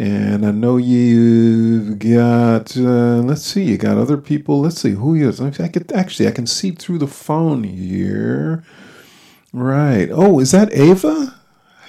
And 0.00 0.46
I 0.46 0.50
know 0.50 0.78
you've 0.78 1.98
got, 1.98 2.74
uh, 2.74 3.20
let's 3.20 3.42
see, 3.42 3.64
you 3.64 3.76
got 3.76 3.98
other 3.98 4.16
people. 4.16 4.62
Let's 4.62 4.80
see 4.80 4.92
who 4.92 5.14
is. 5.14 5.42
I 5.42 5.68
could 5.68 5.92
actually, 5.92 6.26
I 6.26 6.30
can 6.30 6.46
see 6.46 6.70
through 6.70 6.96
the 6.96 7.06
phone 7.06 7.64
here. 7.64 8.64
Right. 9.52 10.08
Oh, 10.10 10.38
is 10.40 10.52
that 10.52 10.72
Ava? 10.72 11.38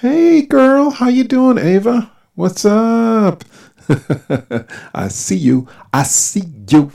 Hey, 0.00 0.42
girl, 0.42 0.90
how 0.90 1.08
you 1.08 1.24
doing, 1.24 1.56
Ava? 1.56 2.12
What's 2.34 2.66
up? 2.66 3.44
I 4.94 5.08
see 5.08 5.36
you. 5.36 5.66
I 5.90 6.02
see 6.02 6.42
you. 6.68 6.92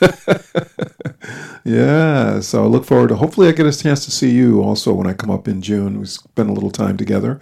yeah, 1.64 2.40
so 2.40 2.64
I 2.64 2.66
look 2.66 2.86
forward 2.86 3.08
to. 3.08 3.16
Hopefully, 3.16 3.48
I 3.48 3.52
get 3.52 3.66
a 3.66 3.76
chance 3.76 4.06
to 4.06 4.10
see 4.10 4.30
you 4.30 4.62
also 4.62 4.94
when 4.94 5.06
I 5.06 5.12
come 5.12 5.30
up 5.30 5.48
in 5.48 5.60
June. 5.60 6.00
We 6.00 6.06
spend 6.06 6.48
a 6.48 6.52
little 6.52 6.70
time 6.70 6.96
together, 6.96 7.40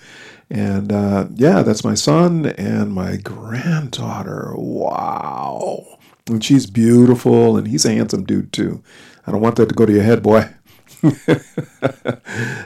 and 0.50 0.92
uh, 0.92 1.26
yeah, 1.34 1.62
that's 1.62 1.84
my 1.84 1.94
son 1.94 2.46
and 2.46 2.92
my 2.92 3.16
granddaughter. 3.16 4.52
Wow, 4.56 5.98
and 6.28 6.44
she's 6.44 6.66
beautiful, 6.66 7.56
and 7.56 7.68
he's 7.68 7.84
a 7.84 7.92
handsome 7.92 8.24
dude 8.24 8.52
too. 8.52 8.82
I 9.26 9.32
don't 9.32 9.40
want 9.40 9.56
that 9.56 9.68
to 9.68 9.74
go 9.74 9.86
to 9.86 9.92
your 9.92 10.02
head, 10.02 10.22
boy. 10.22 10.50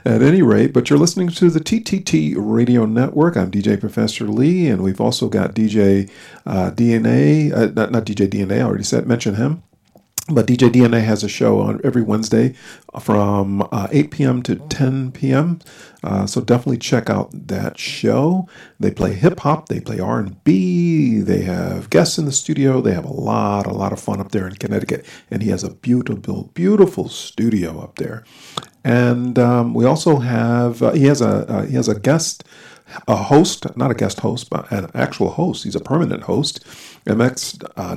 At 0.04 0.22
any 0.22 0.42
rate, 0.42 0.72
but 0.72 0.88
you're 0.88 0.98
listening 0.98 1.28
to 1.28 1.50
the 1.50 1.60
TTT 1.60 2.34
Radio 2.36 2.84
Network. 2.86 3.36
I'm 3.36 3.50
DJ 3.50 3.80
Professor 3.80 4.28
Lee, 4.28 4.68
and 4.68 4.82
we've 4.82 5.00
also 5.00 5.28
got 5.28 5.54
DJ 5.54 6.08
uh, 6.46 6.70
DNA, 6.70 7.52
uh, 7.52 7.72
not, 7.74 7.90
not 7.90 8.04
DJ 8.04 8.28
DNA, 8.28 8.58
I 8.58 8.62
already 8.62 8.84
said, 8.84 9.06
mentioned 9.06 9.36
him. 9.38 9.62
But 10.30 10.46
DJ 10.46 10.70
DNA 10.70 11.02
has 11.04 11.24
a 11.24 11.28
show 11.28 11.60
on 11.60 11.80
every 11.82 12.02
Wednesday 12.02 12.54
from 13.00 13.66
uh, 13.72 13.88
8 13.90 14.10
p.m. 14.10 14.42
to 14.42 14.56
10 14.56 15.12
p.m. 15.12 15.60
Uh, 16.04 16.26
so 16.26 16.42
definitely 16.42 16.76
check 16.76 17.08
out 17.08 17.30
that 17.32 17.78
show. 17.78 18.46
They 18.78 18.90
play 18.90 19.14
hip 19.14 19.40
hop, 19.40 19.68
they 19.68 19.80
play 19.80 19.98
R&B, 19.98 21.20
they 21.20 21.42
have 21.42 21.88
guests 21.88 22.18
in 22.18 22.26
the 22.26 22.32
studio. 22.32 22.82
They 22.82 22.92
have 22.92 23.06
a 23.06 23.12
lot, 23.12 23.66
a 23.66 23.72
lot 23.72 23.92
of 23.92 24.00
fun 24.00 24.20
up 24.20 24.32
there 24.32 24.46
in 24.46 24.56
Connecticut, 24.56 25.06
and 25.30 25.42
he 25.42 25.48
has 25.48 25.64
a 25.64 25.70
beautiful, 25.70 26.50
beautiful 26.52 27.08
studio 27.08 27.80
up 27.80 27.96
there. 27.96 28.24
And 28.84 29.38
um, 29.38 29.72
we 29.72 29.86
also 29.86 30.18
have 30.18 30.82
uh, 30.82 30.92
he 30.92 31.06
has 31.06 31.22
a 31.22 31.50
uh, 31.50 31.62
he 31.64 31.74
has 31.74 31.88
a 31.88 31.98
guest 31.98 32.44
a 33.06 33.16
host, 33.16 33.76
not 33.76 33.90
a 33.90 33.94
guest 33.94 34.20
host, 34.20 34.50
but 34.50 34.70
an 34.72 34.90
actual 34.94 35.30
host. 35.30 35.64
He's 35.64 35.74
a 35.74 35.80
permanent 35.80 36.22
host, 36.22 36.64
MX 37.08 37.64
uh, 37.76 37.96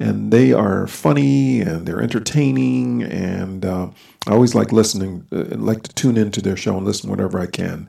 and 0.00 0.32
they 0.32 0.52
are 0.52 0.86
funny 0.86 1.60
and 1.60 1.86
they're 1.86 2.00
entertaining. 2.00 3.02
And 3.02 3.64
uh, 3.64 3.90
I 4.26 4.32
always 4.32 4.54
like 4.54 4.72
listening, 4.72 5.26
uh, 5.32 5.56
like 5.56 5.82
to 5.82 5.94
tune 5.94 6.16
into 6.16 6.40
their 6.40 6.56
show 6.56 6.76
and 6.76 6.86
listen 6.86 7.10
whenever 7.10 7.38
I 7.38 7.46
can. 7.46 7.88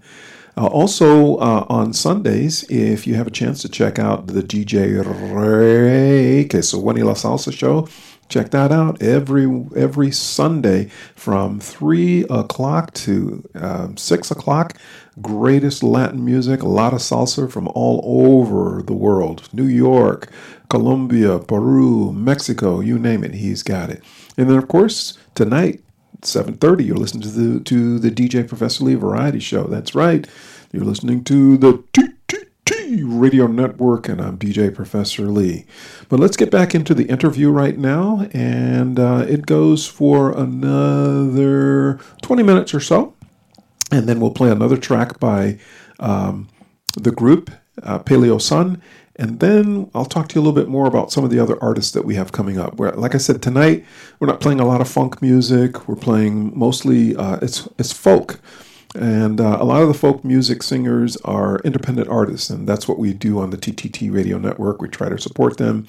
Uh, 0.58 0.68
also 0.68 1.38
uh, 1.38 1.66
on 1.70 1.94
Sundays, 1.94 2.70
if 2.70 3.08
you 3.08 3.16
have 3.16 3.28
a 3.28 3.32
chance 3.32 3.62
to 3.62 3.70
check 3.70 3.98
out 3.98 4.28
the 4.28 4.42
DJ 4.42 5.02
Ray 5.06 6.46
Queso 6.46 6.82
La 6.82 7.14
Salsa 7.14 7.54
show, 7.54 7.88
check 8.28 8.52
that 8.52 8.72
out 8.72 9.02
every 9.02 9.46
every 9.76 10.12
Sunday 10.12 10.90
from 11.16 11.60
three 11.60 12.26
o'clock 12.30 12.94
to 12.94 13.48
um, 13.56 13.96
six 13.98 14.32
o'clock. 14.32 14.78
Greatest 15.22 15.84
Latin 15.84 16.24
music, 16.24 16.62
a 16.62 16.68
lot 16.68 16.94
of 16.94 17.00
salsa 17.00 17.52
from 17.52 17.68
all 17.70 18.02
over 18.06 18.82
the 18.82 18.94
world. 18.94 19.50
New 19.54 19.68
York, 19.68 20.30
Colombia, 20.70 21.40
Peru, 21.40 22.14
Mexico, 22.14 22.80
you 22.80 23.00
name 23.00 23.24
it, 23.24 23.34
he's 23.34 23.64
got 23.64 23.90
it. 23.90 24.04
And 24.38 24.50
then 24.50 24.58
of 24.58 24.68
course 24.68 25.18
tonight, 25.36 25.82
seven 26.22 26.56
thirty, 26.56 26.86
you're 26.86 26.98
listening 26.98 27.24
to 27.24 27.30
the 27.30 27.60
to 27.62 28.00
the 28.00 28.12
DJ 28.12 28.48
Professor 28.48 28.84
Lee 28.84 28.96
Variety 28.96 29.40
Show. 29.40 29.64
That's 29.64 29.96
right, 29.96 30.28
you're 30.72 30.86
listening 30.86 31.24
to 31.26 31.58
the 31.58 31.84
TTT 31.94 33.02
Radio 33.04 33.48
Network, 33.48 34.08
and 34.08 34.22
I'm 34.22 34.38
DJ 34.38 34.74
Professor 34.74 35.24
Lee. 35.24 35.66
But 36.08 36.20
let's 36.20 36.38
get 36.38 36.52
back 36.52 36.74
into 36.76 36.94
the 36.94 37.06
interview 37.06 37.50
right 37.50 37.78
now, 37.78 38.28
and 38.32 39.00
uh, 39.00 39.26
it 39.28 39.46
goes 39.46 39.88
for 39.88 40.32
another 40.38 42.00
20 42.22 42.44
minutes 42.44 42.74
or 42.74 42.80
so. 42.80 43.16
And 43.92 44.08
then 44.08 44.20
we'll 44.20 44.32
play 44.32 44.52
another 44.52 44.78
track 44.78 45.20
by 45.20 45.58
um, 46.00 46.48
the 46.96 47.12
group, 47.12 47.50
uh, 47.84 48.00
Paleo 48.00 48.42
Sun. 48.42 48.82
And 49.16 49.42
then 49.42 49.92
I'll 49.94 50.06
talk 50.06 50.30
to 50.30 50.36
you 50.36 50.42
a 50.42 50.44
little 50.44 50.56
bit 50.56 50.70
more 50.70 50.88
about 50.88 51.12
some 51.12 51.26
of 51.26 51.30
the 51.30 51.40
other 51.40 51.62
artists 51.62 51.92
that 51.92 52.06
we 52.06 52.16
have 52.16 52.32
coming 52.32 52.58
up. 52.58 52.76
Where, 52.76 52.92
like 52.92 53.16
I 53.16 53.18
said, 53.18 53.42
tonight 53.42 53.86
we're 54.20 54.28
not 54.28 54.40
playing 54.40 54.62
a 54.62 54.66
lot 54.66 54.80
of 54.80 54.88
funk 54.88 55.22
music. 55.22 55.90
We're 55.90 55.96
playing 55.96 56.58
mostly 56.58 57.18
uh, 57.18 57.38
it's 57.42 57.68
it's 57.78 57.92
folk, 57.92 58.40
and 58.96 59.42
uh, 59.42 59.58
a 59.60 59.66
lot 59.66 59.82
of 59.82 59.90
the 59.90 59.94
folk 59.94 60.24
music 60.24 60.64
singers 60.64 61.18
are 61.26 61.60
independent 61.66 62.08
artists, 62.08 62.50
and 62.50 62.66
that's 62.66 62.88
what 62.88 62.98
we 62.98 63.14
do 63.14 63.40
on 63.40 63.50
the 63.50 63.58
TTT 63.58 64.10
Radio 64.14 64.38
Network. 64.38 64.82
We 64.82 64.88
try 64.88 65.10
to 65.10 65.18
support 65.18 65.58
them 65.58 65.86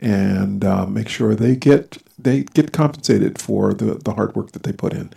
and 0.00 0.64
uh, 0.64 0.86
make 0.86 1.08
sure 1.08 1.34
they 1.34 1.56
get 1.56 1.98
they 2.18 2.42
get 2.42 2.72
compensated 2.72 3.40
for 3.40 3.72
the, 3.72 3.94
the 3.94 4.14
hard 4.14 4.34
work 4.34 4.52
that 4.52 4.64
they 4.64 4.72
put 4.72 4.92
in. 4.92 5.10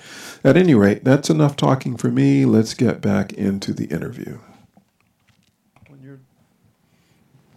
At 0.43 0.55
any 0.55 0.75
rate, 0.75 1.03
that's 1.03 1.29
enough 1.29 1.55
talking 1.55 1.97
for 1.97 2.09
me. 2.09 2.45
Let's 2.45 2.73
get 2.73 3.01
back 3.01 3.33
into 3.33 3.73
the 3.73 3.85
interview. 3.85 4.37
When 5.87 6.01
you're 6.03 6.19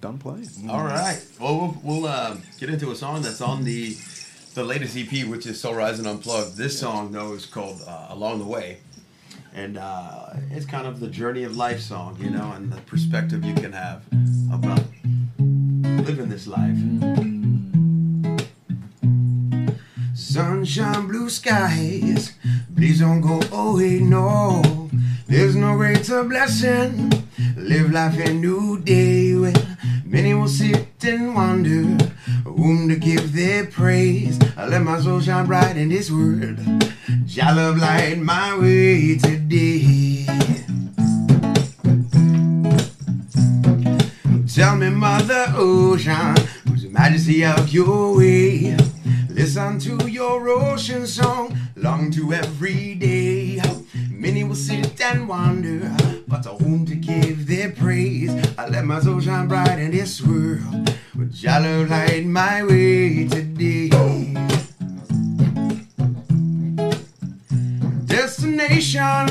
done 0.00 0.18
playing. 0.18 0.48
All 0.68 0.84
right. 0.84 1.22
Well, 1.38 1.58
we'll, 1.58 2.00
we'll 2.00 2.06
uh, 2.06 2.36
get 2.58 2.70
into 2.70 2.90
a 2.90 2.96
song 2.96 3.22
that's 3.22 3.40
on 3.40 3.64
the 3.64 3.96
the 4.54 4.64
latest 4.64 4.96
EP, 4.96 5.26
which 5.26 5.46
is 5.46 5.60
Soul 5.60 5.74
Rising 5.74 6.06
Unplugged. 6.06 6.56
This 6.56 6.78
song, 6.78 7.10
though, 7.10 7.32
is 7.32 7.44
called 7.44 7.82
uh, 7.86 8.06
Along 8.10 8.38
the 8.38 8.44
Way. 8.44 8.78
And 9.52 9.76
uh, 9.76 10.30
it's 10.50 10.64
kind 10.64 10.86
of 10.86 11.00
the 11.00 11.08
journey 11.08 11.42
of 11.42 11.56
life 11.56 11.80
song, 11.80 12.16
you 12.20 12.30
know, 12.30 12.52
and 12.52 12.72
the 12.72 12.80
perspective 12.82 13.44
you 13.44 13.54
can 13.54 13.72
have 13.72 14.04
about 14.52 14.80
living 16.04 16.28
this 16.28 16.46
life. 16.46 16.76
Sunshine, 20.14 21.06
blue 21.06 21.30
skies, 21.30 22.34
please 22.76 23.00
don't 23.00 23.22
go 23.22 23.40
oh, 23.52 23.72
away, 23.72 24.00
no. 24.00 24.90
There's 25.26 25.56
no 25.56 25.76
greater 25.76 26.22
blessing. 26.24 27.10
Live 27.56 27.90
life 27.90 28.18
a 28.18 28.34
new 28.34 28.80
day 28.80 29.34
when 29.34 29.54
many 30.04 30.34
will 30.34 30.48
sit 30.48 31.04
and 31.04 31.34
wonder 31.34 31.82
whom 32.44 32.88
to 32.90 32.96
give 32.96 33.32
their 33.32 33.64
praise. 33.64 34.38
I 34.58 34.66
let 34.66 34.82
my 34.82 35.00
soul 35.00 35.20
shine 35.20 35.46
bright 35.46 35.76
in 35.78 35.88
this 35.88 36.10
world. 36.10 36.58
Jah 37.24 37.54
love 37.54 37.78
light 37.78 38.18
my 38.18 38.58
way 38.58 39.16
today. 39.16 40.26
Tell 44.54 44.76
me, 44.76 44.88
Mother 44.88 45.46
Ocean, 45.56 46.36
who's 46.68 46.84
the 46.84 46.88
majesty 46.88 47.44
of 47.44 47.70
your 47.70 48.16
way? 48.16 48.76
Listen 49.28 49.80
to 49.80 50.08
your 50.08 50.48
ocean 50.48 51.08
song, 51.08 51.58
long 51.74 52.12
to 52.12 52.32
every 52.32 52.94
day. 52.94 53.60
Many 54.10 54.44
will 54.44 54.54
sit 54.54 55.00
and 55.00 55.26
wonder, 55.26 55.92
but 56.28 56.44
to 56.44 56.50
whom 56.50 56.86
to 56.86 56.94
give 56.94 57.48
their 57.48 57.72
praise? 57.72 58.30
I 58.56 58.68
let 58.68 58.84
my 58.84 59.00
soul 59.00 59.18
shine 59.18 59.48
bright 59.48 59.80
in 59.80 59.90
this 59.90 60.22
world, 60.22 60.94
with 61.16 61.36
love 61.42 61.90
light 61.90 62.24
my 62.24 62.62
way 62.62 63.26
today. 63.26 63.88
Destination, 68.06 69.26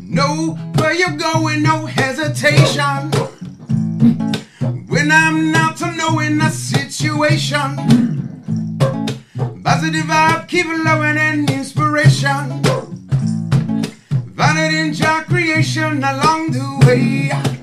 know 0.00 0.58
where 0.78 0.94
you're 0.94 1.16
going, 1.16 1.62
no 1.62 1.86
hesitation. 1.86 3.31
When 5.02 5.10
I'm 5.10 5.50
not 5.50 5.80
knowing 5.80 6.38
the 6.38 6.48
situation. 6.48 7.74
Positive 9.64 10.04
vibe, 10.04 10.46
keep 10.46 10.66
low 10.66 11.02
and 11.02 11.50
inspiration. 11.50 12.62
In 14.78 14.94
your 14.94 15.22
creation 15.22 16.04
along 16.04 16.52
the 16.52 16.86
way. 16.86 17.61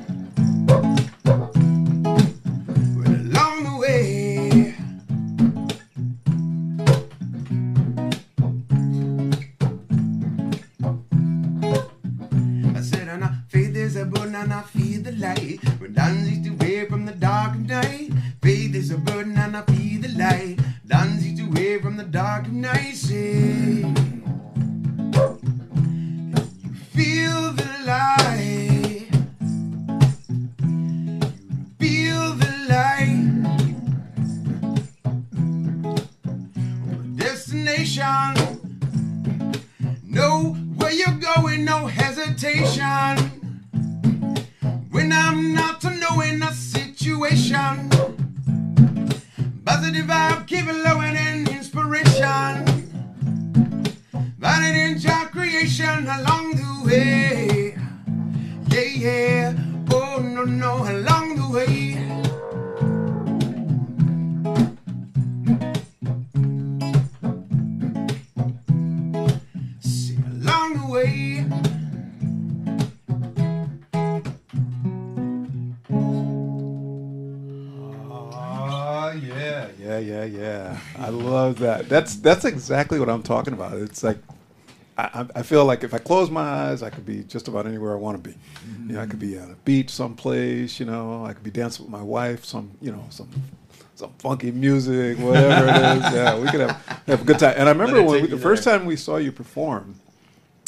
That's 82.22 82.45
exactly 82.45 82.99
what 82.99 83.09
I'm 83.09 83.24
talking 83.24 83.53
about. 83.53 83.74
It's 83.74 84.03
like 84.03 84.17
I, 84.97 85.26
I 85.36 85.43
feel 85.43 85.63
like 85.65 85.84
if 85.84 85.93
I 85.93 85.97
close 85.97 86.30
my 86.30 86.41
eyes, 86.41 86.84
I 86.84 86.89
could 86.89 87.05
be 87.05 87.24
just 87.24 87.47
about 87.47 87.65
anywhere 87.65 87.93
I 87.93 87.95
want 87.95 88.22
to 88.22 88.30
be. 88.30 88.36
You 88.88 88.93
know, 88.95 89.01
I 89.01 89.05
could 89.05 89.20
be 89.20 89.38
at 89.38 89.49
a 89.49 89.55
beach 89.63 89.89
someplace. 89.89 90.80
You 90.80 90.86
know, 90.86 91.26
I 91.26 91.34
could 91.34 91.43
be 91.43 91.51
dancing 91.51 91.86
with 91.86 91.91
my 91.91 92.01
wife. 92.01 92.43
Some, 92.43 92.72
you 92.82 92.91
know, 92.91 93.05
some 93.09 93.30
some 93.95 94.11
funky 94.20 94.51
music, 94.51 95.17
whatever 95.20 95.67
it 95.67 95.97
is. 95.97 96.13
Yeah, 96.13 96.38
we 96.39 96.49
could 96.49 96.61
have 96.61 97.01
have 97.07 97.22
a 97.22 97.26
good 97.26 97.39
time. 97.39 97.53
And 97.57 97.70
I 97.70 97.72
remember 97.72 98.03
when 98.03 98.24
we, 98.24 98.28
the 98.28 98.38
first 98.38 98.63
time 98.63 98.86
we 98.86 98.95
saw 98.95 99.17
you 99.17 99.32
perform, 99.32 99.95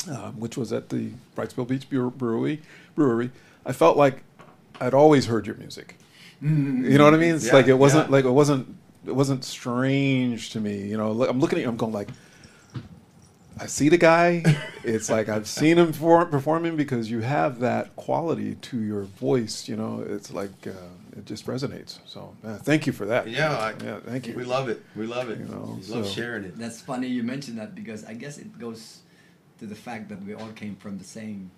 um, 0.09 0.39
which 0.39 0.55
was 0.57 0.71
at 0.71 0.89
the 0.89 1.11
Wrightsville 1.35 1.67
Beach 1.67 1.89
Brewery. 1.89 2.61
Brewery, 2.95 3.31
I 3.65 3.73
felt 3.73 3.97
like 3.97 4.23
I'd 4.79 4.93
always 4.93 5.25
heard 5.25 5.45
your 5.45 5.55
music. 5.55 5.97
You 6.41 6.97
know 6.97 7.03
what 7.03 7.13
I 7.13 7.17
mean? 7.17 7.35
It's 7.35 7.47
Yeah, 7.47 7.53
like 7.53 7.67
it 7.67 7.75
wasn't 7.75 8.07
yeah. 8.07 8.11
like 8.15 8.25
it 8.25 8.31
wasn't 8.31 8.75
it 9.05 9.15
wasn't 9.15 9.43
strange 9.43 10.51
to 10.51 10.59
me. 10.59 10.87
You 10.87 10.97
know, 10.97 11.23
I'm 11.23 11.39
looking 11.39 11.57
at 11.59 11.63
you, 11.63 11.69
I'm 11.69 11.77
going 11.77 11.93
like. 11.93 12.09
I 13.59 13.67
see 13.67 13.89
the 13.89 13.97
guy. 13.97 14.43
It's 14.83 15.11
like 15.11 15.29
I've 15.29 15.47
seen 15.47 15.77
him 15.77 15.93
for, 15.93 16.25
performing 16.25 16.75
because 16.75 17.11
you 17.11 17.19
have 17.19 17.59
that 17.59 17.95
quality 17.95 18.55
to 18.55 18.81
your 18.81 19.03
voice. 19.03 19.67
You 19.69 19.75
know, 19.75 20.03
it's 20.07 20.33
like 20.33 20.65
uh, 20.65 20.71
it 21.15 21.27
just 21.27 21.45
resonates. 21.45 21.99
So 22.07 22.35
uh, 22.43 22.57
thank 22.57 22.87
you 22.87 22.93
for 22.93 23.05
that. 23.05 23.27
Yeah, 23.27 23.55
I, 23.55 23.75
yeah, 23.83 23.99
thank 23.99 24.25
you. 24.27 24.33
We 24.33 24.43
love 24.43 24.69
it. 24.69 24.81
We 24.95 25.05
love 25.05 25.29
it. 25.29 25.37
You 25.37 25.45
know, 25.45 25.77
we 25.79 25.93
love 25.93 26.07
sharing 26.07 26.45
it. 26.45 26.57
That's 26.57 26.81
funny 26.81 27.07
you 27.07 27.21
mentioned 27.21 27.59
that 27.59 27.75
because 27.75 28.03
I 28.05 28.15
guess 28.15 28.39
it 28.39 28.57
goes 28.57 29.01
to 29.59 29.67
the 29.67 29.75
fact 29.75 30.09
that 30.09 30.23
we 30.23 30.33
all 30.33 30.49
came 30.55 30.75
from 30.77 30.97
the 30.97 31.03
same. 31.05 31.51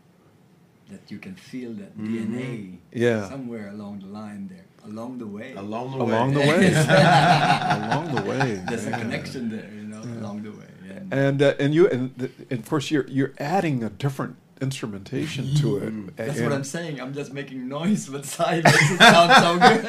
That 0.89 1.09
you 1.09 1.17
can 1.19 1.35
feel 1.35 1.71
that 1.75 1.97
Mm-hmm. 1.97 2.37
DNA 2.37 2.77
Yeah. 2.91 3.29
somewhere 3.29 3.69
along 3.69 3.99
the 4.01 4.07
line 4.07 4.49
there, 4.49 4.65
along 4.86 5.17
the 5.17 5.27
way. 5.27 5.53
Along 5.53 5.97
the 5.97 6.03
way. 6.05 6.11
along 6.13 6.34
the 6.34 6.39
way. 6.39 6.73
along 7.88 8.15
the 8.15 8.21
way. 8.23 8.61
There's 8.67 8.86
yeah. 8.86 8.97
a 8.97 8.99
connection 8.99 9.49
there, 9.49 9.69
you 9.73 9.84
know, 9.84 10.01
along 10.19 10.43
the 10.43 10.51
way. 10.51 10.65
And, 10.89 11.13
And 11.13 11.41
uh, 11.41 11.53
and 11.59 11.73
you 11.73 11.88
and, 11.88 12.17
th- 12.17 12.31
and 12.49 12.59
of 12.59 12.69
course 12.69 12.91
you're 12.91 13.07
you're 13.07 13.34
adding 13.39 13.84
a 13.84 13.89
different 13.89 14.36
instrumentation 14.61 15.53
to 15.55 15.77
it. 15.77 15.84
Mm-hmm. 15.89 16.09
that's 16.15 16.38
And- 16.38 16.45
what 16.45 16.53
I'm 16.55 16.63
saying. 16.63 17.01
I'm 17.01 17.13
just 17.13 17.34
making 17.34 17.67
noise, 17.67 18.07
but 18.07 18.25
side 18.25 18.63
makes 18.63 18.91
it 18.91 18.99
sound 18.99 19.31
so 19.43 19.57
good. 19.59 19.84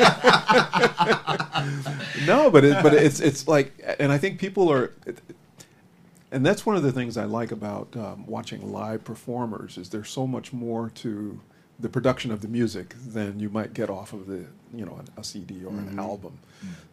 no, 2.27 2.51
but 2.51 2.65
it, 2.65 2.83
but 2.83 2.93
it's 2.95 3.21
it's 3.21 3.47
like, 3.49 3.73
and 3.99 4.13
I 4.13 4.19
think 4.19 4.39
people 4.39 4.71
are, 4.73 4.93
and 6.33 6.45
that's 6.45 6.67
one 6.67 6.77
of 6.77 6.83
the 6.83 6.93
things 6.93 7.17
I 7.17 7.25
like 7.25 7.53
about 7.53 7.97
um, 7.97 8.27
watching 8.27 8.73
live 8.73 9.05
performers 9.05 9.79
is 9.79 9.89
there's 9.91 10.11
so 10.11 10.27
much 10.27 10.53
more 10.53 10.91
to 10.97 11.41
the 11.81 11.89
production 11.89 12.31
of 12.31 12.41
the 12.41 12.49
music 12.49 12.95
than 13.07 13.41
you 13.41 13.51
might 13.51 13.75
get 13.75 13.91
off 13.91 14.13
of 14.13 14.27
the 14.27 14.45
you 14.75 14.85
know 14.85 15.01
a 15.17 15.25
CD 15.25 15.65
or 15.65 15.71
an 15.71 15.99
album. 15.99 16.39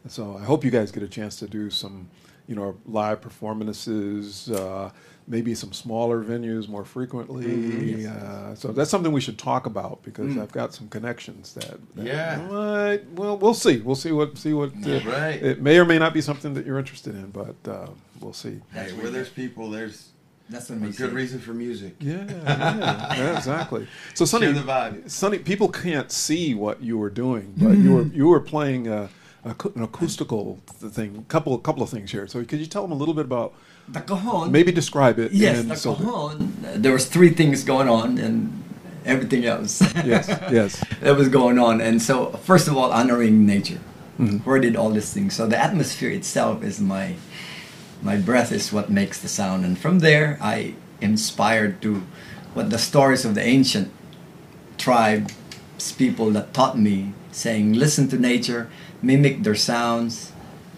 So 0.08 0.38
I 0.38 0.44
hope 0.44 0.64
you 0.66 0.72
guys 0.72 0.92
get 0.92 1.04
a 1.04 1.08
chance 1.08 1.36
to 1.38 1.48
do 1.48 1.70
some 1.70 2.10
you 2.48 2.56
know 2.56 2.78
live 2.86 3.22
performances. 3.22 4.50
Uh, 4.50 4.92
Maybe 5.28 5.54
some 5.54 5.72
smaller 5.72 6.24
venues 6.24 6.68
more 6.68 6.84
frequently. 6.84 8.06
Uh, 8.08 8.56
so 8.56 8.70
that's 8.74 8.90
something 8.90 9.12
we 9.14 9.22
should 9.22 9.38
talk 9.38 9.66
about 9.68 10.02
because 10.04 10.36
I've 10.36 10.52
got 10.52 10.74
some 10.74 10.90
connections 10.90 11.54
that. 11.54 11.78
that 11.96 12.06
Yeah. 12.06 12.48
might- 12.50 13.10
well, 13.14 13.38
we'll 13.38 13.54
see. 13.54 13.78
We'll 13.78 13.96
see 13.96 14.12
what 14.12 14.38
see 14.38 14.52
what. 14.52 14.72
Uh, 14.86 15.00
Right. 15.06 15.42
It 15.42 15.62
may 15.62 15.78
or 15.78 15.86
may 15.86 16.00
not 16.00 16.14
be 16.16 16.22
something 16.22 16.56
that 16.56 16.66
you're 16.66 16.80
interested 16.80 17.14
in, 17.16 17.28
but 17.30 17.56
uh, 17.70 17.88
we'll 18.20 18.34
see. 18.34 18.60
Hey, 18.74 18.92
where 18.94 19.12
there's 19.12 19.30
people, 19.30 19.70
there's 19.70 20.10
That's 20.52 20.70
what 20.70 20.78
a 20.78 20.92
good 20.92 21.12
it. 21.12 21.14
reason 21.22 21.40
for 21.40 21.54
music. 21.54 21.96
Yeah, 22.00 22.26
yeah, 22.30 23.16
yeah, 23.18 23.38
exactly. 23.38 23.88
So, 24.14 24.26
Sonny, 24.26 24.48
Share 24.48 24.54
the 24.54 24.62
vibe. 24.62 25.10
Sonny, 25.10 25.40
people 25.40 25.70
can't 25.70 26.12
see 26.12 26.54
what 26.54 26.82
you 26.82 26.98
were 26.98 27.10
doing, 27.10 27.54
but 27.58 27.78
you 27.78 27.94
were 27.96 28.04
you 28.20 28.28
were 28.28 28.40
playing 28.42 28.88
a, 28.88 29.10
a, 29.46 29.56
an 29.76 29.84
acoustical 29.84 30.60
thing. 30.68 31.26
Couple 31.30 31.58
couple 31.60 31.84
of 31.84 31.90
things 31.90 32.12
here. 32.12 32.28
So, 32.28 32.44
could 32.44 32.60
you 32.60 32.66
tell 32.68 32.82
them 32.84 32.92
a 32.92 33.00
little 33.02 33.16
bit 33.16 33.26
about? 33.26 33.54
The 33.90 34.02
cajon. 34.02 34.52
Maybe 34.52 34.72
describe 34.72 35.18
it. 35.20 35.32
Yes, 35.32 35.60
and 35.60 35.72
the 35.72 35.76
so 35.76 35.96
cajon. 35.96 36.54
uh, 36.66 36.74
There 36.78 36.94
was 36.94 37.06
three 37.06 37.32
things 37.32 37.64
going 37.64 37.90
on, 37.90 38.18
and 38.20 38.64
everything 39.06 39.46
else. 39.46 39.82
Yes, 40.06 40.28
yes. 40.52 40.84
that 41.02 41.16
was 41.18 41.30
going 41.30 41.58
on. 41.60 41.82
And 41.82 42.02
so, 42.02 42.32
first 42.50 42.68
of 42.68 42.78
all, 42.78 42.92
honoring 42.92 43.46
nature. 43.46 43.80
Mm-hmm. 44.20 44.38
Where 44.48 44.60
did 44.60 44.76
all 44.76 44.92
these 44.92 45.12
things? 45.14 45.34
So 45.36 45.48
the 45.48 45.58
atmosphere 45.58 46.12
itself 46.12 46.64
is 46.64 46.80
my 46.80 47.16
my 48.02 48.18
breath 48.18 48.52
is 48.52 48.74
what 48.74 48.90
makes 48.90 49.20
the 49.22 49.28
sound, 49.28 49.64
and 49.64 49.78
from 49.78 50.00
there 50.00 50.38
I 50.42 50.76
inspired 51.00 51.82
to 51.84 52.04
what 52.54 52.70
the 52.70 52.78
stories 52.78 53.26
of 53.26 53.36
the 53.36 53.44
ancient 53.44 53.92
tribes 54.78 55.34
people 55.98 56.30
that 56.32 56.54
taught 56.54 56.78
me, 56.78 57.14
saying, 57.32 57.74
listen 57.74 58.08
to 58.10 58.18
nature, 58.18 58.70
mimic 59.02 59.44
their 59.44 59.56
sounds, 59.56 60.32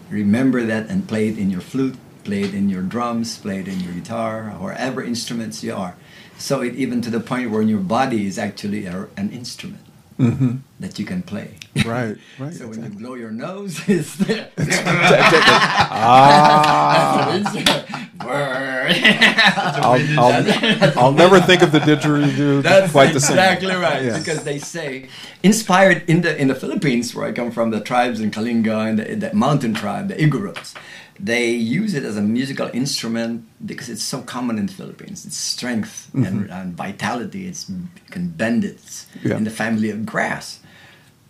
remember 0.08 0.62
that, 0.62 0.88
and 0.88 1.08
play 1.08 1.28
it 1.28 1.38
in 1.38 1.50
your 1.50 1.60
flute, 1.60 1.96
play 2.24 2.42
it 2.42 2.54
in 2.54 2.70
your 2.70 2.82
drums, 2.82 3.36
play 3.36 3.60
it 3.60 3.68
in 3.68 3.80
your 3.80 3.92
guitar, 3.92 4.54
or 4.58 4.68
whatever 4.70 5.02
instruments 5.02 5.62
you 5.62 5.74
are. 5.74 5.96
So 6.38 6.62
it 6.62 6.74
even 6.74 7.02
to 7.02 7.10
the 7.10 7.20
point 7.20 7.50
where 7.50 7.62
your 7.62 7.80
body 7.80 8.26
is 8.26 8.38
actually 8.38 8.86
an 8.86 9.30
instrument 9.30 9.83
Mm-hmm. 10.18 10.58
that 10.78 10.98
you 10.98 11.04
can 11.04 11.22
play. 11.22 11.56
Right, 11.84 12.16
right. 12.38 12.52
So 12.58 12.68
when 12.68 12.84
you 12.84 12.90
blow 12.90 13.14
your 13.14 13.32
nose, 13.32 13.80
it's 13.88 14.14
there. 14.16 14.48
ah, 15.90 17.32
I'll, 19.82 20.18
I'll, 20.18 20.98
I'll 20.98 21.12
never 21.12 21.40
think 21.40 21.62
of 21.62 21.72
the 21.72 21.80
didgeridoo 21.80 22.62
That's 22.62 22.92
quite 22.92 23.12
the 23.12 23.20
same. 23.20 23.38
exactly 23.38 23.74
right. 23.74 24.04
Yes. 24.04 24.18
Because 24.20 24.44
they 24.44 24.58
say, 24.58 25.08
inspired 25.42 26.08
in 26.08 26.20
the 26.22 26.36
in 26.40 26.48
the 26.48 26.54
Philippines, 26.54 27.14
where 27.14 27.26
I 27.26 27.32
come 27.32 27.50
from, 27.50 27.70
the 27.70 27.80
tribes 27.80 28.20
in 28.20 28.30
Kalinga 28.30 28.88
and 28.88 28.98
the, 28.98 29.14
the 29.16 29.34
mountain 29.34 29.74
tribe, 29.74 30.08
the 30.08 30.14
Igorots, 30.14 30.74
they 31.20 31.50
use 31.50 31.94
it 31.94 32.04
as 32.04 32.16
a 32.16 32.20
musical 32.22 32.68
instrument 32.74 33.44
because 33.64 33.88
it's 33.88 34.02
so 34.02 34.20
common 34.22 34.58
in 34.58 34.66
the 34.66 34.72
Philippines. 34.72 35.24
It's 35.24 35.36
strength 35.36 36.08
and, 36.14 36.50
and 36.50 36.74
vitality. 36.76 37.46
It's 37.46 37.68
you 37.70 37.86
can 38.10 38.28
bend 38.28 38.64
it. 38.64 38.74
It's 38.82 39.06
Yeah. 39.22 39.36
in 39.36 39.44
the 39.44 39.50
family 39.50 39.90
of 39.90 40.04
grass. 40.04 40.60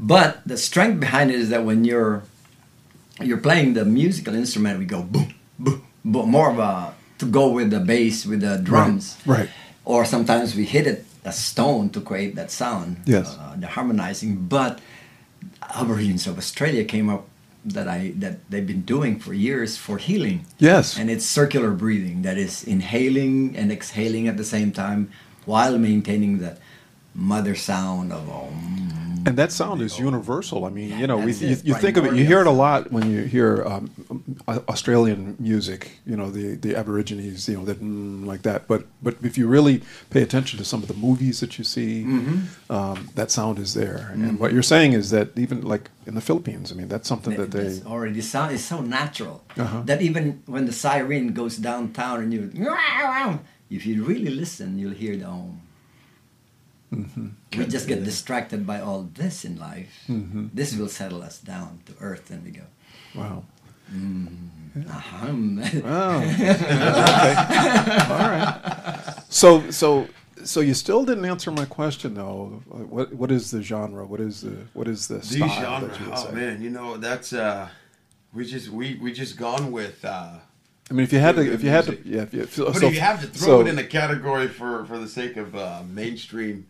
But 0.00 0.40
the 0.46 0.56
strength 0.56 1.00
behind 1.00 1.30
it 1.30 1.38
is 1.38 1.48
that 1.50 1.64
when 1.64 1.84
you're 1.84 2.22
you're 3.20 3.38
playing 3.48 3.74
the 3.74 3.84
musical 3.84 4.34
instrument, 4.34 4.78
we 4.78 4.86
go 4.86 5.02
boom, 5.02 5.34
boom, 5.58 5.82
boom, 6.04 6.30
more 6.30 6.50
of 6.50 6.58
a 6.58 6.94
to 7.18 7.26
go 7.26 7.48
with 7.48 7.70
the 7.70 7.78
bass 7.80 8.26
with 8.26 8.40
the 8.40 8.58
drums 8.58 9.16
right. 9.24 9.48
or 9.84 10.04
sometimes 10.04 10.56
we 10.56 10.64
hit 10.64 10.86
it 10.86 11.04
a 11.24 11.32
stone 11.32 11.88
to 11.90 12.00
create 12.00 12.34
that 12.34 12.50
sound. 12.50 12.96
Yes. 13.06 13.36
uh, 13.38 13.54
the 13.56 13.66
harmonizing. 13.68 14.46
But 14.48 14.80
Aborigines 15.62 16.26
of 16.26 16.38
Australia 16.38 16.84
came 16.84 17.08
up 17.08 17.26
that 17.64 17.88
I 17.88 18.12
that 18.18 18.48
they've 18.50 18.66
been 18.66 18.82
doing 18.82 19.18
for 19.18 19.32
years 19.34 19.76
for 19.76 19.98
healing, 19.98 20.44
Yes. 20.58 20.98
and 20.98 21.10
it's 21.10 21.24
circular 21.26 21.70
breathing. 21.70 22.22
That 22.22 22.36
is 22.38 22.64
inhaling 22.64 23.56
and 23.56 23.72
exhaling 23.72 24.28
at 24.28 24.36
the 24.36 24.44
same 24.44 24.70
time 24.72 25.10
while 25.46 25.78
maintaining 25.78 26.38
that 26.40 26.58
mother 27.14 27.54
sound 27.54 28.12
of 28.12 28.28
um, 28.28 29.03
And 29.26 29.36
that 29.38 29.52
sound 29.52 29.80
is 29.80 29.98
universal. 29.98 30.64
I 30.64 30.70
mean, 30.70 30.98
you 30.98 31.06
know, 31.06 31.16
we, 31.16 31.32
you, 31.32 31.56
you 31.64 31.74
think 31.74 31.96
of 31.96 32.04
it, 32.06 32.14
you 32.14 32.24
hear 32.24 32.40
it 32.40 32.46
a 32.46 32.50
lot 32.66 32.92
when 32.92 33.10
you 33.10 33.22
hear 33.22 33.64
um, 33.64 33.90
Australian 34.48 35.36
music. 35.38 35.80
You 36.06 36.16
know, 36.16 36.30
the 36.30 36.54
the 36.54 36.76
Aborigines, 36.76 37.48
you 37.48 37.56
know, 37.56 37.64
that 37.64 37.80
mm, 37.80 38.26
like 38.26 38.42
that. 38.42 38.66
But 38.68 38.86
but 39.02 39.14
if 39.22 39.38
you 39.38 39.46
really 39.48 39.82
pay 40.10 40.22
attention 40.22 40.58
to 40.58 40.64
some 40.64 40.82
of 40.82 40.88
the 40.88 40.94
movies 40.94 41.40
that 41.40 41.58
you 41.58 41.64
see, 41.64 42.04
Mm-hmm. 42.04 42.72
um, 42.72 43.08
that 43.14 43.30
sound 43.30 43.58
is 43.58 43.74
there. 43.74 44.10
And 44.12 44.38
what 44.38 44.52
you're 44.52 44.62
saying 44.74 44.92
is 44.94 45.10
that 45.10 45.28
even 45.36 45.62
like 45.62 45.90
in 46.06 46.14
the 46.14 46.20
Philippines, 46.20 46.70
I 46.72 46.74
mean, 46.74 46.88
that's 46.88 47.08
something 47.08 47.36
that 47.36 47.50
they. 47.50 47.80
Already 47.86 48.20
sound 48.20 48.52
is 48.52 48.64
so 48.64 48.80
natural 48.80 49.42
Uh-huh. 49.56 49.82
that 49.86 50.00
even 50.02 50.42
when 50.46 50.66
the 50.66 50.72
siren 50.72 51.32
goes 51.32 51.56
downtown 51.56 52.16
and 52.22 52.32
you 52.34 52.50
if 53.70 53.86
you 53.86 54.04
really 54.04 54.30
listen 54.30 54.78
you'll 54.78 54.92
hear 55.04 55.16
the 55.16 55.24
home 55.26 55.60
Mm-hmm. 56.94 57.58
we 57.58 57.66
just 57.66 57.86
get 57.88 58.04
distracted 58.04 58.66
by 58.66 58.78
all 58.80 59.02
this 59.14 59.44
in 59.44 59.58
life 59.58 59.94
Mm-hmm. 60.08 60.46
this 60.54 60.74
will 60.76 60.88
settle 60.88 61.22
us 61.22 61.38
down 61.38 61.80
to 61.86 61.92
earth 62.00 62.30
and 62.30 62.44
we 62.44 62.50
go 62.50 62.66
Wow. 63.14 63.44
Ahem. 64.88 65.60
Oh. 65.84 66.18
okay. 66.22 66.50
All 68.10 68.28
right. 68.34 69.14
So 69.28 69.70
so 69.70 70.08
so 70.44 70.60
you 70.60 70.74
still 70.74 71.04
didn't 71.04 71.24
answer 71.24 71.50
my 71.50 71.64
question 71.64 72.14
though. 72.14 72.62
What 72.68 73.12
what 73.14 73.30
is 73.30 73.50
the 73.50 73.62
genre? 73.62 74.04
What 74.06 74.20
is 74.20 74.40
the 74.40 74.56
what 74.72 74.88
is 74.88 75.06
the 75.08 75.18
The 75.18 75.22
style 75.24 75.48
genre. 75.48 75.88
that 75.88 76.00
you 76.00 76.06
would 76.06 76.14
Oh 76.18 76.26
say? 76.26 76.32
man, 76.34 76.62
you 76.62 76.70
know 76.70 76.96
that's 76.96 77.32
uh, 77.32 77.68
we 78.32 78.44
just 78.44 78.68
we 78.70 78.98
we 79.02 79.12
just 79.12 79.36
gone 79.36 79.70
with. 79.72 80.04
uh 80.04 80.38
I 80.90 80.92
mean, 80.92 81.04
if 81.04 81.12
you 81.14 81.18
had 81.18 81.36
to, 81.36 81.42
if 81.50 81.62
you 81.64 81.70
had 81.70 81.86
to, 81.86 81.98
yeah. 82.04 82.22
If 82.22 82.34
you, 82.34 82.44
so, 82.46 82.70
But 82.70 82.82
if 82.82 82.92
you 82.94 83.00
have 83.00 83.18
to 83.22 83.26
throw 83.26 83.46
so- 83.46 83.60
it 83.62 83.68
in 83.68 83.78
a 83.78 83.84
category 83.84 84.48
for 84.48 84.84
for 84.86 84.98
the 84.98 85.08
sake 85.08 85.36
of 85.38 85.54
uh, 85.54 85.82
mainstream 85.88 86.66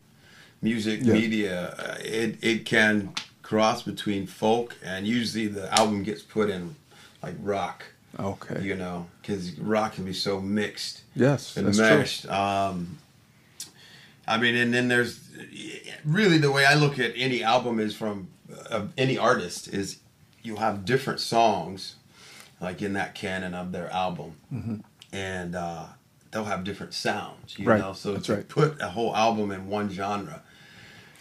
music 0.65 1.01
Yeah. 1.03 1.13
media, 1.13 1.55
uh, 1.79 1.97
it 2.01 2.39
it 2.43 2.65
can 2.65 3.13
cross 3.43 3.83
between 3.83 4.27
folk 4.27 4.75
and 4.83 5.07
usually 5.07 5.47
the 5.47 5.67
album 5.79 6.03
gets 6.03 6.23
put 6.23 6.49
in 6.51 6.75
like 7.23 7.35
rock. 7.41 7.85
Okay. 8.19 8.63
You 8.63 8.77
know, 8.77 9.07
because 9.21 9.53
rock 9.59 9.95
can 9.95 10.05
be 10.05 10.13
so 10.13 10.41
mixed. 10.41 11.03
Yes, 11.15 11.57
and 11.57 11.67
that's 11.75 12.21
true. 12.23 12.31
Um, 12.31 12.99
I 14.27 14.39
mean, 14.39 14.55
and 14.57 14.73
then 14.73 14.89
there's 14.89 15.21
really 16.05 16.39
the 16.39 16.51
way 16.51 16.65
I 16.65 16.75
look 16.75 16.99
at 16.99 17.13
any 17.17 17.43
album 17.43 17.79
is 17.81 17.95
from 17.95 18.29
uh, 18.71 18.87
any 18.97 19.19
artist 19.19 19.69
is 19.69 19.99
you 20.43 20.57
have 20.57 20.85
different 20.85 21.21
songs, 21.21 21.97
like 22.61 22.81
in 22.83 22.93
that 22.95 23.15
canon 23.15 23.53
of 23.53 23.73
their 23.73 23.91
album, 23.91 24.85
and 25.13 25.55
uh, 25.57 25.87
they'll 26.31 26.45
have 26.45 26.63
different 26.65 26.95
sounds. 26.95 27.59
You 27.59 27.65
Mm-hmm. 27.65 27.71
Right, 27.71 27.81
know, 27.81 27.93
so 27.95 28.13
that's 28.13 28.27
to 28.27 28.35
right. 28.37 28.49
put 28.49 28.81
a 28.81 28.89
whole 28.91 29.15
album 29.17 29.51
in 29.51 29.67
one 29.69 29.91
genre 29.91 30.41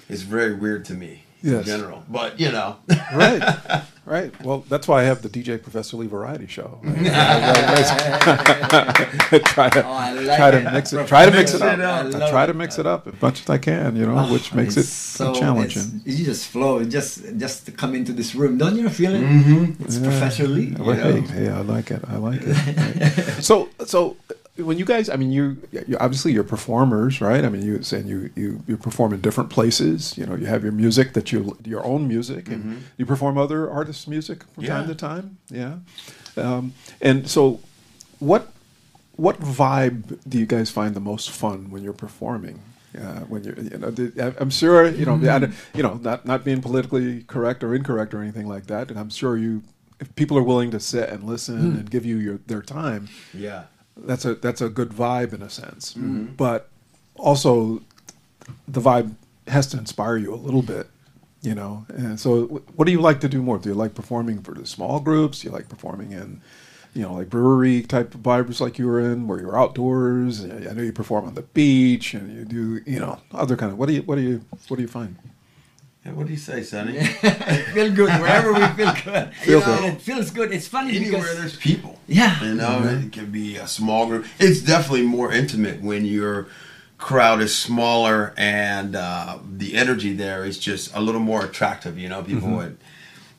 is 0.09 0.21
very 0.23 0.53
weird 0.53 0.85
to 0.85 0.93
me. 0.93 1.23
Yes. 1.45 1.67
in 1.67 1.77
general. 1.77 2.05
But 2.07 2.39
you 2.39 2.53
know, 2.53 2.77
right, 3.13 3.81
right. 4.05 4.31
Well, 4.45 4.63
that's 4.69 4.87
why 4.87 5.01
I 5.01 5.03
have 5.03 5.21
the 5.23 5.27
DJ 5.27 5.61
Professor 5.61 5.97
Lee 5.97 6.07
Variety 6.07 6.47
Show. 6.47 6.79
right? 6.83 6.95
I 7.03 8.63
try 9.45 9.69
to 9.69 9.85
Oh, 9.85 9.91
I 9.91 10.13
like 10.13 10.37
try 10.37 10.51
to 10.51 10.57
it. 10.59 10.71
mix 10.73 10.93
it. 10.93 11.05
Try 11.07 11.25
to 11.25 11.31
mix 11.31 11.51
Mix 11.51 11.53
it 11.53 11.57
it 11.67 11.81
up. 11.81 12.05
up. 12.05 12.15
I 12.21 12.25
I 12.25 12.29
try 12.29 12.45
love 12.45 12.47
to 12.47 12.53
mix 12.53 12.79
it 12.79 12.85
up 12.87 13.07
as 13.07 13.21
much 13.21 13.41
as 13.41 13.49
I 13.49 13.57
can. 13.57 13.95
You 13.97 14.05
know, 14.05 14.17
Oh, 14.19 14.31
which 14.31 14.53
makes 14.53 14.77
it 14.77 14.83
so- 14.83 15.33
challenging. 15.35 15.81
it's- 16.05 16.17
You 16.19 16.25
just 16.25 16.47
flow. 16.47 16.79
It 16.79 16.85
Just 16.89 17.37
just 17.37 17.65
to 17.65 17.71
come 17.71 17.93
into 17.93 18.13
this 18.13 18.33
room, 18.35 18.57
don't 18.57 18.77
you 18.77 18.87
feel 18.89 19.13
it? 19.13 19.21
Mm-hmm. 19.21 19.83
It's 19.83 19.97
Yeah. 19.97 20.07
Professor 20.09 20.47
Lee. 20.47 20.73
you 20.77 20.83
Well, 20.83 20.95
hey, 20.95 21.19
hey, 21.21 21.49
I 21.49 21.59
like 21.61 21.91
it. 21.91 22.01
I 22.07 22.15
like 22.17 22.41
it. 22.41 22.55
Right. 22.55 23.43
so, 23.43 23.67
so 23.85 24.15
when 24.57 24.77
you 24.77 24.85
guys, 24.85 25.09
I 25.09 25.15
mean, 25.15 25.31
you, 25.31 25.57
you 25.71 25.97
obviously 25.99 26.31
you're 26.31 26.43
performers, 26.43 27.21
right? 27.21 27.43
I 27.43 27.49
mean, 27.49 27.63
you 27.63 27.81
saying 27.81 28.07
you 28.07 28.29
you 28.35 28.63
you 28.67 28.77
perform 28.77 29.13
in 29.13 29.21
different 29.21 29.49
places. 29.49 30.15
You 30.17 30.25
know, 30.25 30.35
you 30.35 30.45
have 30.45 30.63
your 30.63 30.71
music 30.71 31.13
that 31.13 31.31
you 31.31 31.57
your 31.65 31.83
own 31.85 32.07
music, 32.07 32.49
and 32.49 32.83
you 32.97 33.05
perform 33.05 33.37
other 33.37 33.69
artists' 33.69 34.07
music 34.07 34.43
from 34.53 34.65
time 34.65 34.87
to 34.87 34.95
time. 34.95 35.37
Yeah. 35.49 35.77
Um, 36.37 36.73
and 37.01 37.27
so, 37.27 37.61
what 38.19 38.51
what 39.15 39.39
vibe 39.39 40.19
do 40.27 40.37
you 40.37 40.45
guys 40.45 40.69
find 40.69 40.95
the 40.95 40.99
most 40.99 41.31
fun 41.31 41.71
when 41.71 41.83
you're 41.83 41.93
performing? 41.93 42.59
Uh, 42.95 43.21
when 43.21 43.43
you're, 43.43 43.55
you 43.55 43.77
know, 43.79 44.33
I'm 44.39 44.51
sure, 44.51 44.87
you 44.87 45.03
know, 45.03 45.15
I, 45.15 45.49
you 45.75 45.81
know, 45.81 45.95
not 45.95 46.27
not 46.27 46.43
being 46.43 46.61
politically 46.61 47.23
correct 47.23 47.63
or 47.63 47.73
incorrect 47.73 48.13
or 48.13 48.21
anything 48.21 48.47
like 48.47 48.67
that. 48.67 48.91
And 48.91 48.99
I'm 48.99 49.09
sure 49.09 49.35
you, 49.35 49.63
if 49.99 50.13
people 50.15 50.37
are 50.37 50.43
willing 50.43 50.69
to 50.71 50.79
sit 50.79 51.09
and 51.09 51.23
listen 51.23 51.57
and 51.57 51.89
give 51.89 52.05
you 52.05 52.17
your 52.17 52.37
their 52.45 52.61
time, 52.61 53.09
yeah, 53.33 53.63
that's 53.97 54.25
a 54.25 54.35
that's 54.35 54.61
a 54.61 54.69
good 54.69 54.89
vibe 54.89 55.33
in 55.33 55.41
a 55.41 55.49
sense. 55.49 55.93
Mm-hmm. 55.93 56.33
But 56.35 56.69
also, 57.15 57.81
the 58.67 58.81
vibe 58.81 59.15
has 59.47 59.67
to 59.67 59.77
inspire 59.77 60.17
you 60.17 60.33
a 60.33 60.35
little 60.35 60.61
bit, 60.61 60.87
you 61.41 61.55
know. 61.55 61.85
And 61.89 62.19
so, 62.19 62.45
what 62.75 62.85
do 62.85 62.91
you 62.91 63.01
like 63.01 63.19
to 63.21 63.29
do 63.29 63.41
more? 63.41 63.57
Do 63.57 63.69
you 63.69 63.75
like 63.75 63.95
performing 63.95 64.41
for 64.41 64.53
the 64.53 64.65
small 64.65 64.99
groups? 64.99 65.41
Do 65.41 65.49
you 65.49 65.53
like 65.53 65.69
performing 65.69 66.11
in, 66.11 66.41
you 66.93 67.03
know, 67.03 67.13
like 67.13 67.29
brewery 67.29 67.81
type 67.83 68.15
of 68.15 68.21
vibes 68.21 68.59
like 68.59 68.77
you 68.79 68.87
were 68.87 68.99
in, 68.99 69.27
where 69.27 69.39
you're 69.39 69.57
outdoors? 69.57 70.43
I 70.43 70.73
know 70.73 70.81
you 70.81 70.93
perform 70.93 71.25
on 71.27 71.35
the 71.35 71.41
beach, 71.41 72.13
and 72.13 72.35
you 72.35 72.45
do, 72.45 72.81
you 72.89 72.99
know, 72.99 73.19
other 73.31 73.55
kind 73.55 73.71
of. 73.71 73.77
What 73.77 73.87
do 73.87 73.93
you 73.93 74.01
what 74.01 74.15
do 74.15 74.21
you 74.21 74.45
what 74.67 74.77
do 74.77 74.81
you 74.81 74.87
find? 74.87 75.15
Hey, 76.03 76.11
what 76.11 76.25
do 76.27 76.33
you 76.33 76.37
say, 76.39 76.63
Sonny? 76.63 76.99
feel 77.73 77.91
good 77.93 78.19
wherever 78.19 78.51
we 78.53 78.65
feel 78.75 78.93
good. 79.05 79.33
Feel 79.35 79.59
You 79.61 79.65
know, 79.65 79.79
good. 79.79 79.93
It 79.93 80.01
feels 80.01 80.31
good. 80.31 80.51
It's 80.51 80.67
funny 80.67 80.97
Anywhere 80.97 81.21
because 81.21 81.37
there's 81.37 81.55
people, 81.57 81.97
Yeah. 82.07 82.43
you 82.43 82.55
know, 82.55 82.83
it 82.83 83.11
can 83.13 83.31
be 83.31 83.55
a 83.55 83.67
small 83.67 84.07
group. 84.07 84.25
It's 84.37 84.61
definitely 84.61 85.03
more 85.05 85.31
intimate 85.31 85.81
when 85.81 86.03
your 86.03 86.47
crowd 86.97 87.41
is 87.41 87.55
smaller 87.55 88.33
and 88.37 88.95
uh, 88.97 89.37
the 89.49 89.75
energy 89.75 90.11
there 90.13 90.43
is 90.43 90.59
just 90.59 90.93
a 90.93 90.99
little 90.99 91.21
more 91.21 91.45
attractive. 91.45 91.97
You 91.97 92.09
know, 92.09 92.21
people 92.21 92.49
would. 92.49 92.77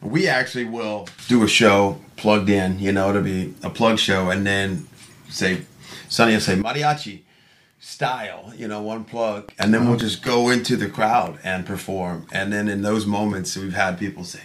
We 0.01 0.27
actually 0.29 0.65
will 0.65 1.07
do 1.29 1.43
a 1.45 1.49
show 1.49 2.01
plugged 2.17 2.49
in. 2.49 2.79
You 2.79 2.93
know, 2.93 3.11
it'll 3.11 3.23
be 3.23 3.55
a 3.63 3.71
plug 3.71 3.99
show, 3.99 4.31
and 4.31 4.47
then 4.47 4.87
say, 5.29 5.63
Sonny 6.09 6.33
will 6.35 6.41
say 6.41 6.57
mariachi 6.57 7.21
style, 7.85 8.53
you 8.57 8.67
know, 8.67 8.81
one 8.81 9.05
plug, 9.05 9.53
and 9.59 9.73
then 9.75 9.87
we'll 9.89 9.99
just 9.99 10.23
go 10.23 10.49
into 10.49 10.75
the 10.77 10.89
crowd 10.89 11.39
and 11.45 11.67
perform. 11.67 12.27
And 12.33 12.53
then 12.53 12.67
in 12.69 12.83
those 12.83 13.05
moments, 13.07 13.57
we've 13.57 13.75
had 13.75 13.99
people 13.99 14.25
say, 14.25 14.41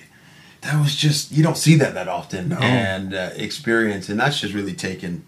"That 0.61 0.79
was 0.81 0.95
just 0.95 1.31
you 1.31 1.41
don't 1.43 1.57
see 1.57 1.75
that 1.75 1.93
that 1.93 2.07
often," 2.07 2.51
and 2.53 3.13
uh, 3.13 3.29
experience, 3.35 4.09
and 4.09 4.19
that's 4.19 4.39
just 4.41 4.53
really 4.53 4.73
taken 4.73 5.23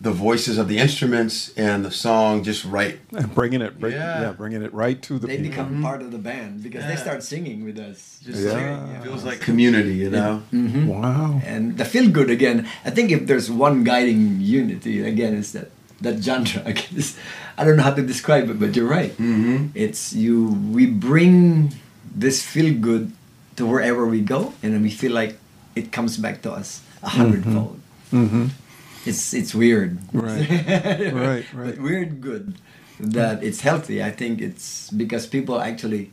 the 0.00 0.12
voices 0.12 0.58
of 0.58 0.68
the 0.68 0.78
instruments 0.78 1.52
and 1.56 1.84
the 1.84 1.90
song 1.90 2.44
just 2.44 2.64
right. 2.64 3.00
And 3.16 3.34
bringing 3.34 3.60
it, 3.62 3.72
right, 3.80 3.92
yeah. 3.92 4.20
Yeah. 4.20 4.32
bringing 4.32 4.62
it 4.62 4.72
right 4.72 5.02
to 5.02 5.18
the 5.18 5.26
they 5.26 5.38
people. 5.38 5.50
become 5.50 5.82
part 5.82 6.02
of 6.02 6.12
the 6.12 6.18
band 6.18 6.62
because 6.62 6.84
they 6.84 6.94
start 6.94 7.24
singing 7.24 7.64
with 7.64 7.78
us. 7.80 8.20
Just 8.24 8.38
Yeah. 8.44 8.50
singing, 8.52 8.94
It 8.94 9.02
feels 9.02 9.24
like 9.24 9.40
community, 9.40 9.94
you 10.04 10.10
know. 10.10 10.42
Wow. 10.52 11.40
and 11.44 11.76
the 11.78 11.84
feel 11.84 12.08
good 12.10 12.30
again. 12.30 12.68
I 12.84 12.90
think 12.90 13.10
if 13.10 13.26
there's 13.26 13.50
one 13.50 13.82
guiding 13.82 14.38
unity 14.40 15.02
again 15.02 15.34
is 15.34 15.50
that 15.56 15.68
that 16.00 16.22
genre. 16.22 16.62
I 16.66 16.72
guess 16.72 17.16
I 17.56 17.64
don't 17.64 17.76
know 17.76 17.82
how 17.82 17.94
to 17.94 18.02
describe 18.02 18.50
it, 18.50 18.58
but 18.60 18.76
you're 18.76 18.88
right. 18.88 19.12
Mm-hmm. 19.18 19.74
It's 19.74 20.12
you. 20.12 20.54
We 20.72 20.86
bring 20.86 21.74
this 22.14 22.42
feel 22.42 22.74
good 22.74 23.12
to 23.56 23.66
wherever 23.66 24.06
we 24.06 24.20
go, 24.20 24.54
and 24.62 24.74
then 24.74 24.82
we 24.82 24.90
feel 24.90 25.12
like 25.12 25.38
it 25.74 25.90
comes 25.92 26.16
back 26.16 26.42
to 26.42 26.52
us 26.52 26.82
a 27.02 27.08
hundredfold. 27.10 27.80
It's 29.06 29.32
it's 29.32 29.54
weird, 29.54 29.98
Right. 30.12 30.48
right. 31.14 31.46
but 31.54 31.78
weird 31.78 32.20
good 32.20 32.54
that 33.00 33.42
it's 33.42 33.60
healthy. 33.62 34.02
I 34.02 34.10
think 34.10 34.40
it's 34.42 34.90
because 34.90 35.26
people 35.26 35.60
actually 35.60 36.10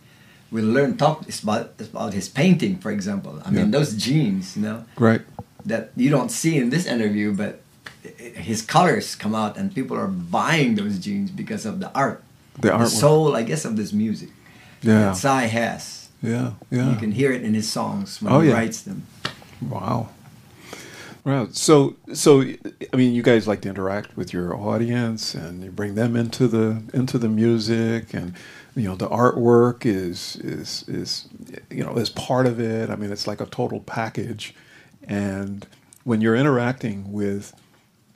will 0.52 0.66
learn 0.70 0.96
talk 0.98 1.26
about 1.44 1.74
about 1.82 2.14
his 2.14 2.30
painting, 2.30 2.78
for 2.78 2.92
example. 2.92 3.42
I 3.44 3.50
mean 3.50 3.66
Yeah. 3.74 3.78
those 3.80 3.94
jeans, 3.98 4.56
you 4.56 4.64
know 4.64 4.86
Right. 4.98 5.22
that 5.66 5.92
you 5.98 6.10
don't 6.14 6.30
see 6.32 6.58
in 6.58 6.70
this 6.70 6.86
interview, 6.86 7.34
but 7.34 7.60
his 8.18 8.62
colors 8.62 9.16
come 9.16 9.36
out, 9.36 9.58
and 9.58 9.74
people 9.74 9.97
are 9.97 10.08
buying 10.08 10.76
those 10.76 10.99
jeans 10.99 11.32
because 11.32 11.66
of 11.66 11.80
the 11.80 11.91
art, 11.93 12.24
The 12.60 12.70
the 12.78 12.86
soul, 12.88 13.36
I 13.36 13.43
guess, 13.43 13.66
of 13.66 13.76
this 13.76 13.91
music. 13.93 14.30
Yeah. 14.82 14.99
that 15.12 15.18
Psy 15.18 15.45
has. 15.47 16.10
Yeah. 16.22 16.51
Yeah. 16.72 16.91
You 16.91 16.97
can 16.97 17.12
hear 17.12 17.32
it 17.32 17.43
in 17.43 17.53
his 17.53 17.70
songs 17.70 18.22
when 18.22 18.34
Oh, 18.34 18.39
he 18.41 18.49
yeah. 18.49 18.56
writes 18.56 18.82
them. 18.82 19.03
Wow. 19.62 20.10
Wow. 21.24 21.47
So, 21.51 21.95
so 22.14 22.41
I 22.41 22.95
mean, 22.95 23.14
you 23.16 23.24
guys 23.24 23.47
like 23.47 23.62
to 23.62 23.70
interact 23.70 24.16
with 24.16 24.32
your 24.32 24.56
audience, 24.56 25.34
and 25.34 25.64
you 25.64 25.72
bring 25.72 25.95
them 25.95 26.16
into 26.16 26.47
the 26.47 26.84
into 26.93 27.18
the 27.18 27.30
music, 27.30 28.14
and 28.14 28.34
you 28.76 28.84
know, 28.88 28.95
the 28.95 29.08
artwork 29.10 29.86
is 29.86 30.36
is 30.38 30.86
is 30.88 31.28
you 31.72 31.84
know 31.84 31.95
is 31.97 32.10
part 32.12 32.45
of 32.45 32.60
it. 32.60 32.89
I 32.91 32.95
mean, 32.95 33.12
it's 33.12 33.26
like 33.28 33.41
a 33.41 33.47
total 33.47 33.80
package. 33.80 34.53
And 35.08 35.66
when 36.03 36.22
you're 36.22 36.36
interacting 36.36 37.12
with 37.12 37.53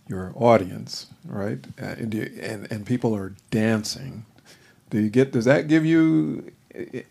your 0.10 0.34
audience, 0.36 1.08
right, 1.26 1.60
uh, 1.82 1.86
and, 1.86 2.14
you, 2.14 2.24
and 2.42 2.68
and 2.72 2.86
people 2.86 3.16
are 3.16 3.34
dancing, 3.52 4.26
do 4.90 5.00
you 5.00 5.10
get? 5.10 5.32
Does 5.32 5.46
that 5.46 5.68
give 5.68 5.86
you? 5.86 6.44
uh, 6.46 6.50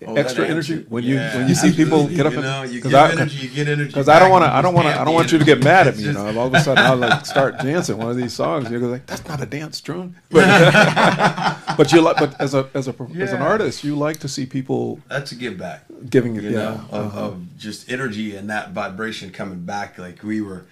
Oh, 0.07 0.15
extra 0.15 0.47
energy 0.47 0.87
when 0.89 1.03
you 1.05 1.17
when 1.19 1.49
you 1.49 1.55
see 1.55 1.73
people 1.73 2.07
get 2.07 2.25
up 2.27 2.33
You 2.33 2.39
and 2.39 2.47
know, 2.47 2.63
you 2.63 2.81
'cause 2.81 2.93
give 2.93 3.01
I- 3.01 3.11
energy, 3.11 3.37
you 3.39 3.49
get 3.49 3.69
energy 3.69 3.89
because 3.89 4.09
I 4.09 4.19
don't 4.21 4.31
want 4.31 4.45
to 4.45 4.51
I 4.59 4.63
don't 4.63 4.73
want 4.73 4.87
to 4.87 4.95
I 5.01 5.05
don't 5.05 5.15
want 5.15 5.33
you 5.33 5.39
to 5.39 5.45
get 5.45 5.63
mad 5.65 5.89
at 5.89 5.97
me 5.97 6.05
you 6.05 6.13
know 6.13 6.27
all 6.39 6.47
of 6.47 6.55
a 6.55 6.61
sudden 6.61 6.83
I'll 6.85 6.97
like 6.97 7.27
start 7.27 7.59
dancing 7.59 7.99
one 7.99 8.09
of 8.09 8.17
these 8.17 8.33
songs 8.33 8.71
you're 8.71 8.81
like 8.81 9.05
that's 9.07 9.27
not 9.27 9.43
a 9.43 9.47
dance 9.47 9.81
Drew 9.81 10.13
but 10.31 10.47
but 11.77 11.93
you 11.93 12.01
like 12.01 12.17
but 12.19 12.41
as 12.41 12.55
a 12.55 12.69
as 12.73 12.89
a 12.89 12.95
as 13.19 13.33
an 13.33 13.43
artist 13.43 13.85
you 13.85 13.97
like 13.97 14.19
to 14.21 14.29
see 14.29 14.47
people 14.47 15.01
That's 15.09 15.33
a 15.33 15.35
give 15.35 15.59
back. 15.59 15.85
giving 16.09 16.37
you 16.37 16.43
yeah 16.43 16.51
know, 16.51 16.81
of, 16.91 17.07
uh-huh. 17.07 17.21
of 17.27 17.59
just 17.59 17.91
energy 17.91 18.37
and 18.37 18.49
that 18.51 18.71
vibration 18.73 19.31
coming 19.31 19.61
back. 19.61 19.99
Like 19.99 20.23
we 20.23 20.41
were 20.41 20.65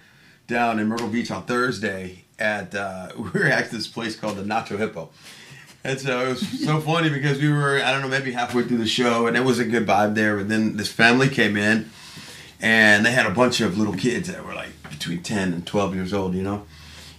down 0.47 0.79
in 0.79 0.87
Myrtle 0.87 1.09
Beach 1.09 1.29
on 1.29 1.43
Thursday 1.43 2.23
at 2.39 2.73
uh, 2.73 3.09
we 3.17 3.29
were 3.29 3.45
at 3.45 3.69
this 3.69 3.87
place 3.87 4.15
called 4.15 4.37
the 4.37 4.43
Nacho 4.43 4.77
Hippo. 4.77 5.09
And 5.83 5.99
so 5.99 6.25
it 6.25 6.29
was 6.29 6.65
so 6.65 6.79
funny 6.81 7.09
because 7.09 7.39
we 7.39 7.51
were, 7.51 7.81
I 7.83 7.91
don't 7.91 8.01
know, 8.01 8.07
maybe 8.07 8.31
halfway 8.31 8.63
through 8.63 8.77
the 8.77 8.87
show 8.87 9.27
and 9.27 9.37
it 9.37 9.43
was 9.43 9.59
a 9.59 9.65
good 9.65 9.85
vibe 9.85 10.15
there. 10.15 10.37
But 10.37 10.49
then 10.49 10.77
this 10.77 10.91
family 10.91 11.29
came 11.29 11.55
in 11.55 11.89
and 12.59 13.05
they 13.05 13.11
had 13.11 13.25
a 13.25 13.31
bunch 13.31 13.61
of 13.61 13.77
little 13.77 13.93
kids 13.93 14.27
that 14.29 14.45
were 14.45 14.55
like 14.55 14.71
between 14.89 15.21
10 15.21 15.53
and 15.53 15.65
12 15.67 15.95
years 15.95 16.13
old, 16.13 16.33
you 16.33 16.43
know? 16.43 16.65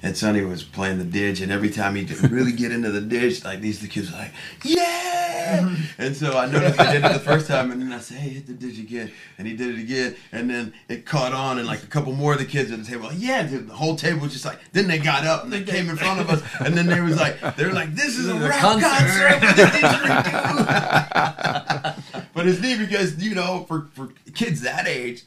And 0.02 0.16
Sonny 0.16 0.42
was 0.42 0.62
playing 0.62 0.98
the 0.98 1.04
didge, 1.04 1.40
and 1.40 1.50
every 1.50 1.70
time 1.70 1.96
he 1.96 2.04
did 2.04 2.30
really 2.30 2.52
get 2.52 2.70
into 2.70 2.90
the 2.90 3.00
didge, 3.00 3.44
like 3.44 3.60
these 3.60 3.80
the 3.80 3.88
kids 3.88 4.12
were 4.12 4.18
like, 4.18 4.30
yeah! 4.62 5.74
And 5.98 6.16
so 6.16 6.38
I 6.38 6.46
noticed 6.46 6.80
he 6.80 6.86
did 6.86 7.04
it 7.04 7.12
the 7.12 7.18
first 7.18 7.48
time, 7.48 7.72
and 7.72 7.82
then 7.82 7.92
I 7.92 7.98
said, 7.98 8.18
hey, 8.18 8.28
hit 8.30 8.46
the 8.46 8.52
didge 8.52 8.78
again. 8.78 9.10
And 9.38 9.48
he 9.48 9.56
did 9.56 9.76
it 9.76 9.80
again, 9.80 10.14
and 10.30 10.48
then 10.48 10.72
it 10.88 11.04
caught 11.04 11.32
on, 11.32 11.58
and 11.58 11.66
like 11.66 11.82
a 11.82 11.86
couple 11.86 12.12
more 12.12 12.34
of 12.34 12.38
the 12.38 12.44
kids 12.44 12.70
at 12.70 12.78
the 12.78 12.84
table, 12.84 13.04
like, 13.06 13.16
yeah, 13.18 13.42
the 13.42 13.74
whole 13.74 13.96
table 13.96 14.20
was 14.20 14.32
just 14.32 14.44
like, 14.44 14.60
then 14.72 14.86
they 14.86 14.98
got 14.98 15.24
up 15.26 15.42
and 15.44 15.52
they 15.52 15.64
came 15.64 15.88
in 15.90 15.96
front 15.96 16.20
of 16.20 16.30
us, 16.30 16.42
and 16.60 16.76
then 16.76 16.86
they 16.86 17.00
was 17.00 17.16
like, 17.18 17.40
they 17.56 17.64
were 17.66 17.72
like, 17.72 17.92
this 17.94 18.16
is 18.18 18.28
a 18.28 18.34
This 18.34 18.36
is 18.36 18.42
a 18.44 18.48
rap 18.48 18.60
concert. 18.60 18.88
concert 18.88 19.40
with 19.40 19.56
didgeridoo. 19.74 21.94
but 22.34 22.46
it's 22.46 22.60
neat 22.60 22.78
because, 22.78 23.16
you 23.22 23.34
know, 23.34 23.64
for, 23.66 23.88
for 23.94 24.10
kids 24.34 24.60
that 24.60 24.86
age, 24.86 25.24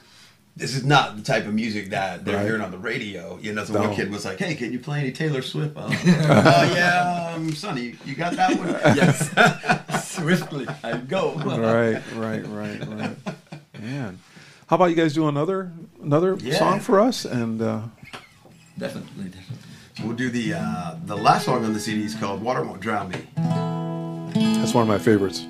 this 0.56 0.76
is 0.76 0.84
not 0.84 1.16
the 1.16 1.22
type 1.24 1.46
of 1.48 1.54
music 1.54 1.90
that 1.92 2.26
they're 2.26 2.36
Right. 2.38 2.46
hearing 2.46 2.62
on 2.62 2.72
the 2.72 2.78
radio. 2.78 3.40
You 3.42 3.54
know, 3.54 3.64
so 3.64 3.74
No. 3.74 3.82
one 3.82 3.96
kid 3.96 4.12
was 4.12 4.26
like, 4.26 4.38
"Hey, 4.40 4.54
can 4.56 4.72
you 4.74 4.80
play 4.80 5.00
any 5.00 5.12
Taylor 5.12 5.42
Swift?" 5.42 5.74
Oh, 5.78 5.88
oh 5.90 6.74
yeah, 6.76 7.34
um, 7.36 7.54
Sonny, 7.54 7.96
you 8.06 8.16
got 8.16 8.34
that 8.36 8.58
one? 8.58 8.70
Yes, 8.96 9.30
swiftly 10.16 10.68
I 10.84 10.98
go. 10.98 11.34
right 11.36 12.02
right 12.16 12.46
right 12.48 12.88
right 12.88 13.18
man 13.80 14.20
how 14.68 14.76
about 14.76 14.86
you 14.86 14.96
guys 14.96 15.14
do 15.14 15.28
another 15.28 15.72
another 16.04 16.36
Yeah. 16.42 16.58
song 16.60 16.80
for 16.80 17.00
us 17.00 17.26
and 17.26 17.62
uh, 17.62 17.82
Definitely, 18.78 19.26
definitely. 19.26 19.58
We'll 20.04 20.16
do 20.16 20.30
the 20.30 20.54
uh, 20.56 20.96
the 21.06 21.16
last 21.16 21.46
song 21.46 21.64
on 21.66 21.74
the 21.74 21.80
CD 21.80 22.04
is 22.04 22.16
called 22.16 22.42
"Water 22.42 22.64
Won't 22.64 22.80
Drown 22.82 23.10
Me." 23.10 23.18
that's 24.58 24.74
one 24.74 24.82
of 24.84 24.88
my 24.88 24.98
favorites 25.00 25.46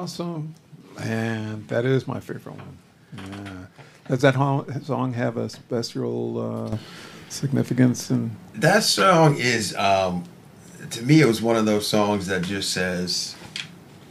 awesome. 0.00 0.54
And 0.98 1.66
that 1.68 1.84
is 1.84 2.06
my 2.06 2.20
favorite 2.20 2.56
one. 2.56 2.78
Yeah. 3.16 3.66
Does 4.08 4.22
that 4.22 4.34
song 4.84 5.12
have 5.12 5.36
a 5.36 5.48
special 5.48 6.70
uh, 6.72 6.76
significance? 7.28 8.10
And 8.10 8.34
That 8.54 8.82
song 8.82 9.36
is, 9.38 9.76
um, 9.76 10.24
to 10.90 11.02
me, 11.02 11.20
it 11.20 11.26
was 11.26 11.40
one 11.42 11.56
of 11.56 11.66
those 11.66 11.86
songs 11.86 12.26
that 12.26 12.42
just 12.42 12.70
says, 12.72 13.36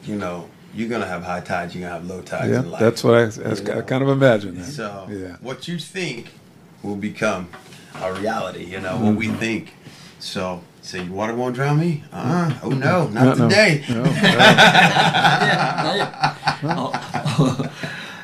you 0.04 0.16
know, 0.16 0.50
you're 0.76 0.88
gonna 0.90 1.06
have 1.08 1.24
high 1.24 1.42
tides, 1.42 1.74
you're 1.76 1.82
gonna 1.82 2.00
have 2.00 2.08
low 2.08 2.22
tides 2.22 2.52
yeah, 2.52 2.60
in 2.60 2.72
life. 2.72 2.80
that's 2.80 3.04
what 3.04 3.16
I, 3.16 3.26
that's, 3.26 3.62
I 3.62 3.82
kind 3.82 4.04
of 4.04 4.10
imagine 4.10 4.56
that. 4.60 4.66
So 4.66 5.08
yeah, 5.10 5.38
what 5.42 5.68
you 5.68 5.80
think 5.80 6.30
will 6.84 6.96
become 6.96 7.50
a 7.96 8.14
reality. 8.14 8.64
You 8.66 8.80
know 8.80 8.98
what 9.00 9.16
we 9.16 9.28
Mm-hmm. 9.28 9.38
think. 9.40 9.74
So 10.20 10.62
say 10.90 11.04
your 11.04 11.14
water 11.14 11.36
won't 11.36 11.56
drown 11.56 11.80
me. 11.80 12.04
Uh 12.12 12.52
oh 12.64 12.70
no, 12.70 13.08
not 13.08 13.14
No, 13.14 13.34
no. 13.34 13.50
today. 13.50 13.84
No, 13.90 14.04
no. 14.04 14.12
Yeah, 16.64 17.72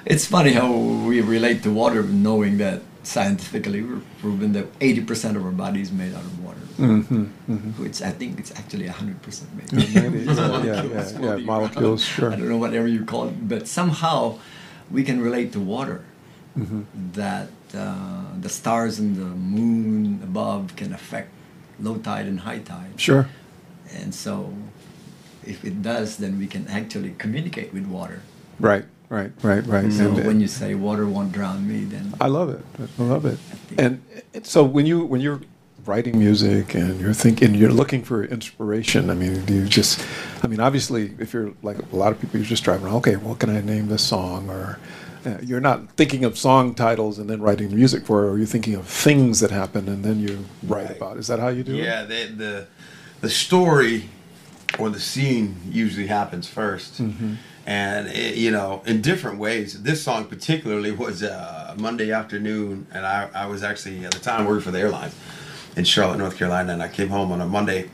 it's 0.05 0.25
funny 0.25 0.51
how 0.51 0.71
we 0.71 1.21
relate 1.21 1.61
to 1.63 1.71
water, 1.71 2.03
knowing 2.03 2.57
that 2.57 2.81
scientifically 3.03 3.81
we're 3.83 4.01
proven 4.19 4.53
that 4.53 4.67
80% 4.79 5.35
of 5.35 5.45
our 5.45 5.51
body 5.51 5.81
is 5.81 5.91
made 5.91 6.13
out 6.13 6.23
of 6.23 6.43
water. 6.43 6.59
Which 7.83 8.01
I 8.01 8.11
think 8.11 8.39
it's 8.39 8.51
actually 8.59 8.87
100% 8.87 9.53
made. 9.57 9.71
Maybe, 9.71 10.19
yeah, 10.25 10.33
yeah, 10.63 10.83
yeah, 10.83 11.05
Molecules 11.05 11.11
yeah, 11.11 11.19
floating 11.19 11.45
molecules, 11.45 12.03
sure. 12.03 12.31
I 12.33 12.35
don't 12.35 12.49
know 12.49 12.57
whatever 12.57 12.87
you 12.87 13.05
call 13.05 13.27
it, 13.29 13.47
but 13.47 13.67
somehow 13.67 14.39
we 14.91 15.03
can 15.03 15.21
relate 15.21 15.51
to 15.53 15.59
water. 15.59 16.03
Mm-hmm. 16.57 16.81
That 17.13 17.49
uh, 17.73 18.25
the 18.39 18.49
stars 18.49 18.97
and 18.99 19.15
the 19.15 19.25
moon 19.55 20.21
above 20.23 20.75
can 20.77 20.93
affect 20.93 21.29
low 21.79 21.97
tide 21.97 22.27
and 22.27 22.41
high 22.41 22.59
tide. 22.59 22.99
Sure. 22.99 23.27
And 23.93 24.13
so, 24.13 24.53
if 25.45 25.63
it 25.63 25.81
does, 25.81 26.17
then 26.17 26.39
we 26.39 26.47
can 26.47 26.67
actually 26.67 27.15
communicate 27.17 27.73
with 27.73 27.85
water. 27.85 28.21
Right, 28.59 28.85
right, 29.09 29.31
right, 29.41 29.65
right. 29.65 29.91
So 29.91 30.07
And, 30.07 30.25
when 30.25 30.39
you 30.39 30.47
say 30.47 30.75
water 30.75 31.05
won't 31.05 31.31
drown 31.31 31.67
me, 31.67 31.85
then 31.85 32.13
I 32.19 32.27
love 32.27 32.49
it. 32.49 32.63
I 32.99 33.03
love 33.03 33.25
it. 33.25 33.39
And 33.77 34.01
uh, 34.35 34.39
so 34.43 34.63
when 34.63 34.85
you 34.85 35.05
when 35.05 35.21
you're 35.21 35.41
writing 35.85 36.17
music 36.17 36.73
and 36.73 36.99
you're 36.99 37.13
thinking 37.13 37.53
you're 37.53 37.71
looking 37.71 38.03
for 38.03 38.23
inspiration, 38.23 39.09
I 39.09 39.13
mean, 39.13 39.45
do 39.45 39.53
you 39.53 39.65
just 39.65 40.03
I 40.43 40.47
mean, 40.47 40.59
obviously 40.59 41.13
if 41.19 41.33
you're 41.33 41.53
like 41.61 41.77
a 41.91 41.95
lot 41.95 42.11
of 42.11 42.19
people 42.19 42.39
you're 42.39 42.47
just 42.47 42.63
driving 42.63 42.85
around, 42.85 42.95
okay, 42.97 43.15
what 43.15 43.39
can 43.39 43.49
I 43.49 43.61
name 43.61 43.87
this 43.87 44.03
song 44.03 44.49
or 44.49 44.79
uh, 45.25 45.37
you're 45.41 45.59
not 45.61 45.89
thinking 45.97 46.23
of 46.23 46.37
song 46.37 46.73
titles 46.75 47.19
and 47.19 47.29
then 47.29 47.41
writing 47.41 47.73
music 47.75 48.05
for 48.05 48.25
it, 48.25 48.29
or 48.31 48.37
you're 48.37 48.45
thinking 48.47 48.75
of 48.75 48.87
things 48.87 49.39
that 49.39 49.51
happen 49.51 49.87
and 49.87 50.03
then 50.03 50.19
you 50.19 50.45
write 50.63 50.87
Right. 50.87 50.97
about. 50.97 51.17
it. 51.17 51.19
Is 51.19 51.27
that 51.27 51.39
how 51.39 51.47
you 51.49 51.63
do 51.63 51.75
it? 51.75 51.83
Yeah, 51.83 52.03
the, 52.05 52.25
the 52.27 52.67
the 53.21 53.29
story 53.29 54.09
or 54.77 54.89
the 54.89 54.99
scene 54.99 55.55
usually 55.69 56.07
happens 56.07 56.47
1st 56.47 57.01
Mm-hmm. 57.01 57.33
and 57.65 58.07
it, 58.09 58.35
you 58.35 58.51
know 58.51 58.81
in 58.85 59.01
different 59.01 59.39
ways. 59.39 59.81
This 59.83 60.03
song 60.03 60.25
particularly 60.25 60.91
was 60.91 61.23
uh, 61.23 61.73
Monday 61.77 62.11
afternoon, 62.11 62.85
and 62.93 63.05
I, 63.05 63.29
I 63.33 63.45
was 63.47 63.63
actually 63.63 64.05
at 64.05 64.11
the 64.11 64.19
time 64.19 64.45
working 64.45 64.61
for 64.63 64.71
the 64.71 64.79
airlines 64.79 65.15
in 65.75 65.83
Charlotte, 65.85 66.17
North 66.19 66.37
Carolina, 66.37 66.73
and 66.73 66.83
I 66.83 66.87
came 66.89 67.09
home 67.09 67.31
on 67.31 67.41
a 67.41 67.45
Monday 67.47 67.89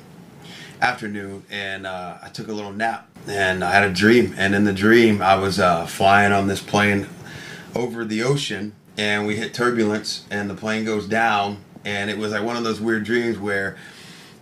afternoon 0.82 1.44
and 1.52 1.86
uh, 1.86 2.18
I 2.24 2.30
took 2.30 2.48
a 2.48 2.52
little 2.52 2.72
nap 2.74 3.08
and 3.28 3.64
I 3.64 3.72
had 3.72 3.84
a 3.84 3.94
dream 3.94 4.34
and 4.36 4.56
in 4.56 4.64
the 4.64 4.74
dream 4.74 5.22
I 5.22 5.36
was 5.36 5.60
uh, 5.60 5.86
flying 5.86 6.32
on 6.34 6.48
this 6.48 6.60
plane 6.62 7.08
over 7.76 8.04
the 8.06 8.24
ocean 8.24 8.74
and 8.98 9.26
we 9.28 9.36
hit 9.38 9.54
turbulence 9.54 10.26
and 10.30 10.50
the 10.50 10.54
plane 10.56 10.84
goes 10.86 11.08
down. 11.08 11.64
And 11.86 12.10
it 12.10 12.18
was 12.18 12.32
like 12.32 12.44
one 12.44 12.56
of 12.58 12.64
those 12.64 12.80
weird 12.82 13.04
dreams 13.04 13.38
where 13.40 13.78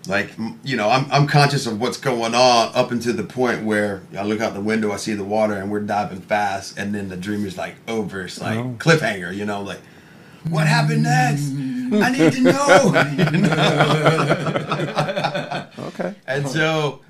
like 0.08 0.32
you 0.64 0.76
know 0.78 0.90
I'm, 0.90 1.06
I'm 1.12 1.28
conscious 1.28 1.66
of 1.68 1.80
what's 1.80 1.98
going 1.98 2.34
on 2.34 2.72
up 2.74 2.92
until 2.92 3.14
the 3.14 3.24
point 3.24 3.64
where 3.64 4.02
I 4.18 4.24
look 4.24 4.40
out 4.42 4.54
the 4.54 4.62
window 4.62 4.92
I 4.92 4.96
see 4.98 5.14
the 5.14 5.24
water 5.26 5.54
and 5.56 5.70
we're 5.70 5.82
diving 5.82 6.22
fast. 6.22 6.78
And 6.78 6.94
then 6.96 7.10
the 7.10 7.18
dream 7.18 7.46
is 7.46 7.58
like 7.58 7.76
over. 7.88 8.22
It's 8.24 8.40
like 8.42 8.58
Oh. 8.58 8.76
cliffhanger 8.78 9.34
you 9.36 9.46
know 9.46 9.62
like 9.62 9.80
what 10.50 10.68
happened 10.68 11.04
next? 11.04 11.52
I 11.52 12.10
need 12.12 12.32
to 12.34 12.42
know. 12.42 12.94
Okay. 15.90 16.14
and 16.28 16.48
so 16.48 17.02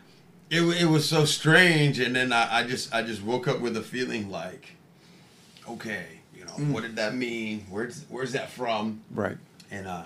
it, 0.49 0.61
it 0.61 0.85
was 0.85 1.07
so 1.07 1.25
strange. 1.25 1.99
And 1.99 2.15
then 2.15 2.31
I, 2.33 2.59
I 2.59 2.63
just 2.63 2.93
i 2.93 3.01
just 3.01 3.21
woke 3.23 3.47
up 3.47 3.59
with 3.61 3.75
a 3.77 3.81
feeling 3.81 4.29
like 4.31 4.71
okay 5.69 6.05
you 6.35 6.45
know 6.45 6.51
what 6.73 6.81
did 6.83 6.95
that 6.95 7.15
mean 7.15 7.65
where's 7.69 8.05
where's 8.09 8.31
that 8.33 8.49
from 8.49 9.01
Right. 9.11 9.37
and 9.71 9.87
uh 9.87 10.03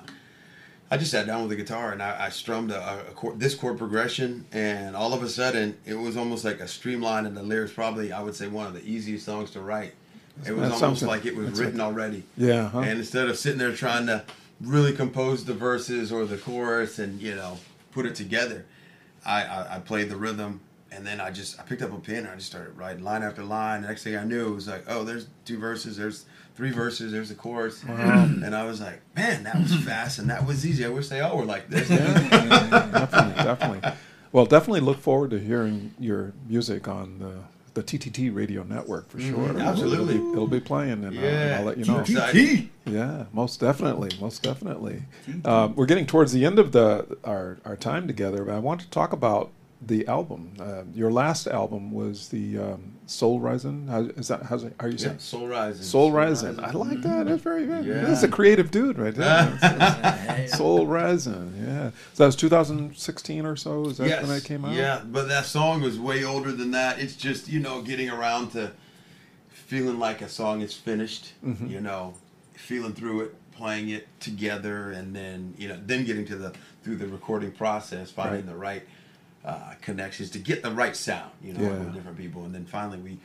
I 0.92 0.98
just 0.98 1.10
sat 1.10 1.26
down 1.26 1.42
with 1.42 1.50
the 1.50 1.56
guitar 1.56 1.92
and 1.92 2.04
I, 2.04 2.26
I 2.26 2.30
strummed 2.30 2.70
a, 2.70 3.00
a 3.10 3.14
chord, 3.14 3.40
this 3.40 3.56
chord 3.56 3.80
progression, 3.80 4.46
and 4.52 4.96
all 4.96 5.12
of 5.16 5.24
a 5.24 5.30
sudden 5.30 5.76
it 5.88 5.96
was 5.96 6.16
almost 6.16 6.46
like 6.46 6.60
a 6.60 6.68
streamline, 6.68 7.26
and 7.26 7.36
the 7.36 7.42
lyrics 7.42 7.74
probably 7.74 8.12
I 8.12 8.22
would 8.22 8.36
say 8.36 8.48
one 8.48 8.68
of 8.68 8.74
the 8.76 8.84
easiest 8.88 9.26
songs 9.26 9.50
to 9.52 9.62
write. 9.62 9.96
It 10.46 10.52
was 10.52 10.66
almost 10.66 10.80
something. 10.80 11.08
like 11.08 11.26
it 11.26 11.36
was 11.36 11.48
That's 11.48 11.60
written 11.62 11.82
already. 11.82 12.24
Yeah, 12.38 12.70
huh? 12.70 12.82
And 12.82 13.00
instead 13.00 13.28
of 13.28 13.38
sitting 13.40 13.58
there 13.58 13.72
trying 13.74 14.06
to 14.06 14.24
really 14.62 14.94
compose 14.94 15.46
the 15.46 15.54
verses 15.56 16.12
or 16.12 16.26
the 16.26 16.38
chorus 16.38 17.00
and 17.00 17.20
you 17.20 17.34
know 17.34 17.58
put 17.92 18.06
it 18.06 18.14
together, 18.14 18.66
I, 19.26 19.44
I, 19.46 19.76
I 19.78 19.80
played 19.80 20.10
the 20.10 20.16
rhythm 20.18 20.60
and 20.96 21.06
then 21.06 21.20
I 21.20 21.32
just 21.32 21.60
I 21.60 21.64
picked 21.64 21.82
up 21.82 21.92
a 21.92 22.00
pen 22.00 22.18
and 22.18 22.30
I 22.30 22.36
just 22.36 22.48
started 22.48 22.78
writing 22.78 23.04
line 23.04 23.24
after 23.24 23.44
line. 23.44 23.82
The 23.82 23.88
next 23.88 24.04
thing 24.04 24.16
I 24.16 24.24
knew, 24.24 24.52
it 24.52 24.56
was 24.56 24.68
like, 24.68 24.84
oh, 24.88 25.04
there's 25.04 25.28
two 25.46 25.58
verses, 25.58 25.98
there's 25.98 26.26
three 26.56 26.72
verses, 26.72 27.12
there's 27.12 27.30
the 27.30 27.36
chorus, 27.36 27.84
and 27.84 28.56
I 28.56 28.64
was 28.66 28.80
like, 28.80 29.02
man, 29.16 29.44
that 29.44 29.56
was 29.56 29.76
fast 29.84 30.20
and 30.20 30.30
that 30.30 30.46
was 30.46 30.66
easy. 30.66 30.86
I 30.86 30.90
wish 30.90 31.10
they 31.10 31.22
all 31.22 31.38
were 31.38 31.46
like 31.46 31.70
this. 31.70 31.90
definitely, 31.90 33.44
definitely. 33.44 33.92
Well, 34.32 34.46
definitely 34.46 34.82
look 34.82 35.00
forward 35.00 35.32
to 35.32 35.40
hearing 35.40 35.94
your 36.00 36.34
music 36.48 36.88
on 36.88 37.20
the 37.20 37.44
the 37.74 37.82
TTT 37.82 38.34
radio 38.36 38.62
network 38.62 39.10
for 39.10 39.20
sure. 39.20 39.48
Mm-hmm. 39.48 39.62
absolutely. 39.62 40.16
it'll 40.16 40.26
be, 40.28 40.34
it'll 40.34 40.48
be 40.48 40.60
playing, 40.60 41.04
and, 41.06 41.18
uh, 41.18 41.22
and 41.22 41.56
I'll 41.56 41.64
let 41.64 41.78
you 41.78 41.86
know. 41.86 42.00
Excited. 42.02 42.70
Yeah, 42.86 43.26
most 43.34 43.60
definitely, 43.60 44.12
most 44.22 44.44
definitely. 44.44 45.04
Um, 45.44 45.76
we're 45.76 45.88
getting 45.88 46.06
towards 46.06 46.34
the 46.34 46.46
end 46.46 46.60
of 46.60 46.72
the 46.72 47.18
our 47.24 47.58
our 47.66 47.76
time 47.76 48.06
together, 48.08 48.44
but 48.44 48.54
I 48.54 48.60
want 48.60 48.82
to 48.82 48.90
talk 48.90 49.12
about 49.12 49.52
the 49.88 50.08
album. 50.08 50.54
Uh, 50.60 50.84
your 50.94 51.12
last 51.12 51.48
album 51.48 51.92
was 51.92 52.30
the 52.30 52.58
um, 52.58 52.94
Soul 53.06 53.40
Rising. 53.40 53.88
How, 53.88 54.02
is 54.02 54.28
that 54.30 54.44
how's 54.44 54.64
it, 54.64 54.74
how 54.80 54.88
are 54.88 54.90
you 54.90 54.96
Yeah, 54.98 55.08
saying? 55.08 55.20
Soul 55.20 55.48
Rising. 55.48 55.84
Soul 55.84 56.12
Rising. 56.12 56.60
I 56.60 56.72
like 56.72 57.02
that. 57.02 57.26
That's 57.26 57.42
very 57.42 57.66
good. 57.66 57.86
Yeah. 57.86 58.02
That's 58.02 58.24
a 58.24 58.28
creative 58.28 58.72
dude 58.72 58.98
right 58.98 59.14
there. 59.14 60.48
Soul 60.56 60.88
Rising. 60.88 61.54
Yeah. 61.66 61.92
So 62.14 62.24
that 62.24 62.26
was 62.28 62.36
2016 62.36 63.46
or 63.46 63.56
so. 63.56 63.86
Is 63.86 63.98
that 63.98 64.08
yes. 64.08 64.22
when 64.26 64.30
that 64.36 64.44
came 64.46 64.66
out? 64.66 64.74
Yeah, 64.74 65.02
but 65.06 65.28
that 65.28 65.46
song 65.46 65.82
was 65.82 66.00
way 66.00 66.24
older 66.24 66.52
than 66.52 66.72
that. 66.72 67.00
It's 67.00 67.16
just 67.16 67.50
you 67.50 67.60
know 67.60 67.82
getting 67.82 68.10
around 68.10 68.52
to 68.52 68.72
feeling 69.50 70.00
like 70.00 70.22
a 70.22 70.30
song 70.30 70.62
is 70.62 70.74
finished. 70.74 71.34
Mm-hmm. 71.46 71.68
You 71.68 71.82
know, 71.82 72.14
feeling 72.54 72.94
through 72.94 73.22
it, 73.22 73.36
playing 73.52 73.90
it 73.90 74.08
together, 74.20 74.92
and 74.92 75.16
then 75.16 75.54
you 75.58 75.68
know 75.68 75.80
then 75.86 76.06
getting 76.06 76.26
to 76.28 76.36
the 76.36 76.54
through 76.84 76.96
the 76.98 77.08
recording 77.08 77.52
process, 77.52 78.12
finding 78.12 78.42
Right. 78.42 78.46
the 78.46 78.56
right 78.56 78.84
uh, 79.46 79.74
connections 79.82 80.30
to 80.32 80.40
get 80.40 80.64
the 80.64 80.72
right 80.72 80.96
sound. 80.96 81.32
You 81.44 81.54
know, 81.54 81.62
Yeah. 81.62 81.80
with 81.80 81.94
different 81.94 82.18
people, 82.18 82.46
and 82.46 82.54
then 82.54 82.66
finally 82.66 82.98
we. 83.00 83.18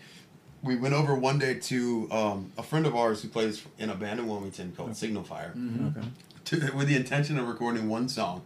We 0.60 0.74
went 0.74 0.92
over 0.92 1.14
one 1.14 1.38
day 1.38 1.54
to 1.54 2.08
um, 2.10 2.52
a 2.58 2.64
friend 2.64 2.84
of 2.84 2.96
ours 2.96 3.22
who 3.22 3.28
plays 3.28 3.62
in 3.78 3.90
a 3.90 3.94
band 3.94 4.18
in 4.18 4.26
Wilmington 4.26 4.72
called 4.76 4.96
Signal 4.96 5.22
Fire 5.22 5.54
Okay. 5.96 6.08
to, 6.46 6.72
with 6.74 6.88
the 6.88 6.96
intention 6.96 7.38
of 7.38 7.46
recording 7.46 7.88
one 7.88 8.08
song, 8.08 8.42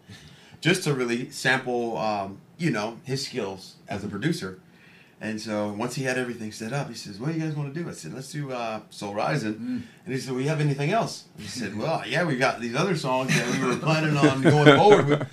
just 0.61 0.85
to 0.85 0.93
really 0.93 1.31
sample, 1.31 1.97
um, 1.97 2.37
you 2.59 2.71
know, 2.71 2.99
his 3.05 3.25
skills 3.25 3.77
as 3.89 4.05
a 4.05 4.09
producer. 4.09 4.59
And 5.23 5.41
so 5.41 5.73
once 5.73 5.95
he 5.95 6.03
had 6.05 6.19
everything 6.19 6.53
set 6.53 6.75
up, 6.75 6.89
he 6.91 6.95
says, 6.95 7.19
"What 7.19 7.29
do 7.33 7.39
you 7.39 7.41
guys 7.47 7.57
want 7.57 7.73
to 7.73 7.83
do?" 7.83 7.89
I 7.89 7.93
said, 7.95 8.13
"Let's 8.13 8.31
do 8.31 8.53
uh, 8.53 8.81
Soul 8.91 9.15
Rising." 9.15 9.55
And 10.05 10.15
he 10.15 10.21
said, 10.21 10.35
"Well, 10.35 10.45
have 10.45 10.61
anything 10.61 10.91
else?" 10.91 11.25
He 11.39 11.47
said, 11.47 11.75
"Well, 11.79 12.03
yeah, 12.07 12.25
we 12.27 12.37
got 12.37 12.61
these 12.61 12.75
other 12.77 12.95
songs 12.95 13.35
that 13.35 13.59
we 13.59 13.67
were 13.67 13.77
planning 13.77 14.19
on 14.19 14.43
going 14.55 14.77
forward 14.77 15.07
with. 15.07 15.29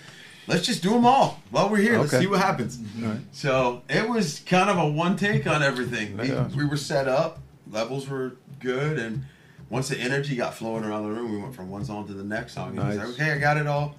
Let's 0.50 0.66
just 0.66 0.82
do 0.84 0.90
them 0.90 1.06
all 1.06 1.40
while 1.52 1.70
we're 1.70 1.78
here. 1.78 1.98
Let's 2.00 2.12
see 2.18 2.28
what 2.28 2.40
happens." 2.42 2.78
Mm-hmm. 2.78 3.10
Right. 3.10 3.20
So 3.32 3.84
it 3.90 4.10
was 4.10 4.40
kind 4.46 4.70
of 4.70 4.78
a 4.78 4.88
one 4.88 5.16
take 5.16 5.48
on 5.48 5.62
everything. 5.64 6.18
We, 6.18 6.30
Yeah. 6.30 6.48
we 6.48 6.66
were 6.66 6.76
set 6.78 7.08
up, 7.08 7.40
levels 7.72 8.10
were 8.10 8.34
good, 8.60 8.98
and 9.00 9.24
once 9.70 9.88
the 9.90 9.98
energy 10.00 10.36
got 10.36 10.54
flowing 10.56 10.84
around 10.84 11.04
the 11.04 11.12
room, 11.12 11.32
we 11.32 11.38
went 11.38 11.54
from 11.56 11.70
one 11.70 11.86
song 11.86 12.08
to 12.08 12.14
the 12.14 12.24
next 12.24 12.54
song. 12.56 12.70
And 12.70 12.80
he 12.80 12.86
was 12.88 12.98
Nice. 12.98 13.06
like, 13.08 13.16
"Okay, 13.16 13.32
I 13.32 13.38
got 13.38 13.58
it 13.58 13.68
all. 13.68 13.96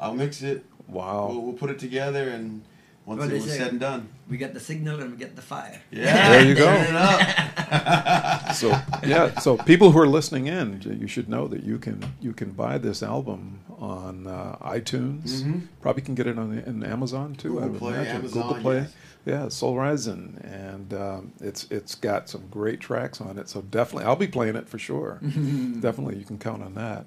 I'll 0.00 0.14
mix 0.14 0.42
it. 0.42 0.64
Wow. 0.88 1.28
We'll, 1.30 1.40
we'll 1.42 1.52
put 1.54 1.70
it 1.70 1.78
together." 1.78 2.28
And 2.30 2.62
once 3.06 3.20
What 3.20 3.30
it 3.30 3.34
was 3.34 3.44
said 3.52 3.70
and 3.70 3.80
done, 3.80 4.08
We 4.28 4.36
got 4.38 4.54
the 4.54 4.60
signal 4.60 5.00
and 5.00 5.10
we 5.12 5.16
get 5.16 5.34
the 5.36 5.42
fire. 5.42 5.80
yeah, 5.90 6.30
There 6.30 6.44
you 6.46 6.54
go. 6.54 6.66
Turn 7.72 7.80
it 7.82 7.86
up. 7.86 8.52
So 8.54 8.68
yeah, 9.06 9.38
so 9.40 9.56
people 9.56 9.90
who 9.92 9.98
are 9.98 10.06
listening 10.08 10.46
in, 10.46 10.80
you 11.00 11.08
should 11.08 11.28
know 11.28 11.46
that 11.48 11.62
you 11.64 11.78
can 11.78 12.04
you 12.20 12.32
can 12.32 12.50
buy 12.52 12.78
this 12.78 13.02
album 13.02 13.60
on 13.78 14.26
uh, 14.26 14.56
iTunes. 14.62 15.62
Probably 15.80 16.02
can 16.02 16.14
get 16.14 16.26
it 16.26 16.38
on 16.38 16.58
in 16.58 16.84
Amazon 16.84 17.34
too. 17.34 17.58
I 17.60 17.62
Mm-hmm. 17.64 17.72
Google 17.72 17.72
would 17.72 17.78
Play, 17.78 17.92
imagine. 17.94 18.16
Amazon, 18.16 18.42
Google 18.48 18.62
Play. 18.62 18.76
yes. 18.76 18.94
Yeah, 19.24 19.48
Soul 19.50 19.76
Rising, 19.76 20.40
and 20.42 20.92
um, 20.94 21.32
it's 21.40 21.66
it's 21.70 21.94
got 21.94 22.28
some 22.28 22.44
great 22.50 22.80
tracks 22.80 23.20
on 23.20 23.38
it. 23.38 23.48
So 23.48 23.60
definitely, 23.62 24.04
I'll 24.06 24.16
be 24.16 24.26
playing 24.26 24.56
it 24.56 24.68
for 24.68 24.78
sure. 24.80 25.20
definitely, 25.22 26.18
you 26.18 26.24
can 26.24 26.38
count 26.38 26.60
on 26.62 26.74
that. 26.74 27.06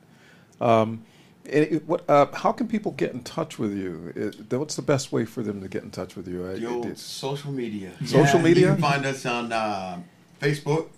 Um, 0.61 1.03
it- 1.43 1.71
it- 1.73 1.85
what, 1.87 2.09
uh, 2.09 2.27
how 2.33 2.53
can 2.53 2.67
people 2.69 2.93
get 2.93 3.11
in 3.13 3.21
touch 3.21 3.59
with 3.59 3.75
you? 3.77 4.13
It, 4.15 4.51
what's 4.57 4.75
the 4.77 4.81
best 4.81 5.11
way 5.11 5.25
for 5.25 5.43
them 5.43 5.59
to 5.61 5.67
get 5.67 5.83
in 5.83 5.91
touch 5.91 6.15
with 6.15 6.27
you? 6.29 6.47
I- 6.49 6.93
social 6.95 7.51
media. 7.51 7.91
Social 8.05 8.39
media? 8.39 8.67
You 8.67 8.73
can 8.73 8.81
find 8.81 9.05
us 9.05 9.25
on 9.25 9.51
uh, 9.51 10.01
Facebook, 10.45 10.89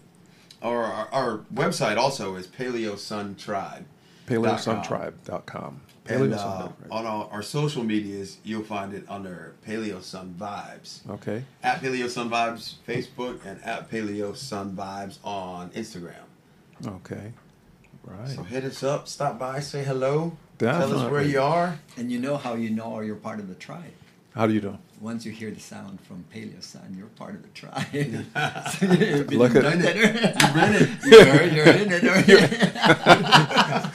or 0.61 0.83
our, 0.83 1.07
our 1.11 1.37
website 1.53 1.97
also 1.97 2.35
is 2.35 2.47
Paleo 2.47 2.97
Sun 2.97 3.35
Tribe. 3.35 3.85
PaleoSunTribe.com. 4.27 5.81
And 6.09 6.21
Paleo 6.21 6.33
uh, 6.33 6.37
Sun, 6.37 6.61
right. 6.61 6.91
on 6.91 7.05
our, 7.05 7.29
our 7.31 7.41
social 7.41 7.83
medias, 7.83 8.37
you'll 8.43 8.63
find 8.63 8.93
it 8.93 9.05
under 9.07 9.53
Paleo 9.65 10.01
Sun 10.01 10.35
Vibes. 10.37 11.09
Okay. 11.09 11.43
At 11.63 11.81
Paleo 11.81 12.09
Sun 12.09 12.29
Vibes 12.29 12.75
Facebook 12.87 13.45
and 13.45 13.63
at 13.63 13.89
Paleo 13.89 14.35
Sun 14.35 14.75
Vibes 14.75 15.17
on 15.23 15.69
Instagram. 15.71 16.25
Okay. 16.85 17.31
Right. 18.03 18.29
So 18.29 18.43
hit 18.43 18.63
us 18.63 18.83
up, 18.83 19.07
stop 19.07 19.37
by, 19.37 19.59
say 19.59 19.83
hello, 19.83 20.37
tell 20.59 20.93
us 20.93 21.11
where 21.11 21.23
you 21.23 21.41
are. 21.41 21.79
And 21.97 22.11
you 22.11 22.19
know 22.19 22.37
how 22.37 22.55
you 22.55 22.69
know 22.69 22.99
you're 23.01 23.15
part 23.15 23.39
of 23.39 23.47
the 23.49 23.55
tribe. 23.55 23.91
How 24.33 24.47
do 24.47 24.53
you 24.53 24.61
do? 24.61 24.77
Once 24.99 25.25
you 25.25 25.31
hear 25.31 25.51
the 25.51 25.59
sound 25.59 26.01
from 26.01 26.25
Paleo 26.33 26.61
Sun, 26.63 26.95
you're 26.97 27.05
part 27.07 27.35
of 27.35 27.43
the 27.43 27.49
tribe. 27.49 27.85
So 28.79 28.85
you've 29.05 29.31
Look 29.41 29.55
at- 29.55 29.65
inducted. 29.73 29.95
You've 29.95 30.53
been 30.53 30.73
it. 30.73 30.89
You're, 31.05 31.43
you're 31.53 31.75
in 31.75 31.91
it. 31.91 32.73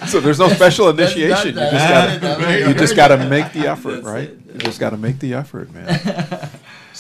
So 0.09 0.21
there's 0.21 0.39
no 0.39 0.49
special 0.49 0.89
initiation. 0.91 1.55
You 1.55 1.61
just 1.61 1.89
got 1.89 2.21
to 2.21 2.69
you 2.69 2.75
just 2.75 2.97
got 2.97 3.09
to 3.09 3.17
make 3.29 3.53
the 3.53 3.67
effort, 3.69 3.93
That's 4.03 4.07
right? 4.07 4.29
it. 4.31 4.39
You 4.53 4.59
just 4.59 4.79
got 4.81 4.91
to 4.91 4.97
make 4.97 5.19
the 5.21 5.35
effort, 5.35 5.73
man. 5.73 5.87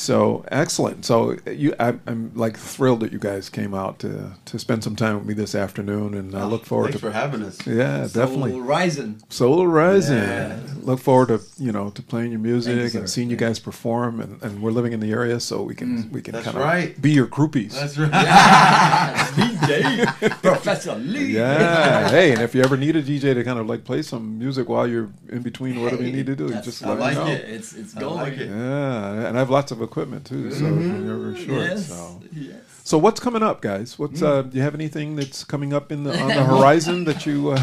So 0.02 0.44
excellent. 0.50 1.04
So 1.04 1.36
you, 1.46 1.74
I, 1.78 1.94
I'm 2.08 2.32
like 2.34 2.56
thrilled 2.56 3.00
that 3.00 3.12
you 3.12 3.20
guys 3.20 3.48
came 3.48 3.72
out 3.72 4.00
to 4.00 4.32
to 4.46 4.58
spend 4.58 4.82
some 4.82 4.96
time 4.96 5.16
with 5.16 5.26
me 5.26 5.34
this 5.34 5.54
afternoon, 5.54 6.14
and 6.14 6.34
I 6.34 6.40
ah, 6.40 6.46
look 6.46 6.66
forward 6.66 6.86
Thanks 6.86 7.00
to 7.02 7.06
for 7.06 7.12
having 7.12 7.44
us. 7.44 7.64
yeah, 7.64 8.08
definitely. 8.12 8.50
Soul 8.50 8.60
Rising. 8.62 9.22
Soul 9.28 9.66
Rising. 9.68 10.16
Yeah. 10.16 10.58
Look 10.80 10.98
forward 10.98 11.28
to 11.28 11.40
you 11.56 11.70
know 11.70 11.90
to 11.90 12.02
playing 12.02 12.32
your 12.32 12.40
music 12.40 12.92
you, 12.92 12.98
and 12.98 13.08
seeing 13.08 13.30
you 13.30 13.36
guys 13.36 13.60
perform, 13.60 14.20
and, 14.20 14.42
and 14.42 14.60
we're 14.60 14.72
living 14.72 14.92
in 14.92 14.98
the 14.98 15.12
area, 15.12 15.38
so 15.38 15.62
we 15.62 15.76
can 15.76 16.02
mm, 16.02 16.10
we 16.10 16.20
can 16.20 16.34
kind 16.34 16.48
of 16.48 16.56
right. 16.56 17.00
be 17.00 17.12
your 17.12 17.28
groupies. 17.28 17.72
That's 17.72 17.96
right. 17.96 18.10
DJ. 19.62 20.42
Professor 20.42 20.94
Lee. 20.96 21.26
Yeah. 21.36 22.08
hey, 22.10 22.32
and 22.32 22.40
if 22.42 22.54
you 22.54 22.62
ever 22.62 22.76
need 22.76 22.96
a 22.96 23.02
DJ 23.02 23.34
to 23.34 23.44
kind 23.44 23.58
of 23.58 23.66
like 23.66 23.84
play 23.84 24.02
some 24.02 24.38
music 24.38 24.68
while 24.68 24.86
you're 24.86 25.10
in 25.28 25.42
between 25.42 25.82
whatever 25.82 26.02
you 26.02 26.12
need 26.12 26.26
to 26.26 26.36
do, 26.36 26.48
just 26.62 26.84
I 26.84 26.90
let 26.90 26.98
like 26.98 27.16
me 27.18 27.24
know. 27.24 27.30
it. 27.30 27.40
It's, 27.48 27.72
it's 27.72 27.94
going. 27.94 28.16
like 28.16 28.32
it. 28.34 28.48
Yeah, 28.48 29.26
and 29.28 29.36
I 29.36 29.40
have 29.40 29.50
lots 29.50 29.72
of 29.72 29.80
equipment 29.82 30.26
too, 30.26 30.50
so 30.52 30.66
if 30.66 31.04
you're 31.04 31.36
short. 31.36 31.48
Yes. 31.70 31.88
So. 31.88 32.20
Yes. 32.32 32.56
so 32.84 32.98
what's 32.98 33.20
coming 33.20 33.42
up, 33.42 33.60
guys? 33.60 33.98
What's 33.98 34.22
uh, 34.22 34.42
do 34.42 34.56
you 34.56 34.62
have 34.62 34.74
anything 34.74 35.16
that's 35.16 35.44
coming 35.44 35.72
up 35.72 35.92
in 35.92 36.04
the 36.04 36.18
on 36.18 36.28
the 36.28 36.44
horizon 36.56 37.04
that 37.04 37.26
you 37.26 37.50
uh, 37.50 37.62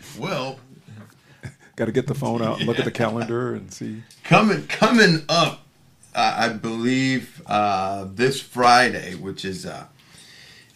Well, 0.18 0.58
got 1.76 1.86
to 1.86 1.92
get 1.92 2.06
the 2.06 2.14
phone 2.14 2.42
out 2.42 2.58
and 2.58 2.66
look 2.66 2.78
at 2.78 2.84
the 2.84 2.90
calendar 2.90 3.54
and 3.54 3.72
see? 3.72 4.02
coming 4.24 4.66
coming 4.66 5.24
up, 5.28 5.66
uh, 6.14 6.34
I 6.38 6.48
believe 6.50 7.42
uh, 7.46 8.06
this 8.12 8.40
Friday, 8.40 9.14
which 9.14 9.44
is 9.44 9.66
uh, 9.66 9.86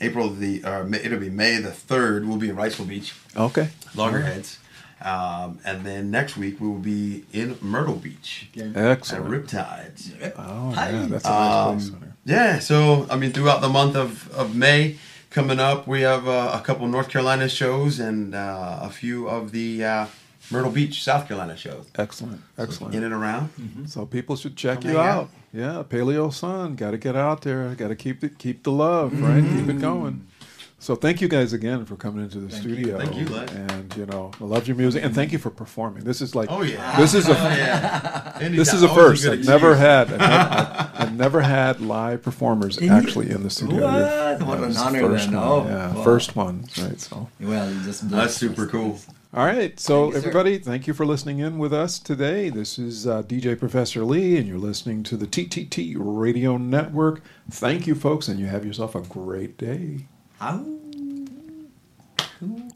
April 0.00 0.28
the 0.30 0.64
or 0.64 0.86
it'll 0.94 1.18
be 1.18 1.30
May 1.30 1.58
the 1.58 1.70
third. 1.72 2.26
We'll 2.26 2.36
be 2.38 2.48
in 2.48 2.56
Wrightsville 2.56 2.88
Beach, 2.88 3.14
Okay. 3.36 3.70
Loggerheads, 3.94 4.58
um, 5.02 5.58
and 5.64 5.84
then 5.86 6.10
next 6.10 6.36
week 6.36 6.60
we 6.60 6.68
will 6.68 6.78
be 6.78 7.24
in 7.32 7.56
Myrtle 7.60 7.96
Beach 7.96 8.48
at 8.58 8.76
Excellent. 8.76 9.26
Riptides. 9.46 10.32
Oh 10.36 10.70
Hi. 10.72 10.90
yeah, 10.90 11.06
that's 11.06 11.24
a 11.24 11.28
nice 11.28 11.88
place. 11.88 11.88
Um, 11.88 11.94
on 11.94 12.00
there. 12.00 12.16
yeah, 12.24 12.58
so 12.58 13.06
I 13.10 13.16
mean, 13.16 13.32
throughout 13.32 13.60
the 13.60 13.68
month 13.68 13.96
of, 13.96 14.30
of 14.34 14.54
May 14.54 14.98
coming 15.30 15.58
up, 15.60 15.86
we 15.86 16.02
have 16.02 16.26
uh, 16.28 16.50
a 16.54 16.60
couple 16.64 16.86
North 16.88 17.08
Carolina 17.08 17.48
shows 17.48 17.98
and 18.00 18.34
uh, 18.34 18.78
a 18.82 18.90
few 18.90 19.28
of 19.28 19.52
the 19.52 19.84
uh, 19.84 20.06
Myrtle 20.50 20.70
Beach, 20.70 21.02
South 21.02 21.26
Carolina 21.26 21.56
shows. 21.56 21.86
Excellent. 21.96 22.40
Excellent. 22.56 22.94
In 22.94 23.02
and 23.02 23.12
around. 23.12 23.50
So 23.88 24.06
people 24.06 24.36
should 24.36 24.56
check 24.56 24.82
Come 24.82 24.90
you 24.92 24.98
out. 24.98 25.18
out. 25.24 25.30
Yeah, 25.56 25.82
Paleo 25.88 26.32
Sun. 26.32 26.76
Got 26.76 26.90
to 26.90 26.98
get 26.98 27.16
out 27.16 27.40
there. 27.42 27.68
Got 27.76 27.88
to 27.88 27.96
keep 27.96 28.20
the 28.20 28.28
keep 28.28 28.62
the 28.62 28.70
love, 28.72 29.12
right? 29.22 29.42
Mm-hmm. 29.42 29.58
Keep 29.66 29.68
it 29.76 29.80
going. 29.80 30.26
So 30.78 30.94
thank 30.94 31.22
you 31.22 31.28
guys 31.28 31.54
again 31.54 31.86
for 31.86 31.96
coming 31.96 32.22
into 32.22 32.38
the 32.38 32.50
Thank 32.50 32.64
you. 32.64 32.74
studio. 32.74 32.98
Thank 32.98 33.16
you, 33.16 33.24
Glenn. 33.24 33.48
And 33.48 33.96
you 33.96 34.04
know, 34.04 34.30
I 34.38 34.44
love 34.44 34.68
your 34.68 34.76
music, 34.76 35.02
and 35.02 35.14
thank 35.14 35.32
you 35.32 35.38
for 35.38 35.48
performing. 35.48 36.04
This 36.04 36.20
is 36.20 36.34
like, 36.34 36.50
Oh 36.52 36.60
yeah. 36.60 36.94
this 37.00 37.14
is 37.14 37.26
a 37.28 37.32
Oh, 37.32 37.48
yeah. 37.48 38.36
this 38.50 38.74
is 38.74 38.82
a 38.82 38.88
first. 38.90 39.26
I've 39.26 39.46
never 39.46 39.74
had 39.74 40.12
I've 40.12 40.18
never, 40.20 40.90
I've 41.02 41.16
never 41.16 41.40
had 41.40 41.80
live 41.80 42.22
performers 42.22 42.80
actually 42.82 43.30
in 43.30 43.42
the 43.42 43.48
studio. 43.50 43.84
What? 43.84 44.38
You're- 44.38 44.44
What 44.46 44.58
an 44.62 44.76
honor 44.76 45.00
first 45.00 45.30
then. 45.30 45.40
one. 45.40 45.48
Oh, 45.48 45.64
yeah, 45.66 45.94
wow. 45.94 46.02
first 46.04 46.36
one, 46.36 46.64
right? 46.78 47.00
So. 47.00 47.30
Well, 47.40 47.72
you 47.72 47.82
just 47.82 48.08
That's 48.10 48.34
super 48.34 48.66
us. 48.66 48.70
cool. 48.70 48.98
All 49.34 49.44
right, 49.44 49.78
so 49.78 50.12
everybody, 50.12 50.56
thank 50.58 50.86
you 50.86 50.94
for 50.94 51.04
listening 51.04 51.40
in 51.40 51.58
with 51.58 51.72
us 51.72 51.98
today. 51.98 52.48
This 52.48 52.78
is 52.78 53.06
uh, 53.06 53.22
DJ 53.24 53.58
Professor 53.58 54.04
Lee, 54.04 54.38
and 54.38 54.46
you're 54.46 54.56
listening 54.56 55.02
to 55.02 55.16
the 55.16 55.26
TTT 55.26 55.96
Radio 55.98 56.56
Network. 56.56 57.22
Thank 57.50 57.86
you, 57.86 57.94
folks, 57.96 58.28
and 58.28 58.38
you 58.38 58.46
have 58.46 58.64
yourself 58.64 58.94
a 58.94 59.00
great 59.00 59.58
day. 59.58 60.06
Ow. 60.40 60.64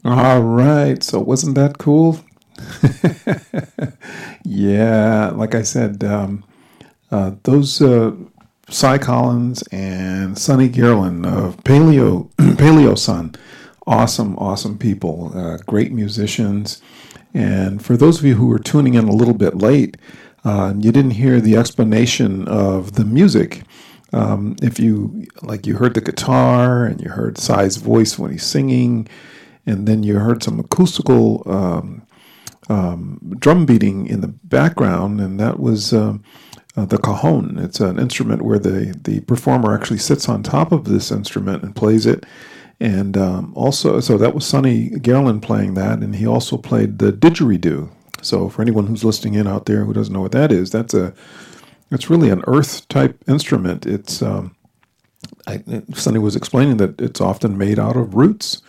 All 0.03 0.41
right, 0.41 1.01
so 1.01 1.19
wasn't 1.21 1.55
that 1.55 1.77
cool? 1.77 2.19
yeah, 4.43 5.31
like 5.33 5.55
I 5.55 5.61
said, 5.61 6.03
um, 6.03 6.43
uh, 7.11 7.31
those 7.43 7.81
uh, 7.81 8.11
Sai 8.69 8.97
Collins 8.97 9.63
and 9.71 10.37
Sonny 10.37 10.69
Gearlin 10.69 11.25
of 11.25 11.57
Paleo 11.63 12.29
Paleo 12.37 12.97
Sun, 12.97 13.35
awesome, 13.87 14.37
awesome 14.37 14.77
people, 14.77 15.31
uh, 15.35 15.57
great 15.65 15.91
musicians. 15.91 16.81
And 17.33 17.83
for 17.83 17.97
those 17.97 18.19
of 18.19 18.25
you 18.25 18.35
who 18.35 18.47
were 18.47 18.59
tuning 18.59 18.93
in 18.95 19.07
a 19.07 19.13
little 19.13 19.33
bit 19.33 19.57
late, 19.57 19.97
uh, 20.43 20.73
you 20.77 20.91
didn't 20.91 21.11
hear 21.11 21.39
the 21.39 21.55
explanation 21.55 22.47
of 22.47 22.93
the 22.93 23.05
music. 23.05 23.63
Um, 24.13 24.55
if 24.61 24.79
you 24.79 25.25
like, 25.41 25.65
you 25.65 25.75
heard 25.75 25.93
the 25.93 26.01
guitar 26.01 26.85
and 26.85 26.99
you 26.99 27.09
heard 27.09 27.37
Sai's 27.37 27.77
voice 27.77 28.19
when 28.19 28.31
he's 28.31 28.43
singing, 28.45 29.07
and 29.65 29.87
then 29.87 30.03
you 30.03 30.19
heard 30.19 30.43
some 30.43 30.59
acoustical 30.59 31.43
um, 31.45 32.05
um, 32.69 33.35
drum 33.39 33.65
beating 33.65 34.07
in 34.07 34.21
the 34.21 34.27
background, 34.27 35.21
and 35.21 35.39
that 35.39 35.59
was 35.59 35.93
um, 35.93 36.23
uh, 36.75 36.85
the 36.85 36.97
cajon. 36.97 37.57
It's 37.59 37.79
an 37.79 37.99
instrument 37.99 38.41
where 38.41 38.59
the 38.59 38.97
the 39.03 39.21
performer 39.21 39.73
actually 39.73 39.99
sits 39.99 40.27
on 40.27 40.43
top 40.43 40.71
of 40.71 40.85
this 40.85 41.11
instrument 41.11 41.63
and 41.63 41.75
plays 41.75 42.05
it. 42.05 42.25
And 42.81 43.15
um, 43.15 43.53
also, 43.55 43.99
so 43.99 44.17
that 44.17 44.33
was 44.33 44.43
Sonny 44.43 44.89
Garland 44.89 45.43
playing 45.43 45.75
that, 45.75 45.99
and 45.99 46.15
he 46.15 46.25
also 46.25 46.57
played 46.57 46.97
the 46.97 47.13
didgeridoo. 47.13 47.91
So 48.23 48.49
for 48.49 48.63
anyone 48.63 48.87
who's 48.87 49.03
listening 49.03 49.35
in 49.35 49.45
out 49.45 49.67
there 49.67 49.85
who 49.85 49.93
doesn't 49.93 50.11
know 50.11 50.21
what 50.21 50.31
that 50.31 50.51
is, 50.51 50.71
that's 50.71 50.95
a 50.95 51.13
it's 51.91 52.09
really 52.09 52.31
an 52.31 52.43
earth 52.47 52.87
type 52.87 53.23
instrument. 53.27 53.85
It's 53.85 54.23
um, 54.23 54.55
I, 55.45 55.61
Sonny 55.93 56.17
was 56.17 56.35
explaining 56.35 56.77
that 56.77 56.99
it's 56.99 57.21
often 57.21 57.55
made 57.55 57.77
out 57.77 57.95
of 57.95 58.15
roots, 58.15 58.63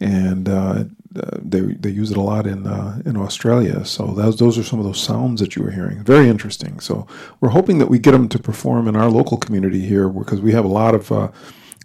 and 0.00 0.48
uh, 0.48 0.84
they 1.12 1.60
they 1.60 1.90
use 1.90 2.10
it 2.10 2.16
a 2.16 2.22
lot 2.22 2.46
in 2.46 2.66
uh, 2.66 3.02
in 3.04 3.18
Australia. 3.18 3.84
So 3.84 4.06
those 4.06 4.38
those 4.38 4.56
are 4.56 4.64
some 4.64 4.78
of 4.78 4.86
those 4.86 5.02
sounds 5.02 5.38
that 5.42 5.54
you 5.54 5.62
were 5.62 5.70
hearing. 5.70 6.02
Very 6.02 6.30
interesting. 6.30 6.80
So 6.80 7.06
we're 7.42 7.50
hoping 7.50 7.76
that 7.76 7.90
we 7.90 7.98
get 7.98 8.12
them 8.12 8.30
to 8.30 8.38
perform 8.38 8.88
in 8.88 8.96
our 8.96 9.10
local 9.10 9.36
community 9.36 9.80
here 9.80 10.08
because 10.08 10.40
we 10.40 10.52
have 10.52 10.64
a 10.64 10.68
lot 10.68 10.94
of 10.94 11.12
uh, 11.12 11.28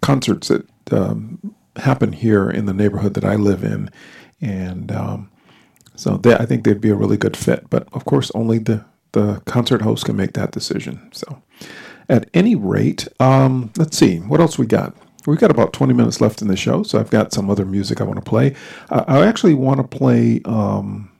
concerts 0.00 0.48
that 0.48 0.66
um, 0.90 1.54
happen 1.76 2.12
here 2.12 2.50
in 2.50 2.66
the 2.66 2.74
neighborhood 2.74 3.14
that 3.14 3.24
I 3.24 3.34
live 3.34 3.64
in, 3.64 3.90
and 4.40 4.90
um, 4.92 5.30
so 5.94 6.16
they, 6.16 6.34
I 6.34 6.46
think 6.46 6.64
they'd 6.64 6.80
be 6.80 6.90
a 6.90 6.94
really 6.94 7.16
good 7.16 7.36
fit. 7.36 7.68
But 7.70 7.88
of 7.92 8.04
course, 8.04 8.30
only 8.34 8.58
the 8.58 8.84
the 9.12 9.40
concert 9.46 9.82
host 9.82 10.04
can 10.04 10.16
make 10.16 10.34
that 10.34 10.52
decision. 10.52 11.08
So 11.12 11.42
at 12.08 12.28
any 12.34 12.54
rate, 12.54 13.08
um, 13.18 13.72
let's 13.76 13.96
see, 13.96 14.18
what 14.18 14.40
else 14.40 14.58
we 14.58 14.66
got? 14.66 14.94
We've 15.26 15.40
got 15.40 15.50
about 15.50 15.72
20 15.72 15.92
minutes 15.92 16.20
left 16.20 16.40
in 16.40 16.48
the 16.48 16.56
show, 16.56 16.82
so 16.84 17.00
I've 17.00 17.10
got 17.10 17.32
some 17.32 17.50
other 17.50 17.64
music 17.64 18.00
I 18.00 18.04
want 18.04 18.22
to 18.22 18.28
play. 18.28 18.54
Uh, 18.90 19.04
I 19.08 19.26
actually 19.26 19.54
want 19.54 19.78
to 19.78 19.98
play 19.98 20.40
um, 20.44 21.10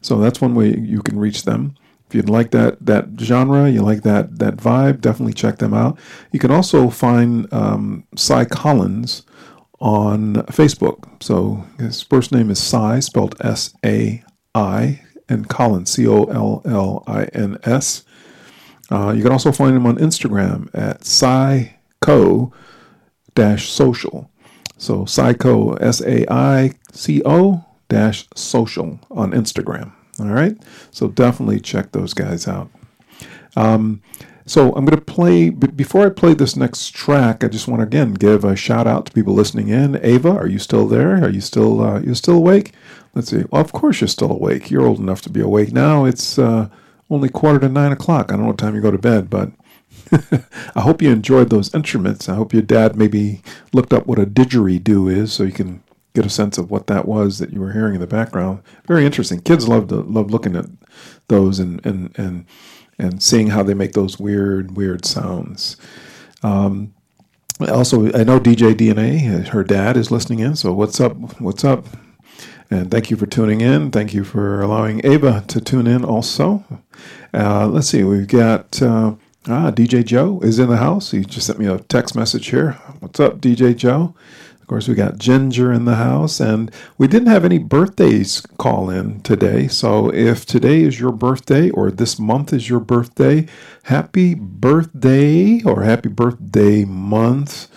So 0.00 0.20
that's 0.20 0.40
one 0.40 0.54
way 0.54 0.76
you 0.76 1.02
can 1.02 1.18
reach 1.18 1.44
them. 1.44 1.76
If 2.08 2.14
you'd 2.14 2.28
like 2.28 2.50
that 2.50 2.84
that 2.84 3.06
genre, 3.18 3.70
you 3.70 3.82
like 3.82 4.02
that 4.02 4.38
that 4.38 4.56
vibe, 4.56 5.00
definitely 5.00 5.32
check 5.32 5.58
them 5.58 5.72
out. 5.72 5.98
You 6.32 6.38
can 6.38 6.50
also 6.50 6.90
find 6.90 7.50
um, 7.52 8.04
Sai 8.14 8.44
Collins 8.44 9.22
on 9.80 10.34
Facebook. 10.46 11.22
So 11.22 11.64
his 11.78 12.02
first 12.02 12.32
name 12.32 12.50
is 12.50 12.62
Sai, 12.62 13.00
spelled 13.00 13.34
S 13.40 13.74
A 13.84 14.22
I, 14.54 15.00
and 15.28 15.48
Collins, 15.48 15.90
C 15.90 16.06
O 16.06 16.24
L 16.24 16.62
L 16.64 17.02
I 17.06 17.24
N 17.32 17.58
S. 17.64 18.04
Uh, 18.90 19.12
you 19.16 19.22
can 19.22 19.32
also 19.32 19.50
find 19.50 19.74
him 19.74 19.86
on 19.86 19.96
Instagram 19.96 20.68
at 20.74 21.04
dash 23.34 23.70
social. 23.70 24.30
So 24.84 25.06
Psycho 25.06 25.72
S 25.76 26.02
A 26.02 26.30
I 26.30 26.72
C 26.92 27.22
O 27.24 27.64
dash 27.88 28.28
social 28.34 29.00
on 29.10 29.32
Instagram. 29.32 29.92
All 30.20 30.26
right. 30.26 30.56
So 30.90 31.08
definitely 31.08 31.58
check 31.60 31.92
those 31.92 32.12
guys 32.12 32.46
out. 32.46 32.70
Um, 33.56 34.02
so 34.44 34.74
I'm 34.74 34.84
going 34.84 34.98
to 34.98 35.00
play. 35.00 35.48
Before 35.48 36.04
I 36.04 36.10
play 36.10 36.34
this 36.34 36.54
next 36.54 36.90
track, 36.90 37.42
I 37.42 37.48
just 37.48 37.66
want 37.66 37.80
to 37.80 37.86
again 37.86 38.12
give 38.12 38.44
a 38.44 38.54
shout 38.54 38.86
out 38.86 39.06
to 39.06 39.12
people 39.12 39.32
listening 39.32 39.68
in. 39.68 39.98
Ava, 40.04 40.32
are 40.32 40.46
you 40.46 40.58
still 40.58 40.86
there? 40.86 41.24
Are 41.24 41.30
you 41.30 41.40
still 41.40 41.80
uh, 41.80 42.00
you 42.00 42.14
still 42.14 42.36
awake? 42.36 42.74
Let's 43.14 43.30
see. 43.30 43.44
Well, 43.50 43.62
of 43.62 43.72
course 43.72 44.02
you're 44.02 44.08
still 44.08 44.32
awake. 44.32 44.70
You're 44.70 44.86
old 44.86 44.98
enough 44.98 45.22
to 45.22 45.30
be 45.30 45.40
awake 45.40 45.72
now. 45.72 46.04
It's 46.04 46.38
uh, 46.38 46.68
only 47.08 47.30
quarter 47.30 47.60
to 47.60 47.70
nine 47.70 47.92
o'clock. 47.92 48.26
I 48.26 48.34
don't 48.34 48.42
know 48.42 48.48
what 48.48 48.58
time 48.58 48.74
you 48.74 48.82
go 48.82 48.90
to 48.90 48.98
bed, 48.98 49.30
but 49.30 49.50
I 50.74 50.80
hope 50.80 51.02
you 51.02 51.10
enjoyed 51.10 51.50
those 51.50 51.74
instruments. 51.74 52.28
I 52.28 52.34
hope 52.34 52.52
your 52.52 52.62
dad 52.62 52.96
maybe 52.96 53.42
looked 53.72 53.92
up 53.92 54.06
what 54.06 54.18
a 54.18 54.26
didgeridoo 54.26 55.14
is, 55.14 55.32
so 55.32 55.42
you 55.42 55.52
can 55.52 55.82
get 56.14 56.26
a 56.26 56.30
sense 56.30 56.58
of 56.58 56.70
what 56.70 56.86
that 56.86 57.06
was 57.06 57.38
that 57.38 57.52
you 57.52 57.60
were 57.60 57.72
hearing 57.72 57.94
in 57.94 58.00
the 58.00 58.06
background. 58.06 58.62
Very 58.86 59.04
interesting. 59.04 59.40
Kids 59.40 59.68
love 59.68 59.88
to 59.88 59.96
love 59.96 60.30
looking 60.30 60.56
at 60.56 60.66
those 61.28 61.58
and 61.58 61.84
and 61.84 62.16
and 62.18 62.46
and 62.98 63.22
seeing 63.22 63.48
how 63.48 63.62
they 63.62 63.74
make 63.74 63.92
those 63.92 64.18
weird 64.18 64.76
weird 64.76 65.04
sounds. 65.04 65.76
Um, 66.42 66.94
also, 67.60 68.06
I 68.12 68.24
know 68.24 68.40
DJ 68.40 68.74
DNA, 68.74 69.48
her 69.48 69.64
dad, 69.64 69.96
is 69.96 70.10
listening 70.10 70.40
in. 70.40 70.56
So 70.56 70.72
what's 70.72 71.00
up? 71.00 71.40
What's 71.40 71.64
up? 71.64 71.86
And 72.70 72.90
thank 72.90 73.10
you 73.10 73.16
for 73.16 73.26
tuning 73.26 73.60
in. 73.60 73.90
Thank 73.90 74.14
you 74.14 74.24
for 74.24 74.62
allowing 74.62 75.00
Ava 75.04 75.44
to 75.48 75.60
tune 75.60 75.86
in 75.86 76.04
also. 76.04 76.64
Uh, 77.32 77.66
let's 77.68 77.88
see, 77.88 78.02
we've 78.04 78.26
got 78.26 78.80
uh, 78.82 79.14
ah, 79.48 79.70
DJ 79.70 80.04
Joe 80.04 80.40
is 80.40 80.58
in 80.58 80.68
the 80.68 80.76
house. 80.76 81.10
He 81.10 81.24
just 81.24 81.46
sent 81.46 81.58
me 81.58 81.66
a 81.66 81.78
text 81.78 82.14
message 82.14 82.48
here. 82.48 82.72
What's 83.00 83.20
up, 83.20 83.40
DJ 83.40 83.76
Joe? 83.76 84.14
Of 84.60 84.66
course, 84.68 84.88
we 84.88 84.94
got 84.94 85.18
Ginger 85.18 85.72
in 85.72 85.84
the 85.84 85.96
house, 85.96 86.40
and 86.40 86.70
we 86.96 87.06
didn't 87.06 87.28
have 87.28 87.44
any 87.44 87.58
birthdays 87.58 88.40
call 88.56 88.88
in 88.88 89.20
today. 89.20 89.68
So 89.68 90.08
if 90.12 90.46
today 90.46 90.82
is 90.82 90.98
your 90.98 91.12
birthday 91.12 91.68
or 91.70 91.90
this 91.90 92.18
month 92.18 92.52
is 92.52 92.68
your 92.68 92.80
birthday, 92.80 93.46
happy 93.84 94.34
birthday 94.34 95.62
or 95.64 95.82
happy 95.82 96.08
birthday 96.08 96.86
month 96.86 97.68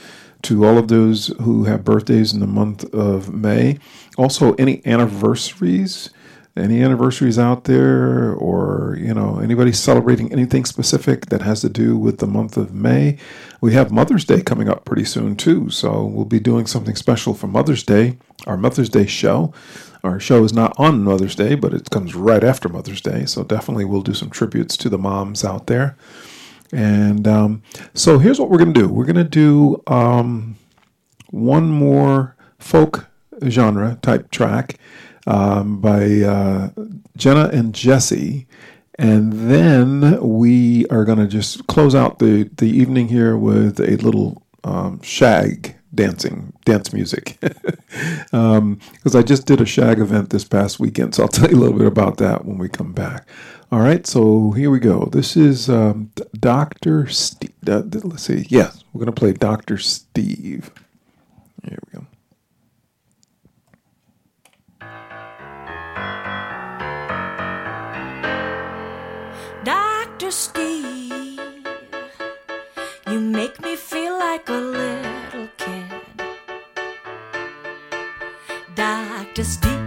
to 0.44 0.66
all 0.66 0.78
of 0.78 0.88
those 0.88 1.28
who 1.42 1.66
have 1.66 1.84
birthdays 1.84 2.34
in 2.34 2.40
the 2.40 2.48
month 2.48 2.86
of 2.94 3.34
May. 3.34 3.80
Also, 4.18 4.54
any 4.54 4.82
anniversaries, 4.86 6.10
any 6.58 6.82
anniversaries 6.82 7.40
out 7.40 7.66
there, 7.66 8.34
or 8.34 8.98
you 9.00 9.14
know 9.14 9.40
anybody 9.40 9.72
celebrating 9.72 10.32
anything 10.32 10.66
specific 10.66 11.28
that 11.28 11.42
has 11.42 11.62
to 11.62 11.70
do 11.70 11.98
with 11.98 12.20
the 12.20 12.28
month 12.28 12.58
of 12.58 12.74
May. 12.74 13.18
We 13.62 13.74
have 13.74 13.92
Mother's 13.92 14.26
Day 14.26 14.42
coming 14.42 14.70
up 14.70 14.86
pretty 14.86 15.06
soon 15.06 15.36
too, 15.36 15.70
so 15.70 16.06
we'll 16.06 16.26
be 16.26 16.40
doing 16.40 16.66
something 16.66 16.96
special 16.96 17.34
for 17.34 17.48
Mother's 17.48 17.84
Day. 17.84 18.18
Our 18.46 18.58
Mother's 18.58 18.90
Day 18.90 19.06
show. 19.06 19.54
Our 20.04 20.20
show 20.20 20.44
is 20.44 20.54
not 20.54 20.74
on 20.78 21.04
Mother's 21.04 21.36
Day, 21.36 21.56
but 21.56 21.74
it 21.74 21.90
comes 21.90 22.16
right 22.16 22.44
after 22.44 22.70
Mother's 22.70 23.02
Day, 23.02 23.26
so 23.26 23.44
definitely 23.44 23.86
we'll 23.86 24.02
do 24.02 24.14
some 24.14 24.30
tributes 24.30 24.78
to 24.78 24.90
the 24.90 24.98
moms 24.98 25.44
out 25.44 25.68
there. 25.68 25.98
And 26.72 27.28
um, 27.28 27.64
so 27.94 28.20
here's 28.20 28.40
what 28.40 28.50
we're 28.50 28.58
going 28.58 28.74
to 28.74 28.80
do. 28.80 28.88
We're 28.88 29.06
going 29.06 29.16
to 29.16 29.24
do 29.24 29.82
um, 29.88 30.56
one 31.30 31.70
more 31.70 32.36
folk 32.60 33.08
genre 33.48 33.98
type 34.02 34.32
track 34.32 34.78
um, 35.28 35.80
by 35.80 36.22
uh, 36.22 36.70
Jenna 37.16 37.50
and 37.50 37.76
Jesse. 37.76 38.48
And 38.98 39.32
then 39.34 40.20
we 40.22 40.88
are 40.88 41.06
going 41.06 41.20
to 41.20 41.28
just 41.28 41.68
close 41.68 41.94
out 41.94 42.18
the, 42.18 42.50
the 42.58 42.68
evening 42.68 43.10
here 43.10 43.38
with 43.38 43.80
a 43.80 43.98
little 43.98 44.42
um, 44.64 45.02
shag 45.04 45.76
dancing, 45.94 46.54
dance 46.66 46.94
music. 46.94 47.38
Because 48.32 49.16
I 49.16 49.24
just 49.24 49.48
did 49.48 49.62
a 49.62 49.66
shag 49.66 50.00
event 50.00 50.30
this 50.30 50.44
past 50.44 50.80
weekend, 50.80 51.16
so 51.16 51.24
I'll 51.24 51.30
tell 51.30 51.50
you 51.50 51.58
a 51.58 51.62
little 51.62 51.78
bit 51.78 51.88
about 51.88 52.18
that 52.18 52.46
when 52.46 52.58
we 52.58 52.70
come 52.70 52.94
back. 52.94 53.28
All 53.72 53.80
right, 53.80 54.06
so 54.06 54.52
here 54.52 54.70
we 54.70 54.80
go. 54.80 55.10
This 55.12 55.36
is 55.36 55.70
um, 55.70 56.12
Dr. 56.40 57.08
Steve. 57.08 57.52
Uh, 57.68 57.84
let's 58.04 58.24
see. 58.24 58.46
Yes, 58.50 58.84
we're 58.92 59.00
going 59.00 59.14
to 59.14 59.20
play 59.20 59.34
Dr. 59.34 59.78
Steve. 59.78 60.72
Here 61.64 61.80
we 61.88 62.00
go. 62.00 62.06
Dr. 79.38 79.46
Steve, 79.46 79.87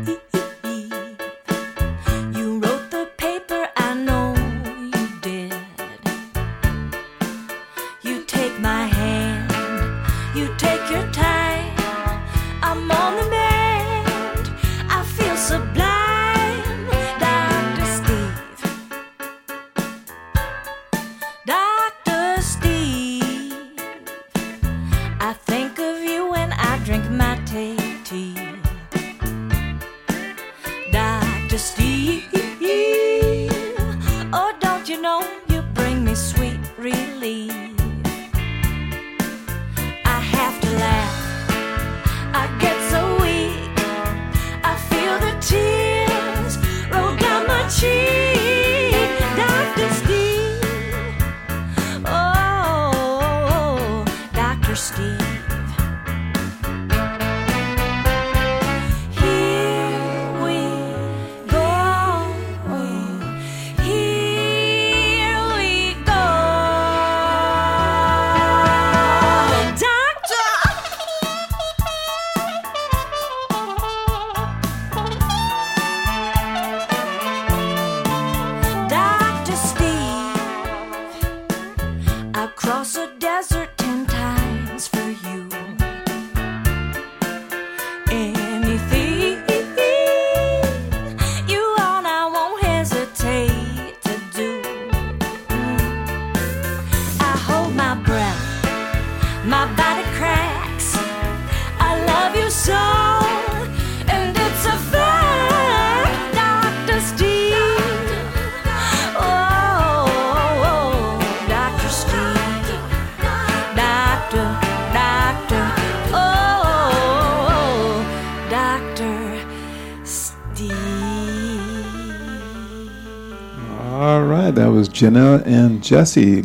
Jenna 125.00 125.42
and 125.46 125.82
Jesse, 125.82 126.44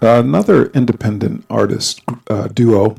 another 0.00 0.66
independent 0.66 1.44
artist 1.50 2.00
uh, 2.30 2.46
duo. 2.46 2.94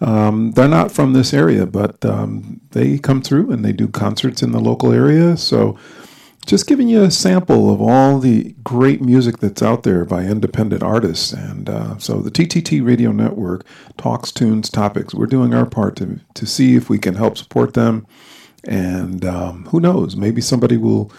Um, 0.00 0.50
they're 0.50 0.66
not 0.66 0.90
from 0.90 1.12
this 1.12 1.32
area, 1.32 1.64
but 1.64 2.04
um, 2.04 2.60
they 2.72 2.98
come 2.98 3.22
through 3.22 3.52
and 3.52 3.64
they 3.64 3.70
do 3.72 3.86
concerts 3.86 4.42
in 4.42 4.50
the 4.50 4.58
local 4.58 4.90
area. 4.90 5.36
So, 5.36 5.78
just 6.44 6.66
giving 6.66 6.88
you 6.88 7.04
a 7.04 7.12
sample 7.12 7.72
of 7.72 7.80
all 7.80 8.18
the 8.18 8.56
great 8.64 9.00
music 9.00 9.38
that's 9.38 9.62
out 9.62 9.84
there 9.84 10.04
by 10.04 10.24
independent 10.24 10.82
artists. 10.82 11.32
And 11.32 11.70
uh, 11.70 11.96
so, 11.98 12.18
the 12.18 12.32
TTT 12.32 12.84
Radio 12.84 13.12
Network 13.12 13.64
talks, 13.96 14.32
tunes, 14.32 14.68
topics. 14.68 15.14
We're 15.14 15.26
doing 15.26 15.54
our 15.54 15.64
part 15.64 15.94
to 15.98 16.18
to 16.34 16.44
see 16.44 16.74
if 16.74 16.90
we 16.90 16.98
can 16.98 17.14
help 17.14 17.38
support 17.38 17.74
them. 17.74 18.04
And 18.66 19.24
um, 19.24 19.66
who 19.66 19.78
knows? 19.78 20.16
Maybe 20.16 20.40
somebody 20.40 20.76
will 20.76 21.12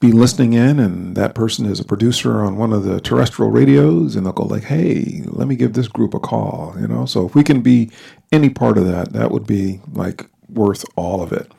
be 0.00 0.12
listening 0.12 0.54
in, 0.54 0.80
and 0.80 1.14
that 1.14 1.34
person 1.34 1.66
is 1.66 1.78
a 1.78 1.84
producer 1.84 2.40
on 2.40 2.56
one 2.56 2.72
of 2.72 2.84
the 2.84 3.00
terrestrial 3.00 3.50
radios, 3.50 4.16
and 4.16 4.24
they'll 4.24 4.32
go 4.32 4.44
like, 4.44 4.64
"Hey, 4.64 5.22
let 5.26 5.46
me 5.46 5.56
give 5.56 5.74
this 5.74 5.88
group 5.88 6.14
a 6.14 6.18
call." 6.18 6.74
You 6.80 6.88
know, 6.88 7.04
so 7.04 7.26
if 7.26 7.34
we 7.34 7.44
can 7.44 7.60
be 7.60 7.90
any 8.32 8.48
part 8.48 8.78
of 8.78 8.86
that, 8.86 9.12
that 9.12 9.30
would 9.30 9.46
be 9.46 9.80
like 9.92 10.26
worth 10.48 10.84
all 10.96 11.22
of 11.22 11.32
it. 11.32 11.52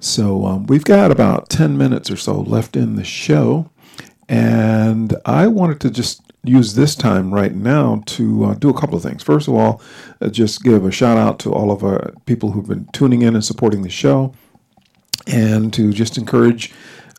So 0.00 0.46
um, 0.46 0.66
we've 0.66 0.84
got 0.84 1.10
about 1.10 1.50
ten 1.50 1.76
minutes 1.76 2.10
or 2.10 2.16
so 2.16 2.40
left 2.40 2.74
in 2.74 2.96
the 2.96 3.04
show, 3.04 3.70
and 4.28 5.14
I 5.26 5.46
wanted 5.46 5.80
to 5.80 5.90
just 5.90 6.22
use 6.44 6.74
this 6.74 6.94
time 6.94 7.34
right 7.34 7.54
now 7.54 8.02
to 8.06 8.44
uh, 8.46 8.54
do 8.54 8.70
a 8.70 8.80
couple 8.80 8.96
of 8.96 9.02
things. 9.02 9.22
First 9.22 9.48
of 9.48 9.54
all, 9.54 9.82
uh, 10.22 10.28
just 10.28 10.62
give 10.62 10.86
a 10.86 10.90
shout 10.90 11.18
out 11.18 11.38
to 11.40 11.52
all 11.52 11.70
of 11.70 11.84
our 11.84 12.12
people 12.24 12.52
who've 12.52 12.66
been 12.66 12.88
tuning 12.92 13.22
in 13.22 13.34
and 13.34 13.44
supporting 13.44 13.82
the 13.82 13.90
show 13.90 14.32
and 15.26 15.72
to 15.74 15.92
just 15.92 16.16
encourage 16.16 16.72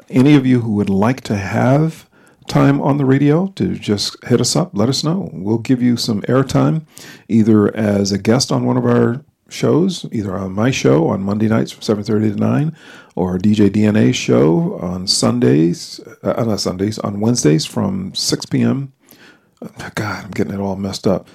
any 0.09 0.35
of 0.35 0.45
you 0.45 0.61
who 0.61 0.71
would 0.73 0.89
like 0.89 1.21
to 1.21 1.35
have 1.35 2.09
time 2.47 2.81
on 2.81 2.97
the 2.97 3.05
radio 3.05 3.47
to 3.55 3.75
just 3.75 4.21
hit 4.25 4.41
us 4.41 4.55
up, 4.55 4.71
let 4.73 4.89
us 4.89 5.03
know. 5.03 5.29
We'll 5.31 5.59
give 5.59 5.81
you 5.81 5.97
some 5.97 6.21
airtime 6.23 6.81
either 7.27 7.75
as 7.75 8.11
a 8.11 8.17
guest 8.17 8.51
on 8.51 8.65
one 8.65 8.75
of 8.77 8.85
our 8.85 9.23
shows, 9.49 10.05
either 10.11 10.35
on 10.37 10.53
my 10.53 10.71
show 10.71 11.07
on 11.07 11.23
Monday 11.23 11.47
nights 11.47 11.71
from 11.71 11.81
7:30 11.81 12.33
to 12.33 12.35
9 12.35 12.75
or 13.15 13.37
DJ 13.37 13.69
DNA 13.69 14.13
show 14.13 14.77
on 14.81 15.07
Sundays, 15.07 15.99
uh, 16.23 16.43
not 16.43 16.59
Sundays, 16.59 16.99
on 16.99 17.19
Wednesdays 17.19 17.65
from 17.65 18.13
6 18.15 18.45
p.m. 18.47 18.93
God, 19.95 20.25
I'm 20.25 20.31
getting 20.31 20.53
it 20.53 20.59
all 20.59 20.75
messed 20.75 21.07
up. 21.07 21.27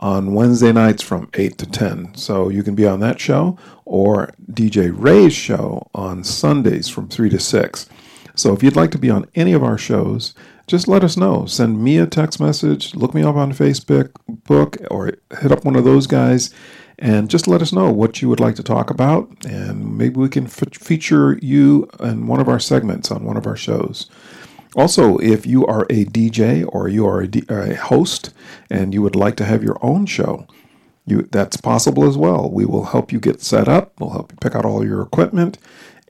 On 0.00 0.34
Wednesday 0.34 0.72
nights 0.72 1.02
from 1.02 1.28
8 1.34 1.58
to 1.58 1.66
10. 1.66 2.14
So 2.16 2.48
you 2.48 2.62
can 2.62 2.74
be 2.74 2.86
on 2.86 3.00
that 3.00 3.20
show 3.20 3.56
or 3.84 4.32
DJ 4.50 4.92
Ray's 4.94 5.32
show 5.32 5.88
on 5.94 6.24
Sundays 6.24 6.88
from 6.88 7.08
3 7.08 7.30
to 7.30 7.38
6. 7.38 7.88
So 8.34 8.52
if 8.52 8.62
you'd 8.62 8.76
like 8.76 8.90
to 8.92 8.98
be 8.98 9.10
on 9.10 9.26
any 9.34 9.52
of 9.52 9.62
our 9.62 9.78
shows, 9.78 10.34
just 10.66 10.88
let 10.88 11.04
us 11.04 11.16
know. 11.16 11.46
Send 11.46 11.82
me 11.82 11.98
a 11.98 12.06
text 12.06 12.40
message, 12.40 12.94
look 12.94 13.14
me 13.14 13.22
up 13.22 13.36
on 13.36 13.52
Facebook, 13.52 14.10
book, 14.44 14.76
or 14.90 15.12
hit 15.40 15.52
up 15.52 15.64
one 15.64 15.76
of 15.76 15.84
those 15.84 16.06
guys, 16.06 16.52
and 16.98 17.28
just 17.28 17.48
let 17.48 17.62
us 17.62 17.72
know 17.72 17.90
what 17.90 18.22
you 18.22 18.28
would 18.28 18.40
like 18.40 18.54
to 18.56 18.62
talk 18.62 18.90
about, 18.90 19.28
and 19.44 19.98
maybe 19.98 20.16
we 20.16 20.28
can 20.28 20.44
f- 20.44 20.74
feature 20.74 21.38
you 21.42 21.88
in 22.00 22.26
one 22.26 22.40
of 22.40 22.48
our 22.48 22.60
segments 22.60 23.10
on 23.10 23.24
one 23.24 23.36
of 23.36 23.46
our 23.46 23.56
shows. 23.56 24.08
Also, 24.74 25.18
if 25.18 25.44
you 25.44 25.66
are 25.66 25.82
a 25.90 26.06
DJ 26.06 26.66
or 26.72 26.88
you 26.88 27.06
are 27.06 27.20
a, 27.20 27.28
D- 27.28 27.44
a 27.48 27.74
host 27.74 28.32
and 28.70 28.94
you 28.94 29.02
would 29.02 29.16
like 29.16 29.36
to 29.36 29.44
have 29.44 29.62
your 29.62 29.76
own 29.82 30.06
show, 30.06 30.46
you, 31.04 31.28
that's 31.32 31.56
possible 31.56 32.04
as 32.04 32.16
well. 32.16 32.50
We 32.50 32.64
will 32.64 32.86
help 32.86 33.12
you 33.12 33.20
get 33.20 33.42
set 33.42 33.68
up. 33.68 33.92
We'll 34.00 34.10
help 34.10 34.32
you 34.32 34.38
pick 34.40 34.54
out 34.54 34.64
all 34.64 34.86
your 34.86 35.02
equipment 35.02 35.58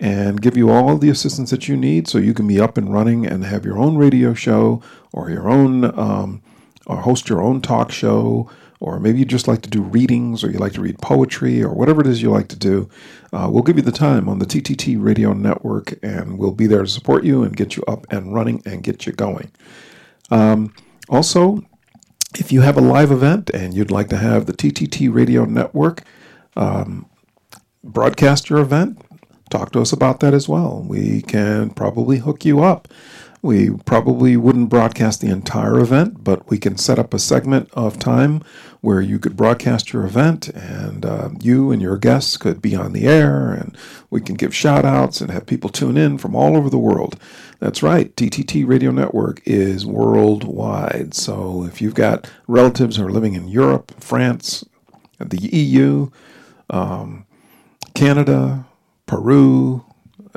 and 0.02 0.42
give 0.42 0.56
you 0.56 0.68
all 0.68 0.98
the 0.98 1.08
assistance 1.08 1.50
that 1.50 1.68
you 1.68 1.76
need 1.76 2.08
so 2.08 2.18
you 2.18 2.34
can 2.34 2.48
be 2.48 2.60
up 2.60 2.76
and 2.76 2.92
running 2.92 3.24
and 3.24 3.44
have 3.44 3.64
your 3.64 3.78
own 3.78 3.96
radio 3.96 4.34
show 4.34 4.82
or 5.12 5.30
your 5.30 5.48
own 5.48 5.84
um, 5.98 6.42
or 6.86 6.96
host 6.96 7.28
your 7.28 7.40
own 7.40 7.60
talk 7.60 7.92
show 7.92 8.50
or 8.80 8.98
maybe 8.98 9.20
you 9.20 9.24
just 9.24 9.46
like 9.46 9.62
to 9.62 9.70
do 9.70 9.80
readings 9.80 10.42
or 10.42 10.50
you 10.50 10.58
like 10.58 10.72
to 10.72 10.80
read 10.80 10.98
poetry 10.98 11.62
or 11.62 11.72
whatever 11.72 12.00
it 12.00 12.08
is 12.08 12.20
you 12.20 12.32
like 12.32 12.48
to 12.48 12.58
do. 12.58 12.90
Uh, 13.32 13.48
we'll 13.48 13.62
give 13.62 13.76
you 13.76 13.82
the 13.82 13.92
time 13.92 14.28
on 14.28 14.40
the 14.40 14.44
ttt 14.44 14.96
radio 15.00 15.32
network 15.32 15.94
and 16.02 16.36
we'll 16.36 16.50
be 16.50 16.66
there 16.66 16.82
to 16.82 16.88
support 16.88 17.22
you 17.22 17.44
and 17.44 17.56
get 17.56 17.76
you 17.76 17.84
up 17.86 18.04
and 18.10 18.34
running 18.34 18.60
and 18.66 18.82
get 18.82 19.06
you 19.06 19.12
going. 19.12 19.52
Um, 20.32 20.74
also 21.08 21.62
if 22.38 22.50
you 22.50 22.62
have 22.62 22.76
a 22.76 22.80
live 22.80 23.12
event 23.12 23.50
and 23.50 23.72
you'd 23.72 23.92
like 23.92 24.08
to 24.08 24.16
have 24.16 24.46
the 24.46 24.52
TTT 24.52 25.14
radio 25.14 25.44
network 25.44 26.02
um, 26.56 27.06
broadcast 27.84 28.48
your 28.48 28.58
event, 28.58 28.98
talk 29.52 29.70
to 29.72 29.80
us 29.80 29.92
about 29.92 30.20
that 30.20 30.34
as 30.34 30.48
well. 30.48 30.84
We 30.86 31.22
can 31.22 31.70
probably 31.70 32.18
hook 32.18 32.44
you 32.44 32.62
up. 32.62 32.88
We 33.42 33.70
probably 33.70 34.36
wouldn't 34.36 34.68
broadcast 34.68 35.20
the 35.20 35.30
entire 35.30 35.80
event, 35.80 36.22
but 36.22 36.48
we 36.48 36.58
can 36.58 36.78
set 36.78 36.98
up 36.98 37.12
a 37.12 37.18
segment 37.18 37.68
of 37.72 37.98
time 37.98 38.42
where 38.82 39.00
you 39.00 39.18
could 39.18 39.36
broadcast 39.36 39.92
your 39.92 40.06
event 40.06 40.48
and 40.50 41.04
uh, 41.04 41.30
you 41.40 41.72
and 41.72 41.82
your 41.82 41.98
guests 41.98 42.36
could 42.36 42.62
be 42.62 42.76
on 42.76 42.92
the 42.92 43.04
air 43.04 43.50
and 43.50 43.76
we 44.10 44.20
can 44.20 44.36
give 44.36 44.54
shout 44.54 44.84
outs 44.84 45.20
and 45.20 45.32
have 45.32 45.44
people 45.44 45.70
tune 45.70 45.96
in 45.96 46.18
from 46.18 46.36
all 46.36 46.56
over 46.56 46.70
the 46.70 46.78
world. 46.78 47.18
That's 47.58 47.82
right, 47.82 48.14
TTT 48.14 48.66
Radio 48.66 48.92
Network 48.92 49.42
is 49.44 49.84
worldwide. 49.84 51.12
So 51.12 51.64
if 51.64 51.82
you've 51.82 51.94
got 51.94 52.30
relatives 52.46 52.96
who 52.96 53.06
are 53.06 53.10
living 53.10 53.34
in 53.34 53.48
Europe, 53.48 53.92
France, 54.00 54.64
the 55.18 55.38
EU, 55.38 56.10
um, 56.70 57.26
Canada, 57.94 58.66
Peru, 59.12 59.84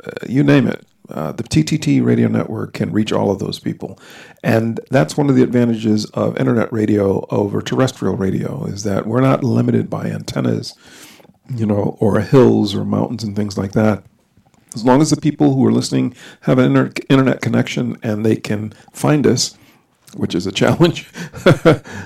uh, 0.04 0.10
you 0.28 0.44
name 0.44 0.66
it. 0.66 0.86
Uh, 1.08 1.32
the 1.32 1.42
TTT 1.42 2.04
radio 2.04 2.28
network 2.28 2.74
can 2.74 2.92
reach 2.92 3.10
all 3.10 3.30
of 3.30 3.38
those 3.38 3.58
people. 3.58 3.98
And 4.44 4.80
that's 4.90 5.16
one 5.16 5.30
of 5.30 5.34
the 5.34 5.42
advantages 5.42 6.04
of 6.10 6.36
internet 6.36 6.70
radio 6.70 7.26
over 7.30 7.62
terrestrial 7.62 8.16
radio 8.16 8.66
is 8.66 8.82
that 8.82 9.06
we're 9.06 9.22
not 9.22 9.42
limited 9.42 9.88
by 9.88 10.08
antennas, 10.10 10.74
you 11.48 11.64
know, 11.64 11.96
or 12.00 12.20
hills 12.20 12.74
or 12.74 12.84
mountains 12.84 13.24
and 13.24 13.34
things 13.34 13.56
like 13.56 13.72
that. 13.72 14.04
As 14.74 14.84
long 14.84 15.00
as 15.00 15.08
the 15.08 15.16
people 15.22 15.54
who 15.54 15.66
are 15.66 15.72
listening 15.72 16.14
have 16.42 16.58
an 16.58 16.76
inter- 16.76 16.92
internet 17.08 17.40
connection 17.40 17.96
and 18.02 18.26
they 18.26 18.36
can 18.36 18.74
find 18.92 19.26
us, 19.26 19.56
which 20.16 20.34
is 20.34 20.46
a 20.46 20.52
challenge, 20.62 21.10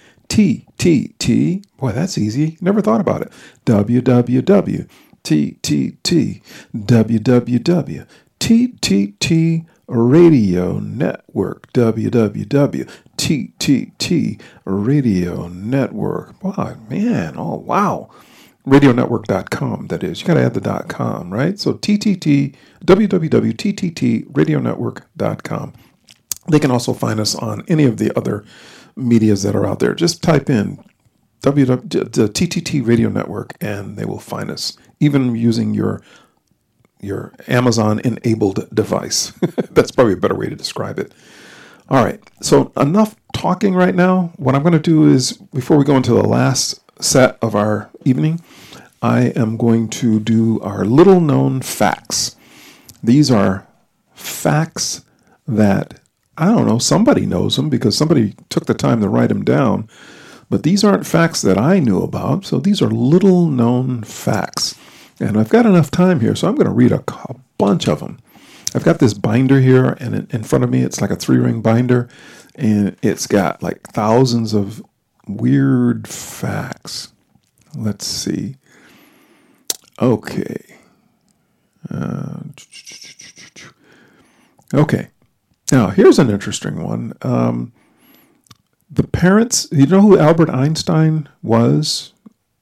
Boy, 1.77 1.93
that's 1.93 2.19
easy. 2.19 2.57
Never 2.61 2.81
thought 2.81 3.01
about 3.01 3.23
it. 3.23 3.33
www. 3.67 4.89
TTT 5.25 6.43
www 6.75 8.07
TTT 8.39 9.67
Radio 9.89 10.79
Network 10.79 11.73
www 11.73 12.89
TTT 13.19 14.41
Radio 14.65 15.49
Network. 15.49 16.43
Wow, 16.43 16.77
man! 16.89 17.35
Oh 17.37 17.57
wow, 17.57 18.11
radionetwork.com. 18.67 19.87
That 19.89 20.03
is, 20.03 20.21
you 20.21 20.27
got 20.27 20.35
to 20.35 20.43
add 20.43 20.53
the 20.55 20.61
dot 20.61 20.89
com, 20.89 21.33
right? 21.33 21.59
So 21.59 21.73
TTT 21.75 22.55
www.tttradionetwork.com. 22.85 25.73
They 26.51 26.59
can 26.59 26.71
also 26.71 26.95
find 26.95 27.21
us 27.21 27.35
on 27.35 27.63
any 27.69 27.85
of 27.85 27.99
the 27.99 28.17
other 28.17 28.43
medias 28.97 29.43
that 29.43 29.55
are 29.55 29.67
out 29.67 29.81
there. 29.81 29.95
Just 29.95 30.23
type 30.23 30.49
in 30.51 30.83
www, 31.43 32.13
the 32.13 32.29
TTT 32.29 32.87
Radio 32.87 33.09
Network, 33.09 33.55
and 33.61 33.97
they 33.97 34.05
will 34.05 34.19
find 34.19 34.51
us, 34.51 34.77
even 35.01 35.37
using 35.37 35.75
your 35.75 36.03
your 37.01 37.33
Amazon 37.47 38.01
enabled 38.01 38.69
device. 38.75 39.31
That's 39.71 39.93
probably 39.93 40.15
a 40.15 40.17
better 40.17 40.35
way 40.35 40.49
to 40.49 40.57
describe 40.57 40.99
it. 40.99 41.13
All 41.89 42.05
right. 42.05 42.21
So 42.43 42.73
enough 42.77 43.15
talking 43.33 43.75
right 43.75 43.95
now. 43.95 44.33
What 44.37 44.57
I'm 44.57 44.63
going 44.63 44.73
to 44.73 44.81
do 44.81 45.09
is 45.09 45.33
before 45.55 45.77
we 45.77 45.85
go 45.85 45.97
into 45.97 46.13
the 46.13 46.25
last 46.25 46.81
set 47.01 47.39
of 47.43 47.55
our 47.55 47.91
evening, 48.05 48.41
I 49.01 49.27
am 49.37 49.57
going 49.57 49.89
to 49.91 50.21
do 50.21 50.61
our 50.61 50.85
little 50.85 51.21
known 51.21 51.61
facts. 51.61 52.37
These 53.03 53.31
are 53.31 53.67
facts 54.15 55.05
that 55.47 56.01
I 56.39 56.47
don't 56.47 56.69
know, 56.69 56.79
somebody 56.79 57.27
knows 57.27 57.57
them 57.57 57.69
because 57.69 57.97
somebody 57.97 58.35
took 58.49 58.67
the 58.67 58.75
time 58.75 59.01
to 59.01 59.09
write 59.09 59.29
them 59.29 59.45
down. 59.45 59.89
But 60.49 60.63
these 60.63 60.85
aren't 60.85 61.07
facts 61.07 61.43
that 61.43 61.59
I 61.59 61.81
knew 61.81 62.01
about. 62.01 62.47
So 62.47 62.59
these 62.61 62.81
are 62.81 62.89
little 62.89 63.49
known 63.49 64.05
facts. 64.05 64.79
And 65.21 65.37
I've 65.37 65.51
got 65.51 65.67
enough 65.67 65.91
time 65.91 66.21
here, 66.21 66.37
so 66.37 66.49
I'm 66.49 66.55
going 66.55 66.69
to 66.69 66.73
read 66.73 66.93
a, 66.93 67.03
a 67.29 67.35
bunch 67.59 67.89
of 67.89 67.99
them. 67.99 68.19
I've 68.75 68.85
got 68.85 69.01
this 69.01 69.15
binder 69.15 69.61
here, 69.61 69.97
and 69.99 70.15
in, 70.15 70.29
in 70.31 70.43
front 70.45 70.63
of 70.63 70.71
me, 70.71 70.83
it's 70.83 71.01
like 71.01 71.11
a 71.11 71.17
three 71.17 71.39
ring 71.39 71.61
binder, 71.61 72.09
and 72.55 72.97
it's 73.03 73.27
got 73.27 73.63
like 73.63 73.89
thousands 73.89 74.55
of 74.55 74.83
weird 75.29 76.09
facts. 76.09 77.13
Let's 77.77 78.07
see. 78.07 78.57
Okay. 80.01 80.77
Uh, 81.91 82.41
okay. 84.75 85.09
Now, 85.71 85.89
here's 85.89 86.19
an 86.19 86.31
interesting 86.31 86.83
one. 86.83 87.13
Um, 87.23 87.73
the 88.91 89.07
parents, 89.07 89.69
you 89.71 89.87
know 89.87 90.01
who 90.01 90.19
Albert 90.19 90.51
Einstein 90.51 91.29
was? 91.43 92.13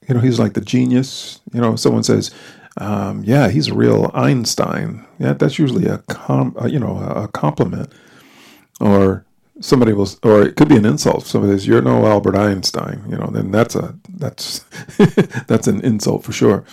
You 0.08 0.14
know, 0.14 0.20
he's 0.20 0.38
like 0.38 0.54
the 0.54 0.60
genius. 0.60 1.40
You 1.52 1.60
know, 1.60 1.76
someone 1.76 2.02
says, 2.02 2.32
um, 2.78 3.22
yeah, 3.24 3.48
he's 3.48 3.68
a 3.68 3.74
real 3.74 4.10
Einstein. 4.14 5.06
Yeah, 5.18 5.34
that's 5.34 5.58
usually 5.58 5.86
a 5.86 5.98
com, 6.08 6.56
uh, 6.60 6.66
you 6.66 6.78
know, 6.78 6.98
a 6.98 7.28
compliment, 7.28 7.92
or 8.80 9.25
somebody 9.60 9.92
will, 9.92 10.08
or 10.22 10.42
it 10.42 10.56
could 10.56 10.68
be 10.68 10.76
an 10.76 10.84
insult. 10.84 11.22
If 11.22 11.28
somebody 11.28 11.54
says, 11.54 11.66
"You're 11.66 11.82
no 11.82 12.06
Albert 12.06 12.36
Einstein," 12.36 13.02
you 13.08 13.16
know, 13.16 13.28
then 13.32 13.50
that's 13.50 13.74
a 13.74 13.94
that's 14.08 14.60
that's 15.46 15.66
an 15.66 15.80
insult 15.82 16.24
for 16.24 16.32
sure. 16.32 16.64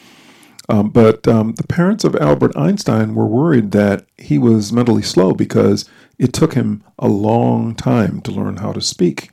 Um, 0.70 0.90
but 0.90 1.28
um, 1.28 1.54
the 1.56 1.68
parents 1.68 2.04
of 2.04 2.16
Albert 2.16 2.56
Einstein 2.56 3.16
were 3.16 3.28
worried 3.28 3.72
that 3.72 4.06
he 4.18 4.38
was 4.38 4.72
mentally 4.72 5.02
slow 5.02 5.34
because 5.34 5.90
it 6.18 6.32
took 6.32 6.54
him 6.54 6.84
a 6.98 7.08
long 7.08 7.76
time 7.76 8.22
to 8.22 8.32
learn 8.32 8.58
how 8.58 8.72
to 8.72 8.80
speak. 8.80 9.30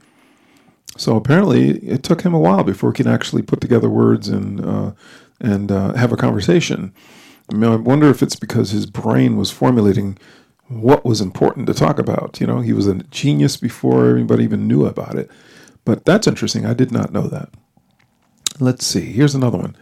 So 0.96 1.16
apparently, 1.16 1.78
it 1.78 2.02
took 2.02 2.22
him 2.22 2.34
a 2.34 2.38
while 2.38 2.64
before 2.64 2.90
he 2.90 2.96
could 2.96 3.06
actually 3.06 3.42
put 3.42 3.60
together 3.60 3.88
words 3.88 4.28
and 4.28 4.64
uh, 4.64 4.92
and 5.40 5.70
uh, 5.70 5.94
have 5.94 6.12
a 6.12 6.16
conversation. 6.16 6.92
I 7.50 7.54
mean, 7.54 7.70
I 7.70 7.76
wonder 7.76 8.08
if 8.08 8.22
it's 8.22 8.36
because 8.36 8.70
his 8.70 8.86
brain 8.86 9.36
was 9.36 9.50
formulating 9.50 10.18
what 10.70 11.04
was 11.04 11.20
important 11.20 11.66
to 11.66 11.74
talk 11.74 11.98
about. 11.98 12.40
You 12.40 12.46
know, 12.46 12.60
he 12.60 12.72
was 12.72 12.86
a 12.86 12.94
genius 13.10 13.56
before 13.56 14.08
everybody 14.08 14.44
even 14.44 14.68
knew 14.68 14.86
about 14.86 15.16
it. 15.16 15.30
But 15.84 16.04
that's 16.04 16.26
interesting. 16.26 16.64
I 16.64 16.74
did 16.74 16.92
not 16.92 17.12
know 17.12 17.26
that. 17.26 17.50
Let's 18.60 18.86
see. 18.86 19.12
Here's 19.12 19.34
another 19.34 19.58
one. 19.58 19.76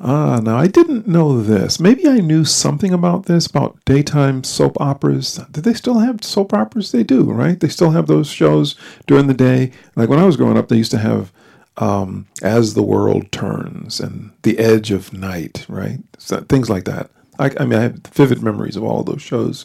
Ah, 0.00 0.40
now 0.42 0.58
I 0.58 0.66
didn't 0.66 1.06
know 1.06 1.40
this. 1.40 1.78
Maybe 1.78 2.06
I 2.08 2.18
knew 2.18 2.44
something 2.44 2.92
about 2.92 3.26
this 3.26 3.46
about 3.46 3.78
daytime 3.84 4.42
soap 4.42 4.76
operas. 4.80 5.36
Do 5.52 5.60
they 5.60 5.72
still 5.72 6.00
have 6.00 6.24
soap 6.24 6.52
operas? 6.52 6.90
They 6.90 7.04
do, 7.04 7.22
right? 7.30 7.58
They 7.58 7.68
still 7.68 7.92
have 7.92 8.06
those 8.06 8.26
shows 8.26 8.74
during 9.06 9.28
the 9.28 9.34
day. 9.34 9.70
Like 9.94 10.08
when 10.08 10.18
I 10.18 10.24
was 10.24 10.36
growing 10.36 10.58
up, 10.58 10.68
they 10.68 10.76
used 10.76 10.90
to 10.90 10.98
have 10.98 11.32
um, 11.76 12.26
As 12.42 12.74
the 12.74 12.82
World 12.82 13.30
Turns 13.32 14.00
and 14.00 14.32
The 14.42 14.58
Edge 14.58 14.90
of 14.90 15.12
Night, 15.12 15.64
right? 15.68 16.00
So, 16.18 16.40
things 16.42 16.68
like 16.68 16.84
that. 16.84 17.10
I, 17.38 17.50
I, 17.58 17.64
mean, 17.64 17.78
I 17.78 17.82
have 17.82 17.98
vivid 18.12 18.42
memories 18.42 18.76
of 18.76 18.84
all 18.84 19.00
of 19.00 19.06
those 19.06 19.22
shows. 19.22 19.64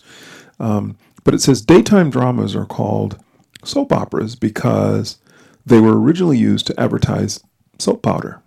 Um, 0.59 0.97
but 1.23 1.33
it 1.33 1.41
says 1.41 1.61
daytime 1.61 2.09
dramas 2.09 2.55
are 2.55 2.65
called 2.65 3.17
soap 3.63 3.91
operas 3.91 4.35
because 4.35 5.17
they 5.65 5.79
were 5.79 5.99
originally 5.99 6.37
used 6.37 6.67
to 6.67 6.79
advertise 6.79 7.43
soap 7.77 8.01
powder. 8.01 8.41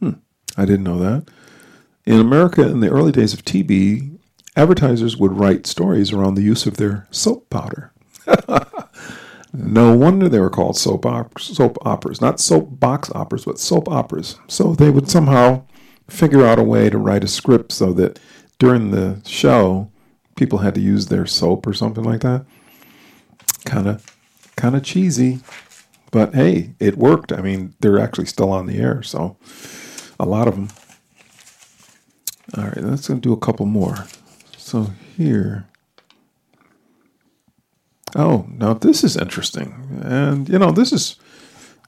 Hmm, 0.00 0.12
I 0.56 0.64
didn't 0.64 0.84
know 0.84 0.98
that. 0.98 1.28
In 2.04 2.18
America, 2.18 2.62
in 2.62 2.80
the 2.80 2.90
early 2.90 3.12
days 3.12 3.32
of 3.32 3.44
TV, 3.44 4.18
advertisers 4.56 5.16
would 5.16 5.38
write 5.38 5.66
stories 5.66 6.12
around 6.12 6.34
the 6.34 6.42
use 6.42 6.66
of 6.66 6.76
their 6.76 7.06
soap 7.10 7.48
powder. 7.50 7.92
No 9.52 9.94
wonder 9.94 10.28
they 10.28 10.40
were 10.40 10.50
called 10.50 10.78
soap, 10.78 11.04
op- 11.04 11.38
soap 11.38 11.76
operas, 11.82 12.22
not 12.22 12.40
soap 12.40 12.80
box 12.80 13.10
operas, 13.14 13.44
but 13.44 13.58
soap 13.58 13.88
operas. 13.88 14.38
So 14.48 14.74
they 14.74 14.88
would 14.88 15.10
somehow 15.10 15.64
figure 16.08 16.46
out 16.46 16.58
a 16.58 16.64
way 16.64 16.88
to 16.88 16.96
write 16.96 17.24
a 17.24 17.28
script 17.28 17.72
so 17.72 17.92
that 17.92 18.18
during 18.58 18.92
the 18.92 19.20
show, 19.26 19.90
people 20.36 20.58
had 20.58 20.74
to 20.74 20.80
use 20.80 21.06
their 21.06 21.26
soap 21.26 21.66
or 21.66 21.72
something 21.72 22.04
like 22.04 22.20
that. 22.20 22.44
Kind 23.64 23.88
of, 23.88 24.16
kind 24.56 24.74
of 24.74 24.82
cheesy, 24.82 25.40
but 26.10 26.34
hey, 26.34 26.74
it 26.78 26.98
worked. 26.98 27.32
I 27.32 27.40
mean, 27.40 27.74
they're 27.80 27.98
actually 27.98 28.26
still 28.26 28.50
on 28.50 28.66
the 28.66 28.78
air, 28.78 29.02
so 29.02 29.36
a 30.20 30.26
lot 30.26 30.46
of 30.46 30.54
them. 30.54 30.68
All 32.56 32.64
right, 32.64 32.76
let's 32.76 33.06
do 33.08 33.32
a 33.32 33.38
couple 33.38 33.66
more. 33.66 34.06
So 34.56 34.90
here. 35.16 35.66
Oh, 38.14 38.46
now 38.50 38.74
this 38.74 39.02
is 39.02 39.16
interesting. 39.16 40.00
And, 40.02 40.48
you 40.48 40.58
know, 40.58 40.70
this 40.70 40.92
is, 40.92 41.16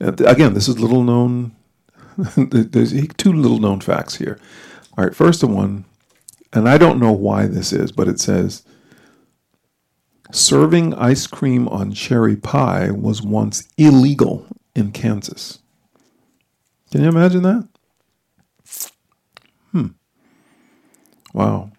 again, 0.01 0.55
this 0.55 0.69
is 0.69 0.79
little 0.79 1.03
known, 1.03 1.53
there's 2.37 2.93
two 3.17 3.33
little 3.33 3.59
known 3.59 3.81
facts 3.81 4.17
here. 4.17 4.39
All 4.97 5.05
right, 5.05 5.15
first 5.15 5.45
one, 5.45 5.85
and 6.55 6.69
I 6.69 6.79
don't 6.79 7.01
know 7.01 7.13
why 7.13 7.47
this 7.47 7.73
is, 7.73 7.93
but 7.93 8.09
it 8.09 8.21
says, 8.21 8.65
serving 10.31 10.95
ice 10.95 11.27
cream 11.27 11.69
on 11.69 11.93
cherry 11.93 12.37
pie 12.37 12.91
was 12.91 13.21
once 13.21 13.69
illegal 13.77 14.47
in 14.75 14.93
Kansas. 14.93 15.59
Can 16.91 17.03
you 17.03 17.09
imagine 17.09 17.43
that? 17.43 17.69
Hmm. 19.73 19.89
Wow. 21.33 21.73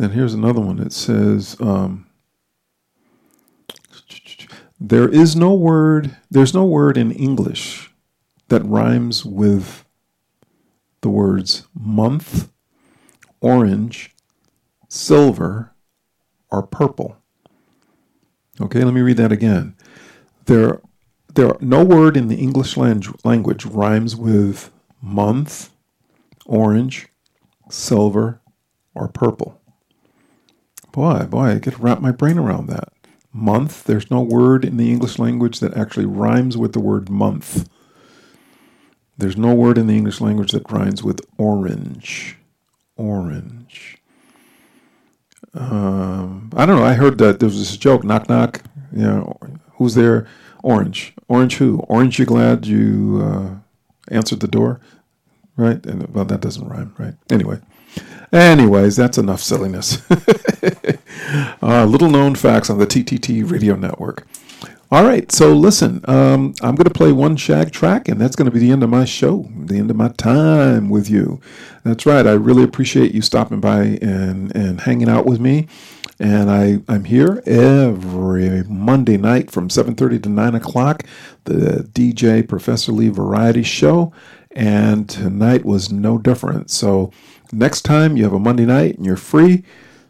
And 0.00 0.12
here's 0.12 0.34
another 0.34 0.60
one. 0.60 0.80
It 0.80 0.92
says, 0.92 1.56
um, 1.60 2.06
there 4.80 5.08
is 5.08 5.36
no 5.36 5.54
word, 5.54 6.16
there's 6.30 6.54
no 6.54 6.64
word 6.64 6.96
in 6.96 7.12
English 7.12 7.92
that 8.48 8.64
rhymes 8.64 9.24
with 9.24 9.84
the 11.00 11.08
words 11.08 11.66
month, 11.74 12.50
orange, 13.40 14.14
silver, 14.88 15.74
or 16.50 16.62
purple. 16.62 17.16
Okay, 18.60 18.82
let 18.82 18.94
me 18.94 19.00
read 19.00 19.18
that 19.18 19.32
again. 19.32 19.76
There, 20.46 20.80
there 21.34 21.52
no 21.60 21.84
word 21.84 22.16
in 22.16 22.28
the 22.28 22.36
English 22.36 22.76
language 22.76 23.64
rhymes 23.66 24.16
with 24.16 24.70
month, 25.00 25.70
orange, 26.46 27.08
silver, 27.68 28.40
or 28.94 29.08
purple. 29.08 29.60
Boy, 30.90 31.26
boy, 31.26 31.44
I 31.44 31.58
get 31.58 31.74
to 31.74 31.82
wrap 31.82 32.00
my 32.00 32.10
brain 32.10 32.38
around 32.38 32.66
that 32.68 32.92
month. 33.32 33.84
There's 33.84 34.10
no 34.10 34.20
word 34.20 34.64
in 34.64 34.76
the 34.76 34.90
English 34.90 35.18
language 35.18 35.60
that 35.60 35.76
actually 35.76 36.06
rhymes 36.06 36.56
with 36.56 36.72
the 36.72 36.80
word 36.80 37.08
month. 37.10 37.68
There's 39.16 39.36
no 39.36 39.54
word 39.54 39.78
in 39.78 39.86
the 39.86 39.96
English 39.96 40.20
language 40.20 40.52
that 40.52 40.70
rhymes 40.70 41.02
with 41.02 41.20
orange. 41.36 42.37
Orange. 42.98 43.98
Um, 45.54 46.50
I 46.54 46.66
don't 46.66 46.78
know. 46.78 46.84
I 46.84 46.92
heard 46.92 47.16
that 47.18 47.40
there 47.40 47.48
was 47.48 47.58
this 47.58 47.76
joke 47.76 48.04
knock, 48.04 48.28
knock. 48.28 48.62
You 48.92 49.02
know, 49.02 49.38
who's 49.74 49.94
there? 49.94 50.26
Orange. 50.62 51.14
Orange 51.28 51.56
who? 51.56 51.78
Orange, 51.88 52.18
you 52.18 52.26
glad 52.26 52.66
you 52.66 53.22
uh, 53.22 53.54
answered 54.14 54.40
the 54.40 54.48
door? 54.48 54.80
Right? 55.56 55.84
And, 55.86 56.12
well, 56.14 56.24
that 56.26 56.40
doesn't 56.40 56.68
rhyme, 56.68 56.94
right? 56.98 57.14
Anyway. 57.30 57.60
Anyways, 58.32 58.96
that's 58.96 59.16
enough 59.16 59.40
silliness. 59.40 60.02
uh, 61.62 61.84
little 61.86 62.10
known 62.10 62.34
facts 62.34 62.68
on 62.68 62.78
the 62.78 62.86
TTT 62.86 63.50
radio 63.50 63.74
network. 63.74 64.26
All 64.90 65.04
right, 65.04 65.30
so 65.30 65.52
listen, 65.52 66.00
um, 66.08 66.54
I'm 66.62 66.74
going 66.74 66.86
to 66.86 66.90
play 66.90 67.12
one 67.12 67.36
shag 67.36 67.72
track, 67.72 68.08
and 68.08 68.18
that's 68.18 68.34
going 68.34 68.46
to 68.46 68.50
be 68.50 68.58
the 68.58 68.70
end 68.70 68.82
of 68.82 68.88
my 68.88 69.04
show, 69.04 69.46
the 69.54 69.76
end 69.76 69.90
of 69.90 69.96
my 69.96 70.08
time 70.08 70.88
with 70.88 71.10
you. 71.10 71.42
That's 71.84 72.06
right. 72.06 72.26
I 72.26 72.32
really 72.32 72.62
appreciate 72.62 73.12
you 73.12 73.20
stopping 73.20 73.60
by 73.60 73.82
and, 74.00 74.54
and 74.56 74.80
hanging 74.80 75.10
out 75.10 75.26
with 75.26 75.40
me. 75.40 75.68
And 76.18 76.50
I, 76.50 76.78
I'm 76.88 77.04
here 77.04 77.42
every 77.44 78.62
Monday 78.64 79.18
night 79.18 79.50
from 79.50 79.68
7.30 79.68 80.22
to 80.22 80.28
9 80.30 80.54
o'clock, 80.54 81.02
the 81.44 81.86
DJ 81.92 82.48
Professor 82.48 82.90
Lee 82.90 83.10
Variety 83.10 83.64
Show. 83.64 84.10
And 84.52 85.06
tonight 85.06 85.66
was 85.66 85.92
no 85.92 86.16
different. 86.16 86.70
So 86.70 87.12
next 87.52 87.82
time 87.82 88.16
you 88.16 88.24
have 88.24 88.32
a 88.32 88.38
Monday 88.38 88.64
night 88.64 88.96
and 88.96 89.04
you're 89.04 89.16
free, 89.16 89.64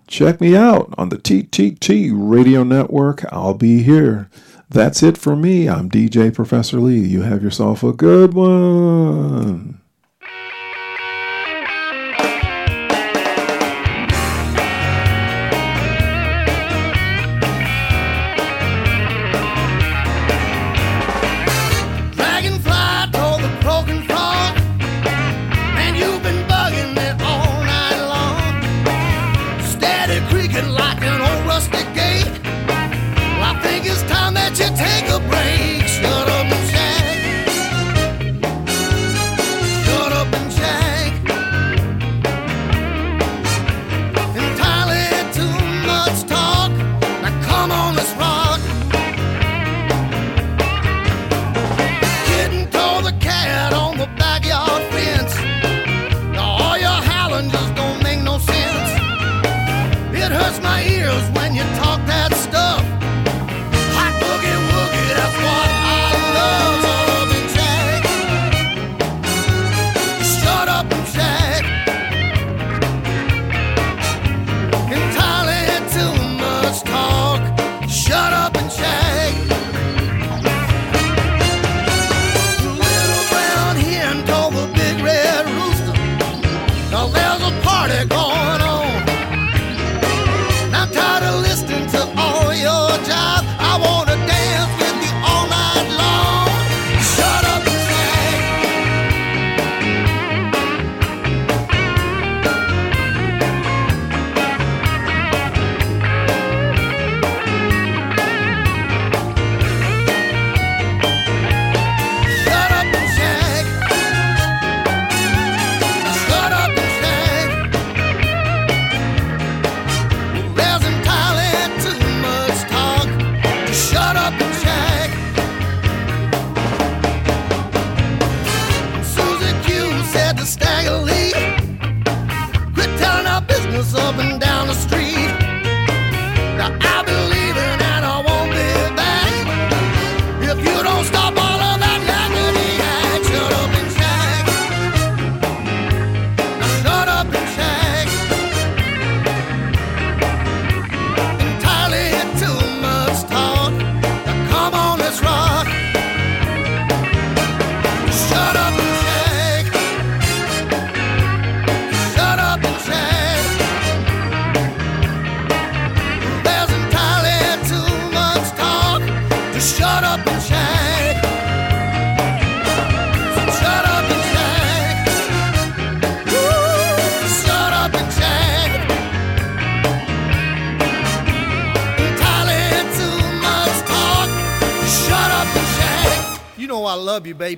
check 0.06 0.40
me 0.40 0.54
out 0.54 0.94
on 0.96 1.08
the 1.08 1.18
TTT 1.18 2.12
Radio 2.14 2.62
Network. 2.62 3.24
I'll 3.32 3.54
be 3.54 3.82
here. 3.82 4.30
That's 4.70 5.02
it 5.02 5.16
for 5.16 5.34
me. 5.34 5.68
I'm 5.68 5.88
DJ 5.90 6.32
Professor 6.34 6.78
Lee. 6.78 6.98
You 6.98 7.22
have 7.22 7.42
yourself 7.42 7.82
a 7.82 7.92
good 7.92 8.34
one. 8.34 9.80
take 34.78 35.10
a 35.10 35.18
break. 35.28 35.48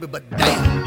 Baby, 0.01 0.12
but 0.12 0.31
damn. 0.31 0.81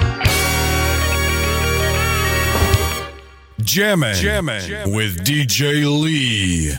Jammin', 3.63 4.91
with 4.91 5.23
DJ 5.25 5.85
Lee. 6.01 6.73